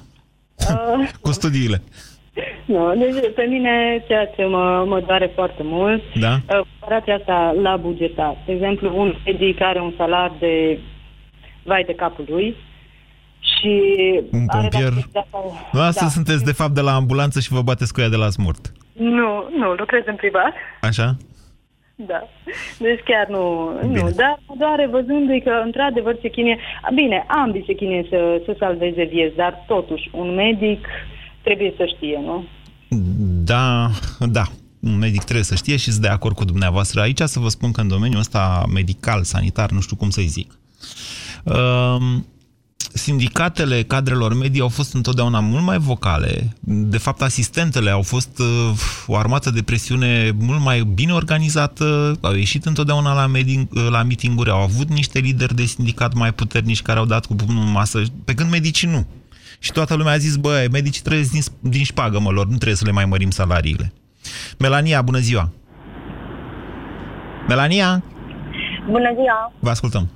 Uh, 0.70 1.10
Cu 1.22 1.32
studiile. 1.32 1.82
nu, 2.66 2.94
deci 2.96 3.34
pe 3.36 3.46
mine 3.50 4.04
ceea 4.08 4.26
ce 4.26 4.44
mă, 4.46 4.84
mă 4.88 5.04
doare 5.08 5.32
foarte 5.36 5.62
mult, 5.64 6.02
Da? 6.20 6.34
uh, 6.50 6.62
comparația 6.80 7.16
asta 7.16 7.56
la 7.62 7.76
bugetar. 7.78 8.44
De 8.46 8.52
exemplu, 8.52 8.98
un 9.00 9.16
medic 9.26 9.62
are 9.62 9.80
un 9.82 9.94
salar 9.98 10.32
de 10.40 10.80
vai 11.64 11.84
de 11.84 11.94
capul 11.94 12.26
lui 12.30 12.56
și... 13.54 13.72
Un 14.32 14.46
are 14.48 14.68
pompier. 14.70 14.94
dacă- 15.12 15.28
Asta 15.88 16.04
da. 16.06 16.10
sunteți 16.10 16.44
de 16.44 16.52
fapt 16.52 16.74
de 16.74 16.82
la 16.82 16.96
ambulanță 16.96 17.40
și 17.40 17.54
vă 17.54 17.62
bateți 17.62 17.94
cu 17.94 18.02
ea 18.02 18.10
de 18.10 18.16
la 18.16 18.30
smurt. 18.30 18.72
Nu, 18.94 19.50
nu, 19.58 19.74
lucrez 19.74 20.02
în 20.06 20.16
privat. 20.16 20.54
Așa? 20.82 21.18
Da. 21.96 22.28
Deci 22.80 23.02
chiar 23.06 23.28
nu, 23.30 23.72
Bine. 23.82 24.00
nu. 24.02 24.10
Dar 24.10 24.40
mă 24.48 24.56
doare 24.58 24.88
văzându-i 24.92 25.42
că 25.42 25.52
într-adevăr 25.66 26.18
se 26.22 26.30
chinie... 26.30 26.58
Bine, 26.96 27.26
ambii 27.28 27.64
se 27.68 27.74
chinie 27.74 28.06
să, 28.10 28.42
să 28.46 28.56
salveze 28.60 29.04
vieți, 29.04 29.36
dar 29.36 29.64
totuși 29.68 30.10
un 30.14 30.36
medic 30.36 30.86
trebuie 31.44 31.74
să 31.78 31.86
știe, 31.96 32.20
nu? 32.24 32.46
Da, 33.44 33.90
da. 34.20 34.44
Un 34.82 34.98
medic 34.98 35.24
trebuie 35.24 35.44
să 35.44 35.56
știe 35.56 35.78
și 35.78 35.90
sunt 35.92 36.02
de 36.02 36.08
acord 36.08 36.36
cu 36.36 36.46
dumneavoastră 36.46 37.02
aici 37.02 37.20
să 37.20 37.40
vă 37.40 37.48
spun 37.50 37.72
că 37.72 37.82
în 37.82 37.88
domeniul 37.88 38.20
ăsta 38.20 38.64
medical, 38.74 39.24
sanitar, 39.24 39.70
nu 39.70 39.80
știu 39.82 39.96
cum 39.96 40.10
să-i 40.10 40.26
zic. 40.26 40.52
Um, 41.44 42.26
sindicatele 42.96 43.84
cadrelor 43.84 44.34
medii 44.34 44.62
au 44.62 44.68
fost 44.68 44.94
întotdeauna 44.94 45.40
mult 45.40 45.64
mai 45.64 45.78
vocale. 45.78 46.56
De 46.60 46.98
fapt, 46.98 47.22
asistentele 47.22 47.90
au 47.90 48.02
fost 48.02 48.40
uh, 48.40 48.46
o 49.08 49.16
armată 49.16 49.50
de 49.50 49.62
presiune 49.62 50.32
mult 50.40 50.62
mai 50.62 50.82
bine 50.82 51.14
organizată, 51.14 52.18
au 52.22 52.34
ieșit 52.34 52.66
întotdeauna 52.66 53.14
la, 53.14 53.28
meeting, 53.28 53.68
la 53.90 54.04
meeting-uri, 54.04 54.50
au 54.50 54.62
avut 54.62 54.90
niște 54.90 55.20
lideri 55.20 55.56
de 55.56 55.64
sindicat 55.64 56.14
mai 56.14 56.34
puternici 56.34 56.82
care 56.82 57.00
au 57.00 57.06
dat 57.06 57.26
cu 57.26 57.36
pumnul 57.36 57.64
în 57.64 57.72
masă, 57.72 58.02
pe 58.26 58.34
când 58.34 58.50
medicii 58.50 58.88
nu. 58.88 59.06
Și 59.60 59.72
toată 59.72 59.96
lumea 59.96 60.14
a 60.14 60.18
zis, 60.18 60.36
bă, 60.36 60.68
medicii 60.72 61.02
trebuie 61.02 61.26
din, 61.32 61.42
din 61.60 61.84
șpagă, 61.84 62.20
mă, 62.20 62.30
lor, 62.30 62.46
nu 62.46 62.56
trebuie 62.56 62.78
să 62.78 62.86
le 62.86 62.92
mai 62.92 63.06
mărim 63.06 63.30
salariile. 63.30 63.94
Melania, 64.58 65.02
bună 65.02 65.20
ziua! 65.20 65.52
Melania, 67.48 68.04
Bună 68.90 69.10
ziua! 69.14 69.54
vă 69.60 69.70
ascultăm. 69.70 70.10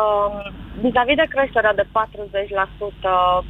Um, 0.00 0.34
vis-a-vis 0.82 1.16
de 1.22 1.26
creșterea 1.34 1.74
de 1.80 1.86
40% 1.92 1.92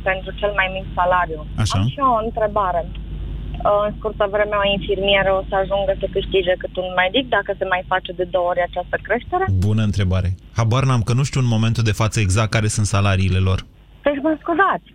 pentru 0.08 0.30
cel 0.40 0.52
mai 0.58 0.68
mic 0.76 0.86
salariu, 0.98 1.40
Așa. 1.62 1.78
am 1.78 1.86
și 1.92 1.98
eu 2.04 2.10
o 2.18 2.24
întrebare. 2.28 2.82
Uh, 2.88 3.82
În 3.86 3.92
scurtă 3.98 4.24
vreme, 4.34 4.56
o 4.62 4.66
infirmieră 4.76 5.30
o 5.40 5.42
să 5.48 5.54
ajungă 5.62 5.92
să 6.00 6.06
câștige 6.16 6.52
cât 6.62 6.76
un 6.76 6.90
medic 7.02 7.24
dacă 7.36 7.50
se 7.58 7.64
mai 7.72 7.82
face 7.92 8.12
de 8.12 8.24
două 8.34 8.48
ori 8.48 8.62
această 8.68 8.96
creștere? 9.06 9.44
Bună 9.68 9.82
întrebare. 9.82 10.28
Habar 10.58 10.84
n-am 10.84 11.02
că 11.08 11.12
nu 11.12 11.22
știu 11.28 11.40
în 11.40 11.52
momentul 11.56 11.82
de 11.88 11.98
față 12.02 12.16
exact 12.20 12.50
care 12.50 12.68
sunt 12.76 12.86
salariile 12.86 13.38
lor. 13.48 13.58
Deci, 14.06 14.20
mă 14.22 14.32
scuzați. 14.42 14.88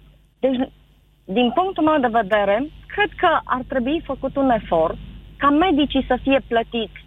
Deci, 0.44 0.60
din 1.38 1.48
punctul 1.58 1.84
meu 1.90 2.00
de 2.06 2.18
vedere, 2.22 2.56
cred 2.94 3.12
că 3.22 3.30
ar 3.56 3.62
trebui 3.72 4.02
făcut 4.12 4.34
un 4.36 4.50
efort 4.60 4.98
ca 5.42 5.50
medicii 5.50 6.06
să 6.08 6.16
fie 6.24 6.40
plătiți 6.48 7.00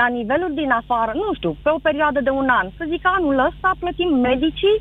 la 0.00 0.06
nivelul 0.18 0.52
din 0.60 0.70
afară, 0.80 1.12
nu 1.24 1.28
știu, 1.38 1.50
pe 1.64 1.70
o 1.76 1.84
perioadă 1.88 2.18
de 2.26 2.32
un 2.40 2.48
an. 2.60 2.66
Să 2.78 2.84
zic 2.90 3.00
că 3.04 3.10
anul 3.18 3.36
ăsta 3.48 3.68
plătim 3.82 4.10
medicii, 4.28 4.76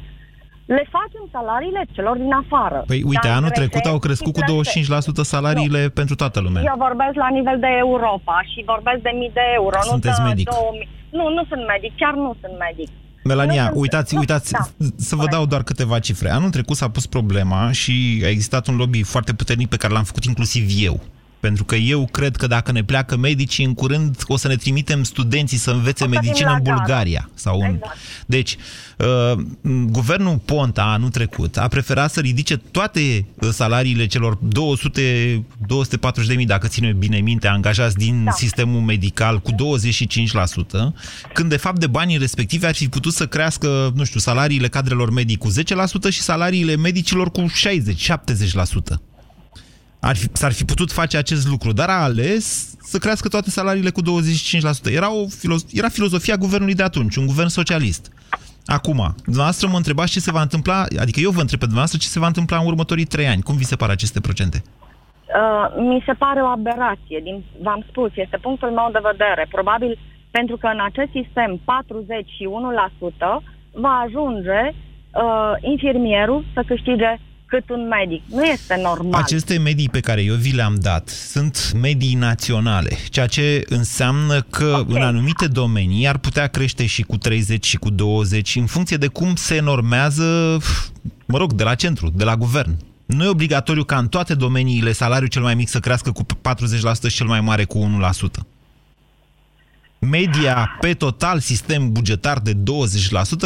le 0.76 0.84
facem 0.98 1.24
salariile 1.36 1.82
celor 1.96 2.16
din 2.24 2.34
afară. 2.44 2.80
Păi 2.92 3.02
uite, 3.12 3.28
Dar 3.28 3.38
anul 3.40 3.50
greșesc 3.50 3.62
trecut 3.70 3.84
au 3.94 4.00
crescut 4.06 4.34
și 4.36 4.40
cu 4.40 4.46
plătesc. 4.46 5.22
25% 5.28 5.34
salariile 5.36 5.82
pentru 6.00 6.16
toată 6.22 6.38
lumea. 6.46 6.62
Eu 6.72 6.78
vorbesc 6.88 7.16
la 7.26 7.30
nivel 7.38 7.58
de 7.66 7.72
Europa 7.86 8.36
și 8.52 8.60
vorbesc 8.74 9.00
de 9.08 9.12
mii 9.20 9.32
de 9.40 9.46
euro. 9.60 9.78
Sunteți 9.94 10.20
nu 10.20 10.26
de 10.26 10.30
medic. 10.32 10.48
2000. 10.50 10.90
Nu, 11.20 11.24
nu 11.38 11.42
sunt 11.52 11.64
medic, 11.74 11.92
chiar 12.02 12.14
nu 12.26 12.32
sunt 12.42 12.56
medic. 12.68 12.90
Melania, 13.32 13.64
Nu 13.66 13.70
sunt- 13.70 13.82
uitați, 13.84 14.14
nu, 14.14 14.20
uitați, 14.24 14.52
da. 14.58 14.64
să 15.10 15.14
vă 15.16 15.26
dau 15.36 15.44
doar 15.46 15.64
câteva 15.64 15.98
cifre. 16.08 16.30
Anul 16.38 16.50
trecut 16.58 16.76
s-a 16.76 16.90
pus 16.96 17.06
problema 17.16 17.72
și 17.72 17.96
a 18.26 18.30
existat 18.36 18.64
un 18.68 18.76
lobby 18.76 19.02
foarte 19.14 19.34
puternic 19.34 19.70
pe 19.70 19.78
care 19.82 19.94
l-am 19.94 20.04
făcut 20.12 20.24
inclusiv 20.24 20.64
eu. 20.90 21.00
Pentru 21.44 21.64
că 21.64 21.76
eu 21.76 22.08
cred 22.12 22.36
că 22.36 22.48
dacă 22.48 22.72
ne 22.72 22.84
pleacă 22.84 23.18
medicii, 23.18 23.66
în 23.66 23.74
curând 23.74 24.16
o 24.28 24.38
să 24.38 24.48
ne 24.48 24.56
trimitem 24.56 25.04
studenții 25.04 25.58
să 25.58 25.72
învețe 25.72 26.04
O 26.04 26.08
să 26.08 26.12
fim 26.12 26.20
medicină 26.22 26.50
la 26.50 26.56
în 26.56 26.64
gară. 26.64 26.78
Bulgaria. 26.78 27.30
Sau 27.34 27.60
în... 27.60 27.74
Exact. 27.74 27.98
Deci, 28.26 28.58
uh, 28.98 29.44
guvernul 29.86 30.38
Ponta 30.46 30.84
anul 30.84 31.10
trecut 31.10 31.58
a 31.58 31.68
preferat 31.68 32.12
să 32.12 32.20
ridice 32.20 32.58
toate 32.58 33.26
uh, 33.40 33.50
salariile 33.52 34.06
celor 34.06 34.38
200, 34.42 35.46
240 35.68 36.30
de 36.30 36.36
mii, 36.36 36.46
dacă 36.46 36.68
ține 36.68 36.92
bine 36.92 37.18
minte, 37.18 37.48
angajați 37.48 37.96
din 37.96 38.24
Da. 38.24 38.32
sistemul 38.32 38.82
medical 38.82 39.40
cu 39.40 39.52
25%, 39.52 39.56
când 41.34 41.50
de 41.50 41.58
fapt 41.58 41.80
de 41.80 41.88
banii 41.88 42.18
respectivi 42.18 42.66
ar 42.66 42.76
fi 42.76 42.88
putut 42.88 43.14
să 43.14 43.28
crească, 43.28 43.92
nu 43.96 44.04
știu, 44.04 44.20
salariile 44.20 44.68
cadrelor 44.68 45.12
medii 45.12 45.38
cu 45.38 45.50
10% 45.50 46.10
și 46.10 46.22
salariile 46.22 46.76
medicilor 46.76 47.32
cu 47.32 47.46
60-70%. 47.46 49.13
Ar 50.10 50.16
fi, 50.16 50.28
s-ar 50.32 50.54
fi 50.54 50.66
putut 50.66 50.92
face 50.92 51.18
acest 51.18 51.48
lucru, 51.48 51.72
dar 51.72 51.90
a 51.90 52.04
ales 52.04 52.46
să 52.92 52.98
crească 52.98 53.28
toate 53.28 53.50
salariile 53.50 53.90
cu 53.90 54.02
25%. 54.02 54.92
Era, 55.00 55.14
o 55.14 55.26
filo- 55.42 55.68
era 55.74 55.90
filozofia 55.90 56.36
guvernului 56.36 56.74
de 56.74 56.84
atunci, 56.84 57.16
un 57.16 57.26
guvern 57.26 57.48
socialist. 57.48 58.12
Acum, 58.66 59.00
dumneavoastră 59.24 59.68
mă 59.68 59.78
întrebați 59.78 60.12
ce 60.12 60.20
se 60.20 60.32
va 60.32 60.42
întâmpla, 60.42 60.80
adică 61.00 61.20
eu 61.20 61.32
vă 61.32 61.42
întreb 61.42 61.60
pe 61.60 61.70
dumneavoastră 61.72 62.00
ce 62.02 62.14
se 62.16 62.20
va 62.20 62.28
întâmpla 62.28 62.58
în 62.58 62.66
următorii 62.66 63.06
trei 63.14 63.28
ani. 63.28 63.42
Cum 63.42 63.56
vi 63.56 63.72
se 63.72 63.76
par 63.76 63.90
aceste 63.90 64.20
procente? 64.20 64.58
Uh, 64.64 65.66
mi 65.92 66.04
se 66.06 66.14
pare 66.14 66.42
o 66.42 66.46
aberație. 66.46 67.20
Din, 67.24 67.44
v-am 67.62 67.86
spus, 67.90 68.12
este 68.16 68.38
punctul 68.38 68.72
meu 68.72 68.90
de 68.92 69.08
vedere. 69.12 69.48
Probabil 69.52 70.00
pentru 70.32 70.58
că 70.58 70.68
în 70.68 70.82
acest 70.90 71.12
sistem 71.20 71.60
41% 71.60 71.62
va 73.72 73.94
ajunge 74.06 74.62
uh, 74.72 75.54
infirmierul 75.74 76.46
să 76.54 76.64
câștige 76.68 77.12
cât 77.54 77.70
un 77.70 77.88
medic. 77.88 78.22
Nu 78.28 78.44
este 78.44 78.80
normal. 78.84 79.22
Aceste 79.22 79.58
medii 79.58 79.90
pe 79.90 80.00
care 80.00 80.24
eu 80.24 80.36
vi 80.36 80.52
le-am 80.52 80.76
dat 80.82 81.10
sunt 81.10 81.72
medii 81.82 82.16
naționale, 82.16 82.98
ceea 83.10 83.28
ce 83.28 83.64
înseamnă 83.70 84.42
că 84.42 84.76
okay. 84.80 84.96
în 84.96 85.02
anumite 85.02 85.48
domenii 85.48 86.08
ar 86.08 86.18
putea 86.18 86.48
crește 86.48 86.86
și 86.86 87.02
cu 87.02 87.18
30 87.18 87.66
și 87.66 87.78
cu 87.78 87.90
20 87.90 88.56
în 88.56 88.66
funcție 88.66 88.98
de 88.98 89.08
cum 89.08 89.36
se 89.36 89.60
normează, 89.60 90.58
mă 91.26 91.38
rog, 91.38 91.54
de 91.54 91.64
la 91.64 91.76
centru, 91.76 92.12
de 92.16 92.24
la 92.24 92.36
guvern. 92.36 92.78
Nu 93.06 93.24
e 93.24 93.28
obligatoriu 93.28 93.84
ca 93.84 93.98
în 93.98 94.08
toate 94.08 94.34
domeniile 94.34 94.92
salariul 94.92 95.30
cel 95.30 95.42
mai 95.42 95.56
mic 95.56 95.70
să 95.70 95.80
crească 95.80 96.12
cu 96.12 96.24
40% 96.24 97.08
și 97.08 97.16
cel 97.16 97.28
mai 97.28 97.42
mare 97.42 97.64
cu 97.64 97.90
1%. 98.40 98.53
Media 100.12 100.78
pe 100.80 100.94
total 100.94 101.40
sistem 101.40 101.92
bugetar 101.92 102.38
de 102.40 102.54
20%, 102.54 102.56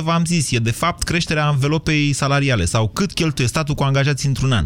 v-am 0.03 0.25
zis, 0.25 0.51
e 0.51 0.57
de 0.57 0.71
fapt 0.71 1.03
creșterea 1.03 1.45
anvelopei 1.45 2.13
salariale 2.13 2.65
sau 2.65 2.87
cât 2.87 3.11
cheltuie 3.11 3.47
statul 3.47 3.75
cu 3.75 3.83
angajați 3.83 4.27
într-un 4.27 4.51
an. 4.51 4.65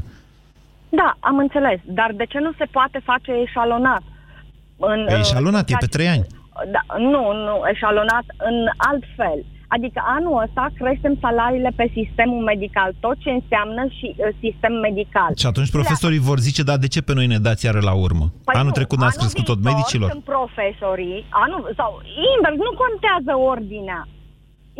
Da, 0.89 1.17
am 1.19 1.37
înțeles. 1.37 1.79
Dar 1.85 2.11
de 2.15 2.25
ce 2.25 2.39
nu 2.39 2.51
se 2.57 2.65
poate 2.71 3.01
face 3.03 3.31
eșalonat? 3.31 4.01
În, 4.77 5.05
Pe 5.07 5.17
eșalonat, 5.19 5.69
e 5.69 5.75
pe 5.79 5.85
trei 5.85 6.07
ani. 6.07 6.25
Da, 6.71 6.97
nu, 6.97 7.33
nu, 7.33 7.61
eșalonat 7.73 8.25
în 8.37 8.67
alt 8.77 9.03
fel. 9.15 9.45
Adică 9.75 9.99
anul 10.17 10.41
ăsta 10.45 10.63
creștem 10.79 11.13
salariile 11.25 11.71
pe 11.79 11.85
sistemul 11.97 12.41
medical, 12.51 12.89
tot 13.05 13.17
ce 13.23 13.31
înseamnă 13.39 13.81
și 13.97 14.07
uh, 14.15 14.23
sistem 14.43 14.73
medical. 14.87 15.31
Și 15.41 15.49
atunci 15.51 15.75
profesorii 15.77 16.27
vor 16.29 16.39
zice, 16.47 16.61
da, 16.69 16.75
de 16.83 16.87
ce 16.93 17.01
pe 17.01 17.13
noi 17.17 17.27
ne 17.33 17.39
dați 17.47 17.65
iară 17.65 17.81
la 17.89 17.95
urmă? 18.05 18.25
Păi 18.47 18.55
anul 18.61 18.73
nu, 18.73 18.77
trecut 18.79 18.97
n-ați 18.97 19.17
anul 19.17 19.21
crescut 19.23 19.45
tot 19.51 19.59
viitor 19.59 19.71
medicilor? 19.71 20.09
Sunt 20.15 20.29
profesorii, 20.35 21.17
anul, 21.45 21.61
sau 21.79 21.91
invers, 22.33 22.57
nu 22.67 22.73
contează 22.83 23.33
ordinea. 23.53 24.01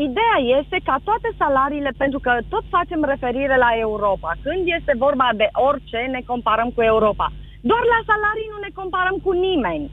Ideea 0.08 0.38
este 0.60 0.78
ca 0.89 0.96
toate 1.08 1.30
salariile, 1.42 1.92
pentru 2.04 2.20
că 2.26 2.32
tot 2.54 2.64
facem 2.76 3.02
referire 3.14 3.56
la 3.66 3.72
Europa. 3.88 4.30
Când 4.46 4.64
este 4.78 4.94
vorba 5.06 5.28
de 5.42 5.48
orice, 5.70 6.00
ne 6.16 6.22
comparăm 6.32 6.70
cu 6.76 6.82
Europa. 6.94 7.28
Doar 7.70 7.84
la 7.94 8.00
salarii 8.12 8.52
nu 8.54 8.60
ne 8.66 8.72
comparăm 8.80 9.18
cu 9.26 9.32
nimeni. 9.48 9.86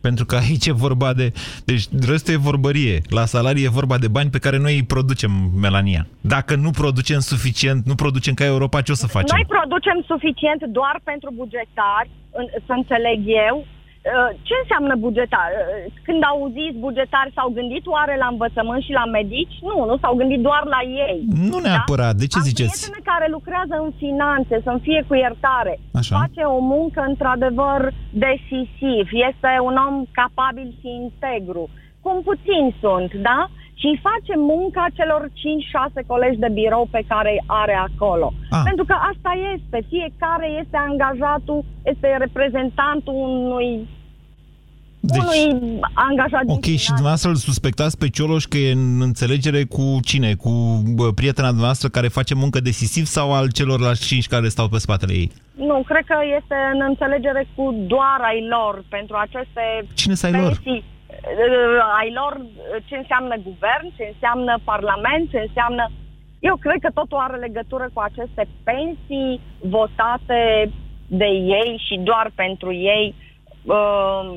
Pentru 0.00 0.24
că 0.26 0.36
aici 0.36 0.66
e 0.66 0.72
vorba 0.72 1.12
de... 1.12 1.32
Deci 1.64 1.84
restul 2.08 2.34
e 2.34 2.36
vorbărie. 2.36 3.00
La 3.08 3.24
salarii 3.24 3.64
e 3.64 3.68
vorba 3.68 3.98
de 3.98 4.08
bani 4.08 4.30
pe 4.30 4.38
care 4.38 4.58
noi 4.58 4.74
îi 4.74 4.82
producem, 4.84 5.30
Melania. 5.60 6.06
Dacă 6.20 6.54
nu 6.56 6.70
producem 6.70 7.18
suficient, 7.18 7.86
nu 7.86 7.94
producem 7.94 8.34
ca 8.34 8.44
Europa, 8.44 8.80
ce 8.82 8.92
o 8.92 8.94
să 8.94 9.06
facem? 9.06 9.36
Noi 9.36 9.46
producem 9.56 10.04
suficient 10.06 10.62
doar 10.78 11.00
pentru 11.04 11.30
bugetari, 11.34 12.10
în- 12.32 12.50
să 12.66 12.72
înțeleg 12.76 13.18
eu. 13.48 13.66
Uh, 14.06 14.30
Ce 14.48 14.54
înseamnă 14.62 14.94
bugetar? 15.06 15.48
Uh, 15.56 15.92
Când 16.06 16.20
auziți 16.32 16.82
bugetari, 16.86 17.34
s-au 17.36 17.48
gândit 17.58 17.84
oare 17.94 18.14
la 18.22 18.28
învățământ 18.34 18.82
și 18.86 18.92
la 19.00 19.04
medici? 19.18 19.56
Nu, 19.68 19.76
nu 19.90 19.96
s-au 20.02 20.14
gândit 20.20 20.40
doar 20.48 20.62
la 20.74 20.80
ei. 21.08 21.18
Nu 21.52 21.58
neapărat. 21.66 22.14
De 22.22 22.26
ce 22.32 22.38
Am 22.38 22.46
ziceți? 22.48 22.70
prietene 22.72 23.00
care 23.12 23.26
lucrează 23.36 23.74
în 23.84 23.90
finanțe, 24.04 24.54
să-mi 24.66 24.84
fie 24.86 25.00
cu 25.08 25.14
iertare. 25.14 25.74
Așa. 26.00 26.14
Face 26.22 26.42
o 26.56 26.58
muncă 26.74 27.00
într-adevăr 27.10 27.80
decisiv. 28.26 29.04
Este 29.30 29.50
un 29.68 29.74
om 29.86 29.94
capabil 30.20 30.68
și 30.80 30.88
integru. 31.04 31.62
Cum 32.04 32.16
puțini 32.30 32.70
sunt, 32.82 33.10
da? 33.28 33.40
Și 33.80 33.86
îi 33.92 34.00
face 34.08 34.32
munca 34.52 34.84
celor 34.98 35.22
5-6 35.28 36.06
colegi 36.06 36.38
de 36.44 36.50
birou 36.60 36.84
pe 36.90 37.02
care 37.08 37.30
îi 37.32 37.44
are 37.62 37.76
acolo. 37.88 38.32
Ah. 38.50 38.60
Pentru 38.68 38.84
că 38.84 38.96
asta 39.12 39.32
este. 39.54 39.78
Fiecare 39.92 40.48
este 40.62 40.76
angajatul, 40.88 41.64
este 41.82 42.08
reprezentantul 42.24 43.14
unui, 43.14 43.88
Deci- 45.12 45.22
unui 45.22 45.80
angajat 45.94 46.42
din 46.42 46.54
Ok, 46.54 46.64
și 46.64 46.86
dumneavoastră 46.86 47.30
îl 47.30 47.36
suspectați 47.36 47.98
pe 47.98 48.08
Cioloș 48.08 48.44
că 48.44 48.56
e 48.56 48.72
în 48.72 49.00
înțelegere 49.00 49.64
cu 49.64 49.98
cine? 50.04 50.34
Cu 50.34 50.50
bă, 50.94 51.12
prietena 51.12 51.46
dumneavoastră 51.46 51.88
care 51.88 52.08
face 52.08 52.34
muncă 52.34 52.60
decisiv 52.60 53.04
sau 53.04 53.34
al 53.34 53.50
celorlalți 53.52 54.06
cinci 54.06 54.26
care 54.26 54.48
stau 54.48 54.68
pe 54.68 54.78
spatele 54.78 55.12
ei? 55.12 55.30
Nu, 55.54 55.82
cred 55.90 56.04
că 56.04 56.18
este 56.38 56.56
în 56.74 56.80
înțelegere 56.90 57.46
cu 57.54 57.64
doar 57.86 58.18
ai 58.30 58.40
lor 58.54 58.84
pentru 58.88 59.16
aceste 59.16 59.64
Cine 59.94 60.14
să 60.14 60.26
ai 60.26 60.32
lor? 60.32 60.52
pensii. 60.52 60.84
Uh, 61.08 61.98
ai 62.00 62.10
lor 62.20 62.32
uh, 62.40 62.82
ce 62.88 62.96
înseamnă 62.96 63.34
guvern, 63.48 63.86
ce 63.96 64.04
înseamnă 64.12 64.52
parlament, 64.64 65.30
ce 65.30 65.38
înseamnă... 65.46 65.84
Eu 66.40 66.56
cred 66.56 66.78
că 66.80 66.90
totul 66.94 67.18
are 67.18 67.36
legătură 67.36 67.86
cu 67.92 68.00
aceste 68.08 68.42
pensii 68.70 69.40
votate 69.60 70.40
de 71.06 71.30
ei 71.58 71.82
și 71.86 71.94
doar 72.08 72.30
pentru 72.34 72.72
ei, 72.72 73.14
uh, 73.62 74.36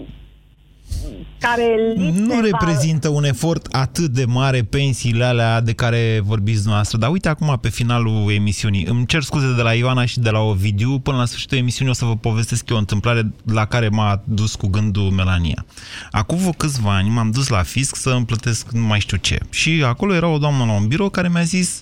care 1.39 1.75
li 1.95 2.13
se 2.15 2.19
Nu 2.21 2.33
va- 2.33 2.39
reprezintă 2.41 3.07
un 3.09 3.23
efort 3.23 3.67
atât 3.71 4.11
de 4.11 4.25
mare 4.25 4.63
pensiile 4.63 5.23
alea 5.23 5.61
de 5.61 5.73
care 5.73 6.21
vorbiți 6.23 6.55
dumneavoastră. 6.57 6.97
Dar 6.97 7.09
uite 7.11 7.29
acum 7.29 7.57
pe 7.61 7.69
finalul 7.69 8.31
emisiunii. 8.31 8.85
Îmi 8.85 9.05
cer 9.05 9.21
scuze 9.23 9.53
de 9.55 9.61
la 9.61 9.73
Ioana 9.73 10.05
și 10.05 10.19
de 10.19 10.29
la 10.29 10.39
Ovidiu. 10.39 10.99
Până 10.99 11.17
la 11.17 11.25
sfârșitul 11.25 11.57
emisiunii 11.57 11.91
o 11.93 11.95
să 11.95 12.05
vă 12.05 12.15
povestesc 12.15 12.69
eu 12.69 12.75
o 12.75 12.79
întâmplare 12.79 13.31
la 13.45 13.65
care 13.65 13.89
m-a 13.89 14.21
dus 14.25 14.55
cu 14.55 14.67
gândul 14.67 15.09
Melania. 15.09 15.65
Acum 16.11 16.37
vreo 16.37 16.51
câțiva 16.51 16.95
ani 16.95 17.09
m-am 17.09 17.31
dus 17.31 17.47
la 17.47 17.61
fisc 17.63 17.95
să 17.95 18.09
îmi 18.09 18.25
plătesc 18.25 18.71
nu 18.71 18.81
mai 18.81 18.99
știu 18.99 19.17
ce. 19.17 19.37
Și 19.49 19.83
acolo 19.85 20.13
era 20.13 20.27
o 20.27 20.37
doamnă 20.37 20.65
la 20.65 20.71
un 20.71 20.87
birou 20.87 21.09
care 21.09 21.29
mi-a 21.29 21.43
zis 21.43 21.81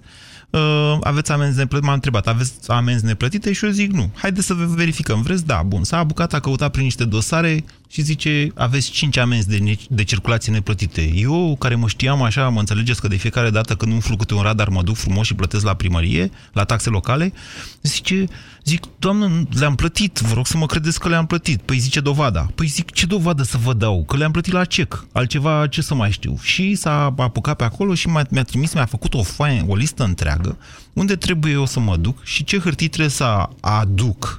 Uh, 0.49 0.97
aveți 1.01 1.31
amenzi 1.31 1.57
neplătite? 1.57 1.87
M-a 1.87 1.93
întrebat, 1.95 2.27
aveți 2.27 2.53
amenzi 2.71 3.05
neplătite? 3.05 3.53
Și 3.53 3.65
eu 3.65 3.71
zic 3.71 3.91
nu. 3.91 4.09
Haideți 4.15 4.45
să 4.45 4.53
verificăm. 4.53 5.21
Vreți? 5.21 5.45
Da, 5.45 5.63
bun. 5.65 5.83
S-a 5.83 5.97
apucat, 5.97 6.33
a 6.33 6.39
căutat 6.39 6.71
prin 6.71 6.83
niște 6.83 7.05
dosare 7.05 7.63
și 7.89 8.01
zice, 8.01 8.51
aveți 8.55 8.91
5 8.91 9.17
amenzi 9.17 9.47
de, 9.47 9.57
ne- 9.57 9.75
de 9.89 10.03
circulație 10.03 10.51
neplătite. 10.51 11.11
Eu, 11.15 11.55
care 11.59 11.75
mă 11.75 11.87
știam 11.87 12.21
așa, 12.21 12.49
mă 12.49 12.59
înțelegeți 12.59 13.01
că 13.01 13.07
de 13.07 13.15
fiecare 13.15 13.49
dată 13.49 13.75
când 13.75 13.91
umflu 13.91 14.15
câte 14.15 14.33
un 14.33 14.41
radar, 14.41 14.69
mă 14.69 14.83
duc 14.83 14.95
frumos 14.95 15.25
și 15.25 15.33
plătesc 15.33 15.63
la 15.63 15.73
primărie, 15.73 16.31
la 16.53 16.63
taxe 16.63 16.89
locale, 16.89 17.33
zice, 17.81 18.25
zic, 18.63 18.83
doamnă, 18.99 19.43
le-am 19.59 19.75
plătit, 19.75 20.19
vă 20.19 20.33
rog 20.33 20.47
să 20.47 20.57
mă 20.57 20.65
credeți 20.65 20.99
că 20.99 21.07
le-am 21.07 21.25
plătit. 21.25 21.61
Păi 21.61 21.77
zice 21.77 21.99
dovada. 21.99 22.47
Păi 22.55 22.67
zic, 22.67 22.91
ce 22.91 23.05
dovadă 23.05 23.43
să 23.43 23.57
vă 23.57 23.73
dau? 23.73 24.03
Că 24.05 24.17
le-am 24.17 24.31
plătit 24.31 24.53
la 24.53 24.65
cec. 24.65 25.05
Altceva 25.11 25.67
ce 25.67 25.81
să 25.81 25.95
mai 25.95 26.11
știu. 26.11 26.37
Și 26.41 26.75
s-a 26.75 27.13
apucat 27.17 27.55
pe 27.55 27.63
acolo 27.63 27.93
și 27.93 28.07
mi-a, 28.07 28.25
mi-a 28.29 28.43
trimis, 28.43 28.73
mi-a 28.73 28.85
făcut 28.85 29.13
o 29.13 29.23
foaie, 29.23 29.63
o 29.67 29.75
listă 29.75 30.03
întreagă, 30.03 30.57
unde 30.93 31.15
trebuie 31.15 31.51
eu 31.51 31.65
să 31.65 31.79
mă 31.79 31.97
duc 31.97 32.23
și 32.23 32.43
ce 32.43 32.59
hârtii 32.59 32.87
trebuie 32.87 33.11
să 33.11 33.49
aduc 33.59 34.37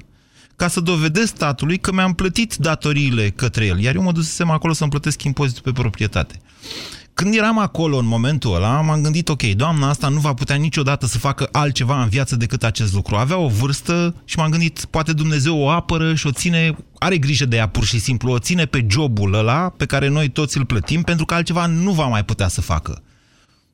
ca 0.58 0.68
să 0.68 0.80
dovedesc 0.80 1.26
statului 1.26 1.78
că 1.78 1.92
mi-am 1.92 2.12
plătit 2.12 2.54
datoriile 2.54 3.30
către 3.30 3.66
el. 3.66 3.80
Iar 3.80 3.94
eu 3.94 4.02
mă 4.02 4.12
dusesem 4.12 4.50
acolo 4.50 4.72
să-mi 4.72 4.90
plătesc 4.90 5.22
impozitul 5.22 5.62
pe 5.62 5.80
proprietate. 5.80 6.40
Când 7.14 7.34
eram 7.34 7.58
acolo 7.58 7.96
în 7.96 8.06
momentul 8.06 8.54
ăla, 8.54 8.80
m-am 8.80 9.02
gândit, 9.02 9.28
ok, 9.28 9.42
doamna 9.42 9.88
asta 9.88 10.08
nu 10.08 10.18
va 10.18 10.34
putea 10.34 10.56
niciodată 10.56 11.06
să 11.06 11.18
facă 11.18 11.48
altceva 11.52 12.02
în 12.02 12.08
viață 12.08 12.36
decât 12.36 12.64
acest 12.64 12.92
lucru. 12.92 13.16
Avea 13.16 13.36
o 13.36 13.48
vârstă 13.48 14.14
și 14.24 14.38
m-am 14.38 14.50
gândit, 14.50 14.84
poate 14.84 15.12
Dumnezeu 15.12 15.58
o 15.58 15.70
apără 15.70 16.14
și 16.14 16.26
o 16.26 16.30
ține, 16.32 16.76
are 16.98 17.18
grijă 17.18 17.44
de 17.44 17.56
ea 17.56 17.68
pur 17.68 17.84
și 17.84 17.98
simplu, 17.98 18.32
o 18.32 18.38
ține 18.38 18.64
pe 18.64 18.86
jobul 18.88 19.34
ăla 19.34 19.68
pe 19.76 19.86
care 19.86 20.08
noi 20.08 20.28
toți 20.28 20.56
îl 20.56 20.64
plătim, 20.64 21.02
pentru 21.02 21.24
că 21.24 21.34
altceva 21.34 21.66
nu 21.66 21.92
va 21.92 22.06
mai 22.06 22.24
putea 22.24 22.48
să 22.48 22.60
facă. 22.60 23.02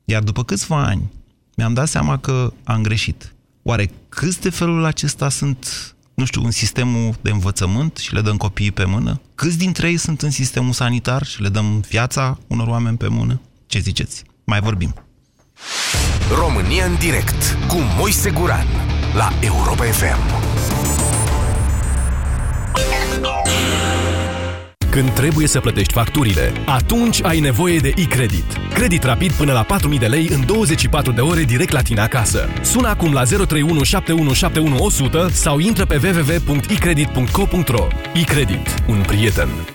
Iar 0.05 0.23
după 0.23 0.43
câțiva 0.43 0.83
ani, 0.83 1.11
mi-am 1.55 1.73
dat 1.73 1.87
seama 1.87 2.17
că 2.17 2.53
am 2.63 2.81
greșit. 2.81 3.33
Oare 3.63 3.91
câți 4.09 4.41
de 4.41 4.49
felul 4.49 4.83
acesta 4.83 5.29
sunt, 5.29 5.94
nu 6.15 6.25
știu, 6.25 6.43
în 6.43 6.51
sistemul 6.51 7.15
de 7.21 7.29
învățământ 7.29 7.97
și 7.97 8.13
le 8.13 8.21
dăm 8.21 8.37
copiii 8.37 8.71
pe 8.71 8.85
mână? 8.85 9.21
Câți 9.35 9.57
dintre 9.57 9.89
ei 9.89 9.97
sunt 9.97 10.21
în 10.21 10.31
sistemul 10.31 10.73
sanitar 10.73 11.25
și 11.25 11.41
le 11.41 11.49
dăm 11.49 11.79
viața 11.79 12.39
unor 12.47 12.67
oameni 12.67 12.97
pe 12.97 13.07
mână? 13.07 13.41
Ce 13.67 13.79
ziceți? 13.79 14.23
Mai 14.43 14.59
vorbim. 14.59 14.93
România 16.37 16.85
în 16.85 16.95
direct 16.97 17.57
cu 17.67 17.77
Moise 17.97 18.31
Guran 18.31 18.67
la 19.13 19.33
Europa 19.41 19.83
FM. 19.83 20.54
Când 24.95 25.09
trebuie 25.09 25.47
să 25.47 25.59
plătești 25.59 25.93
facturile, 25.93 26.51
atunci 26.65 27.23
ai 27.23 27.39
nevoie 27.39 27.77
de 27.77 27.93
e-credit. 27.95 28.57
Credit 28.73 29.03
rapid 29.03 29.31
până 29.31 29.51
la 29.53 29.65
4.000 29.93 29.99
de 29.99 30.05
lei 30.05 30.27
în 30.27 30.45
24 30.45 31.11
de 31.11 31.21
ore 31.21 31.43
direct 31.43 31.71
la 31.71 31.81
tine 31.81 32.01
acasă. 32.01 32.49
Sună 32.61 32.87
acum 32.87 33.13
la 33.13 33.23
031 33.23 33.83
7171 33.83 34.83
100 34.83 35.29
sau 35.31 35.59
intră 35.59 35.85
pe 35.85 35.99
www.icredit.co.ro 36.03 37.87
E-credit. 38.13 38.83
Un 38.87 39.03
prieten. 39.07 39.74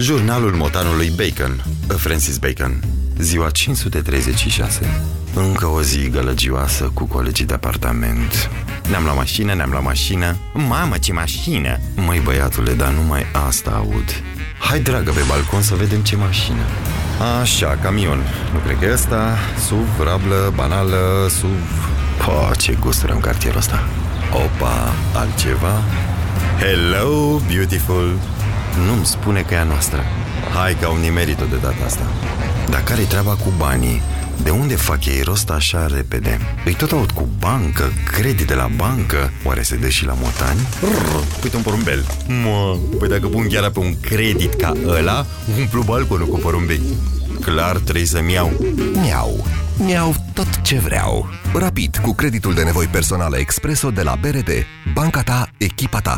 Jurnalul 0.00 0.54
motanului 0.54 1.12
Bacon, 1.16 1.64
Francis 1.96 2.38
Bacon, 2.38 2.82
ziua 3.18 3.50
536. 3.50 5.02
Încă 5.34 5.66
o 5.66 5.82
zi 5.82 6.08
gălăgioasă 6.08 6.90
cu 6.94 7.04
colegii 7.04 7.44
de 7.44 7.54
apartament. 7.54 8.50
Ne-am 8.88 9.02
luat 9.02 9.16
mașină, 9.16 9.54
ne-am 9.54 9.70
luat 9.70 9.82
mașină. 9.82 10.36
Mamă, 10.54 10.98
ce 10.98 11.12
mașină! 11.12 11.80
Măi, 11.96 12.20
băiatule, 12.24 12.72
dar 12.72 12.92
numai 12.92 13.26
asta 13.48 13.70
aud. 13.70 14.22
Hai, 14.58 14.80
dragă, 14.80 15.10
pe 15.10 15.20
balcon 15.28 15.62
să 15.62 15.74
vedem 15.74 16.00
ce 16.00 16.16
mașină. 16.16 16.62
Așa, 17.40 17.78
camion. 17.82 18.22
Nu 18.52 18.58
cred 18.58 18.78
că 18.78 18.84
e 18.84 18.92
ăsta. 18.92 19.36
SUV, 19.66 20.00
rablă, 20.04 20.52
banală, 20.54 21.26
SUV... 21.28 21.88
Po, 22.24 22.54
ce 22.56 22.76
gusturi 22.80 23.12
am 23.12 23.20
cartierul 23.20 23.58
ăsta. 23.58 23.88
Opa, 24.32 24.92
altceva? 25.14 25.82
Hello, 26.58 27.40
beautiful! 27.46 28.18
Nu-mi 28.86 29.06
spune 29.06 29.40
că 29.40 29.54
e 29.54 29.58
a 29.58 29.64
noastră. 29.64 30.04
Hai 30.54 30.76
că 30.80 30.86
au 30.86 30.96
nimerit-o 30.96 31.44
de 31.44 31.56
data 31.56 31.84
asta. 31.84 32.06
Dar 32.70 32.82
care-i 32.82 33.04
treaba 33.04 33.30
cu 33.34 33.52
banii? 33.56 34.02
De 34.42 34.50
unde 34.50 34.76
fac 34.76 35.06
ei 35.06 35.22
rost 35.22 35.50
așa 35.50 35.86
repede? 35.86 36.38
Îi 36.64 36.74
tot 36.74 36.92
aud 36.92 37.10
cu 37.10 37.28
bancă, 37.38 37.92
credit 38.12 38.46
de 38.46 38.54
la 38.54 38.70
bancă 38.76 39.32
Oare 39.44 39.62
se 39.62 39.76
dă 39.76 39.88
și 39.88 40.04
la 40.04 40.14
motani? 40.20 40.60
Rrr, 40.80 41.42
uite 41.42 41.56
un 41.56 41.62
porumbel 41.62 42.04
Mă, 42.42 42.78
păi 42.98 43.08
dacă 43.08 43.26
pun 43.26 43.46
chiar 43.48 43.70
pe 43.70 43.78
un 43.78 44.00
credit 44.00 44.54
ca 44.54 44.72
ăla 44.86 45.26
Umplu 45.58 45.82
balconul 45.82 46.26
cu 46.26 46.38
porumbei 46.38 46.82
Clar 47.40 47.76
trebuie 47.76 48.06
să-mi 48.06 48.32
iau 48.32 48.52
Miau. 49.02 49.44
Miau 49.76 50.14
tot 50.32 50.60
ce 50.62 50.78
vreau. 50.78 51.28
Rapid, 51.54 51.96
cu 52.02 52.14
creditul 52.14 52.54
de 52.54 52.62
nevoi 52.62 52.86
personale 52.86 53.38
Expreso 53.38 53.90
de 53.90 54.02
la 54.02 54.16
BRD. 54.20 54.50
Banca 54.92 55.22
ta, 55.22 55.48
echipa 55.58 56.00
ta. 56.00 56.08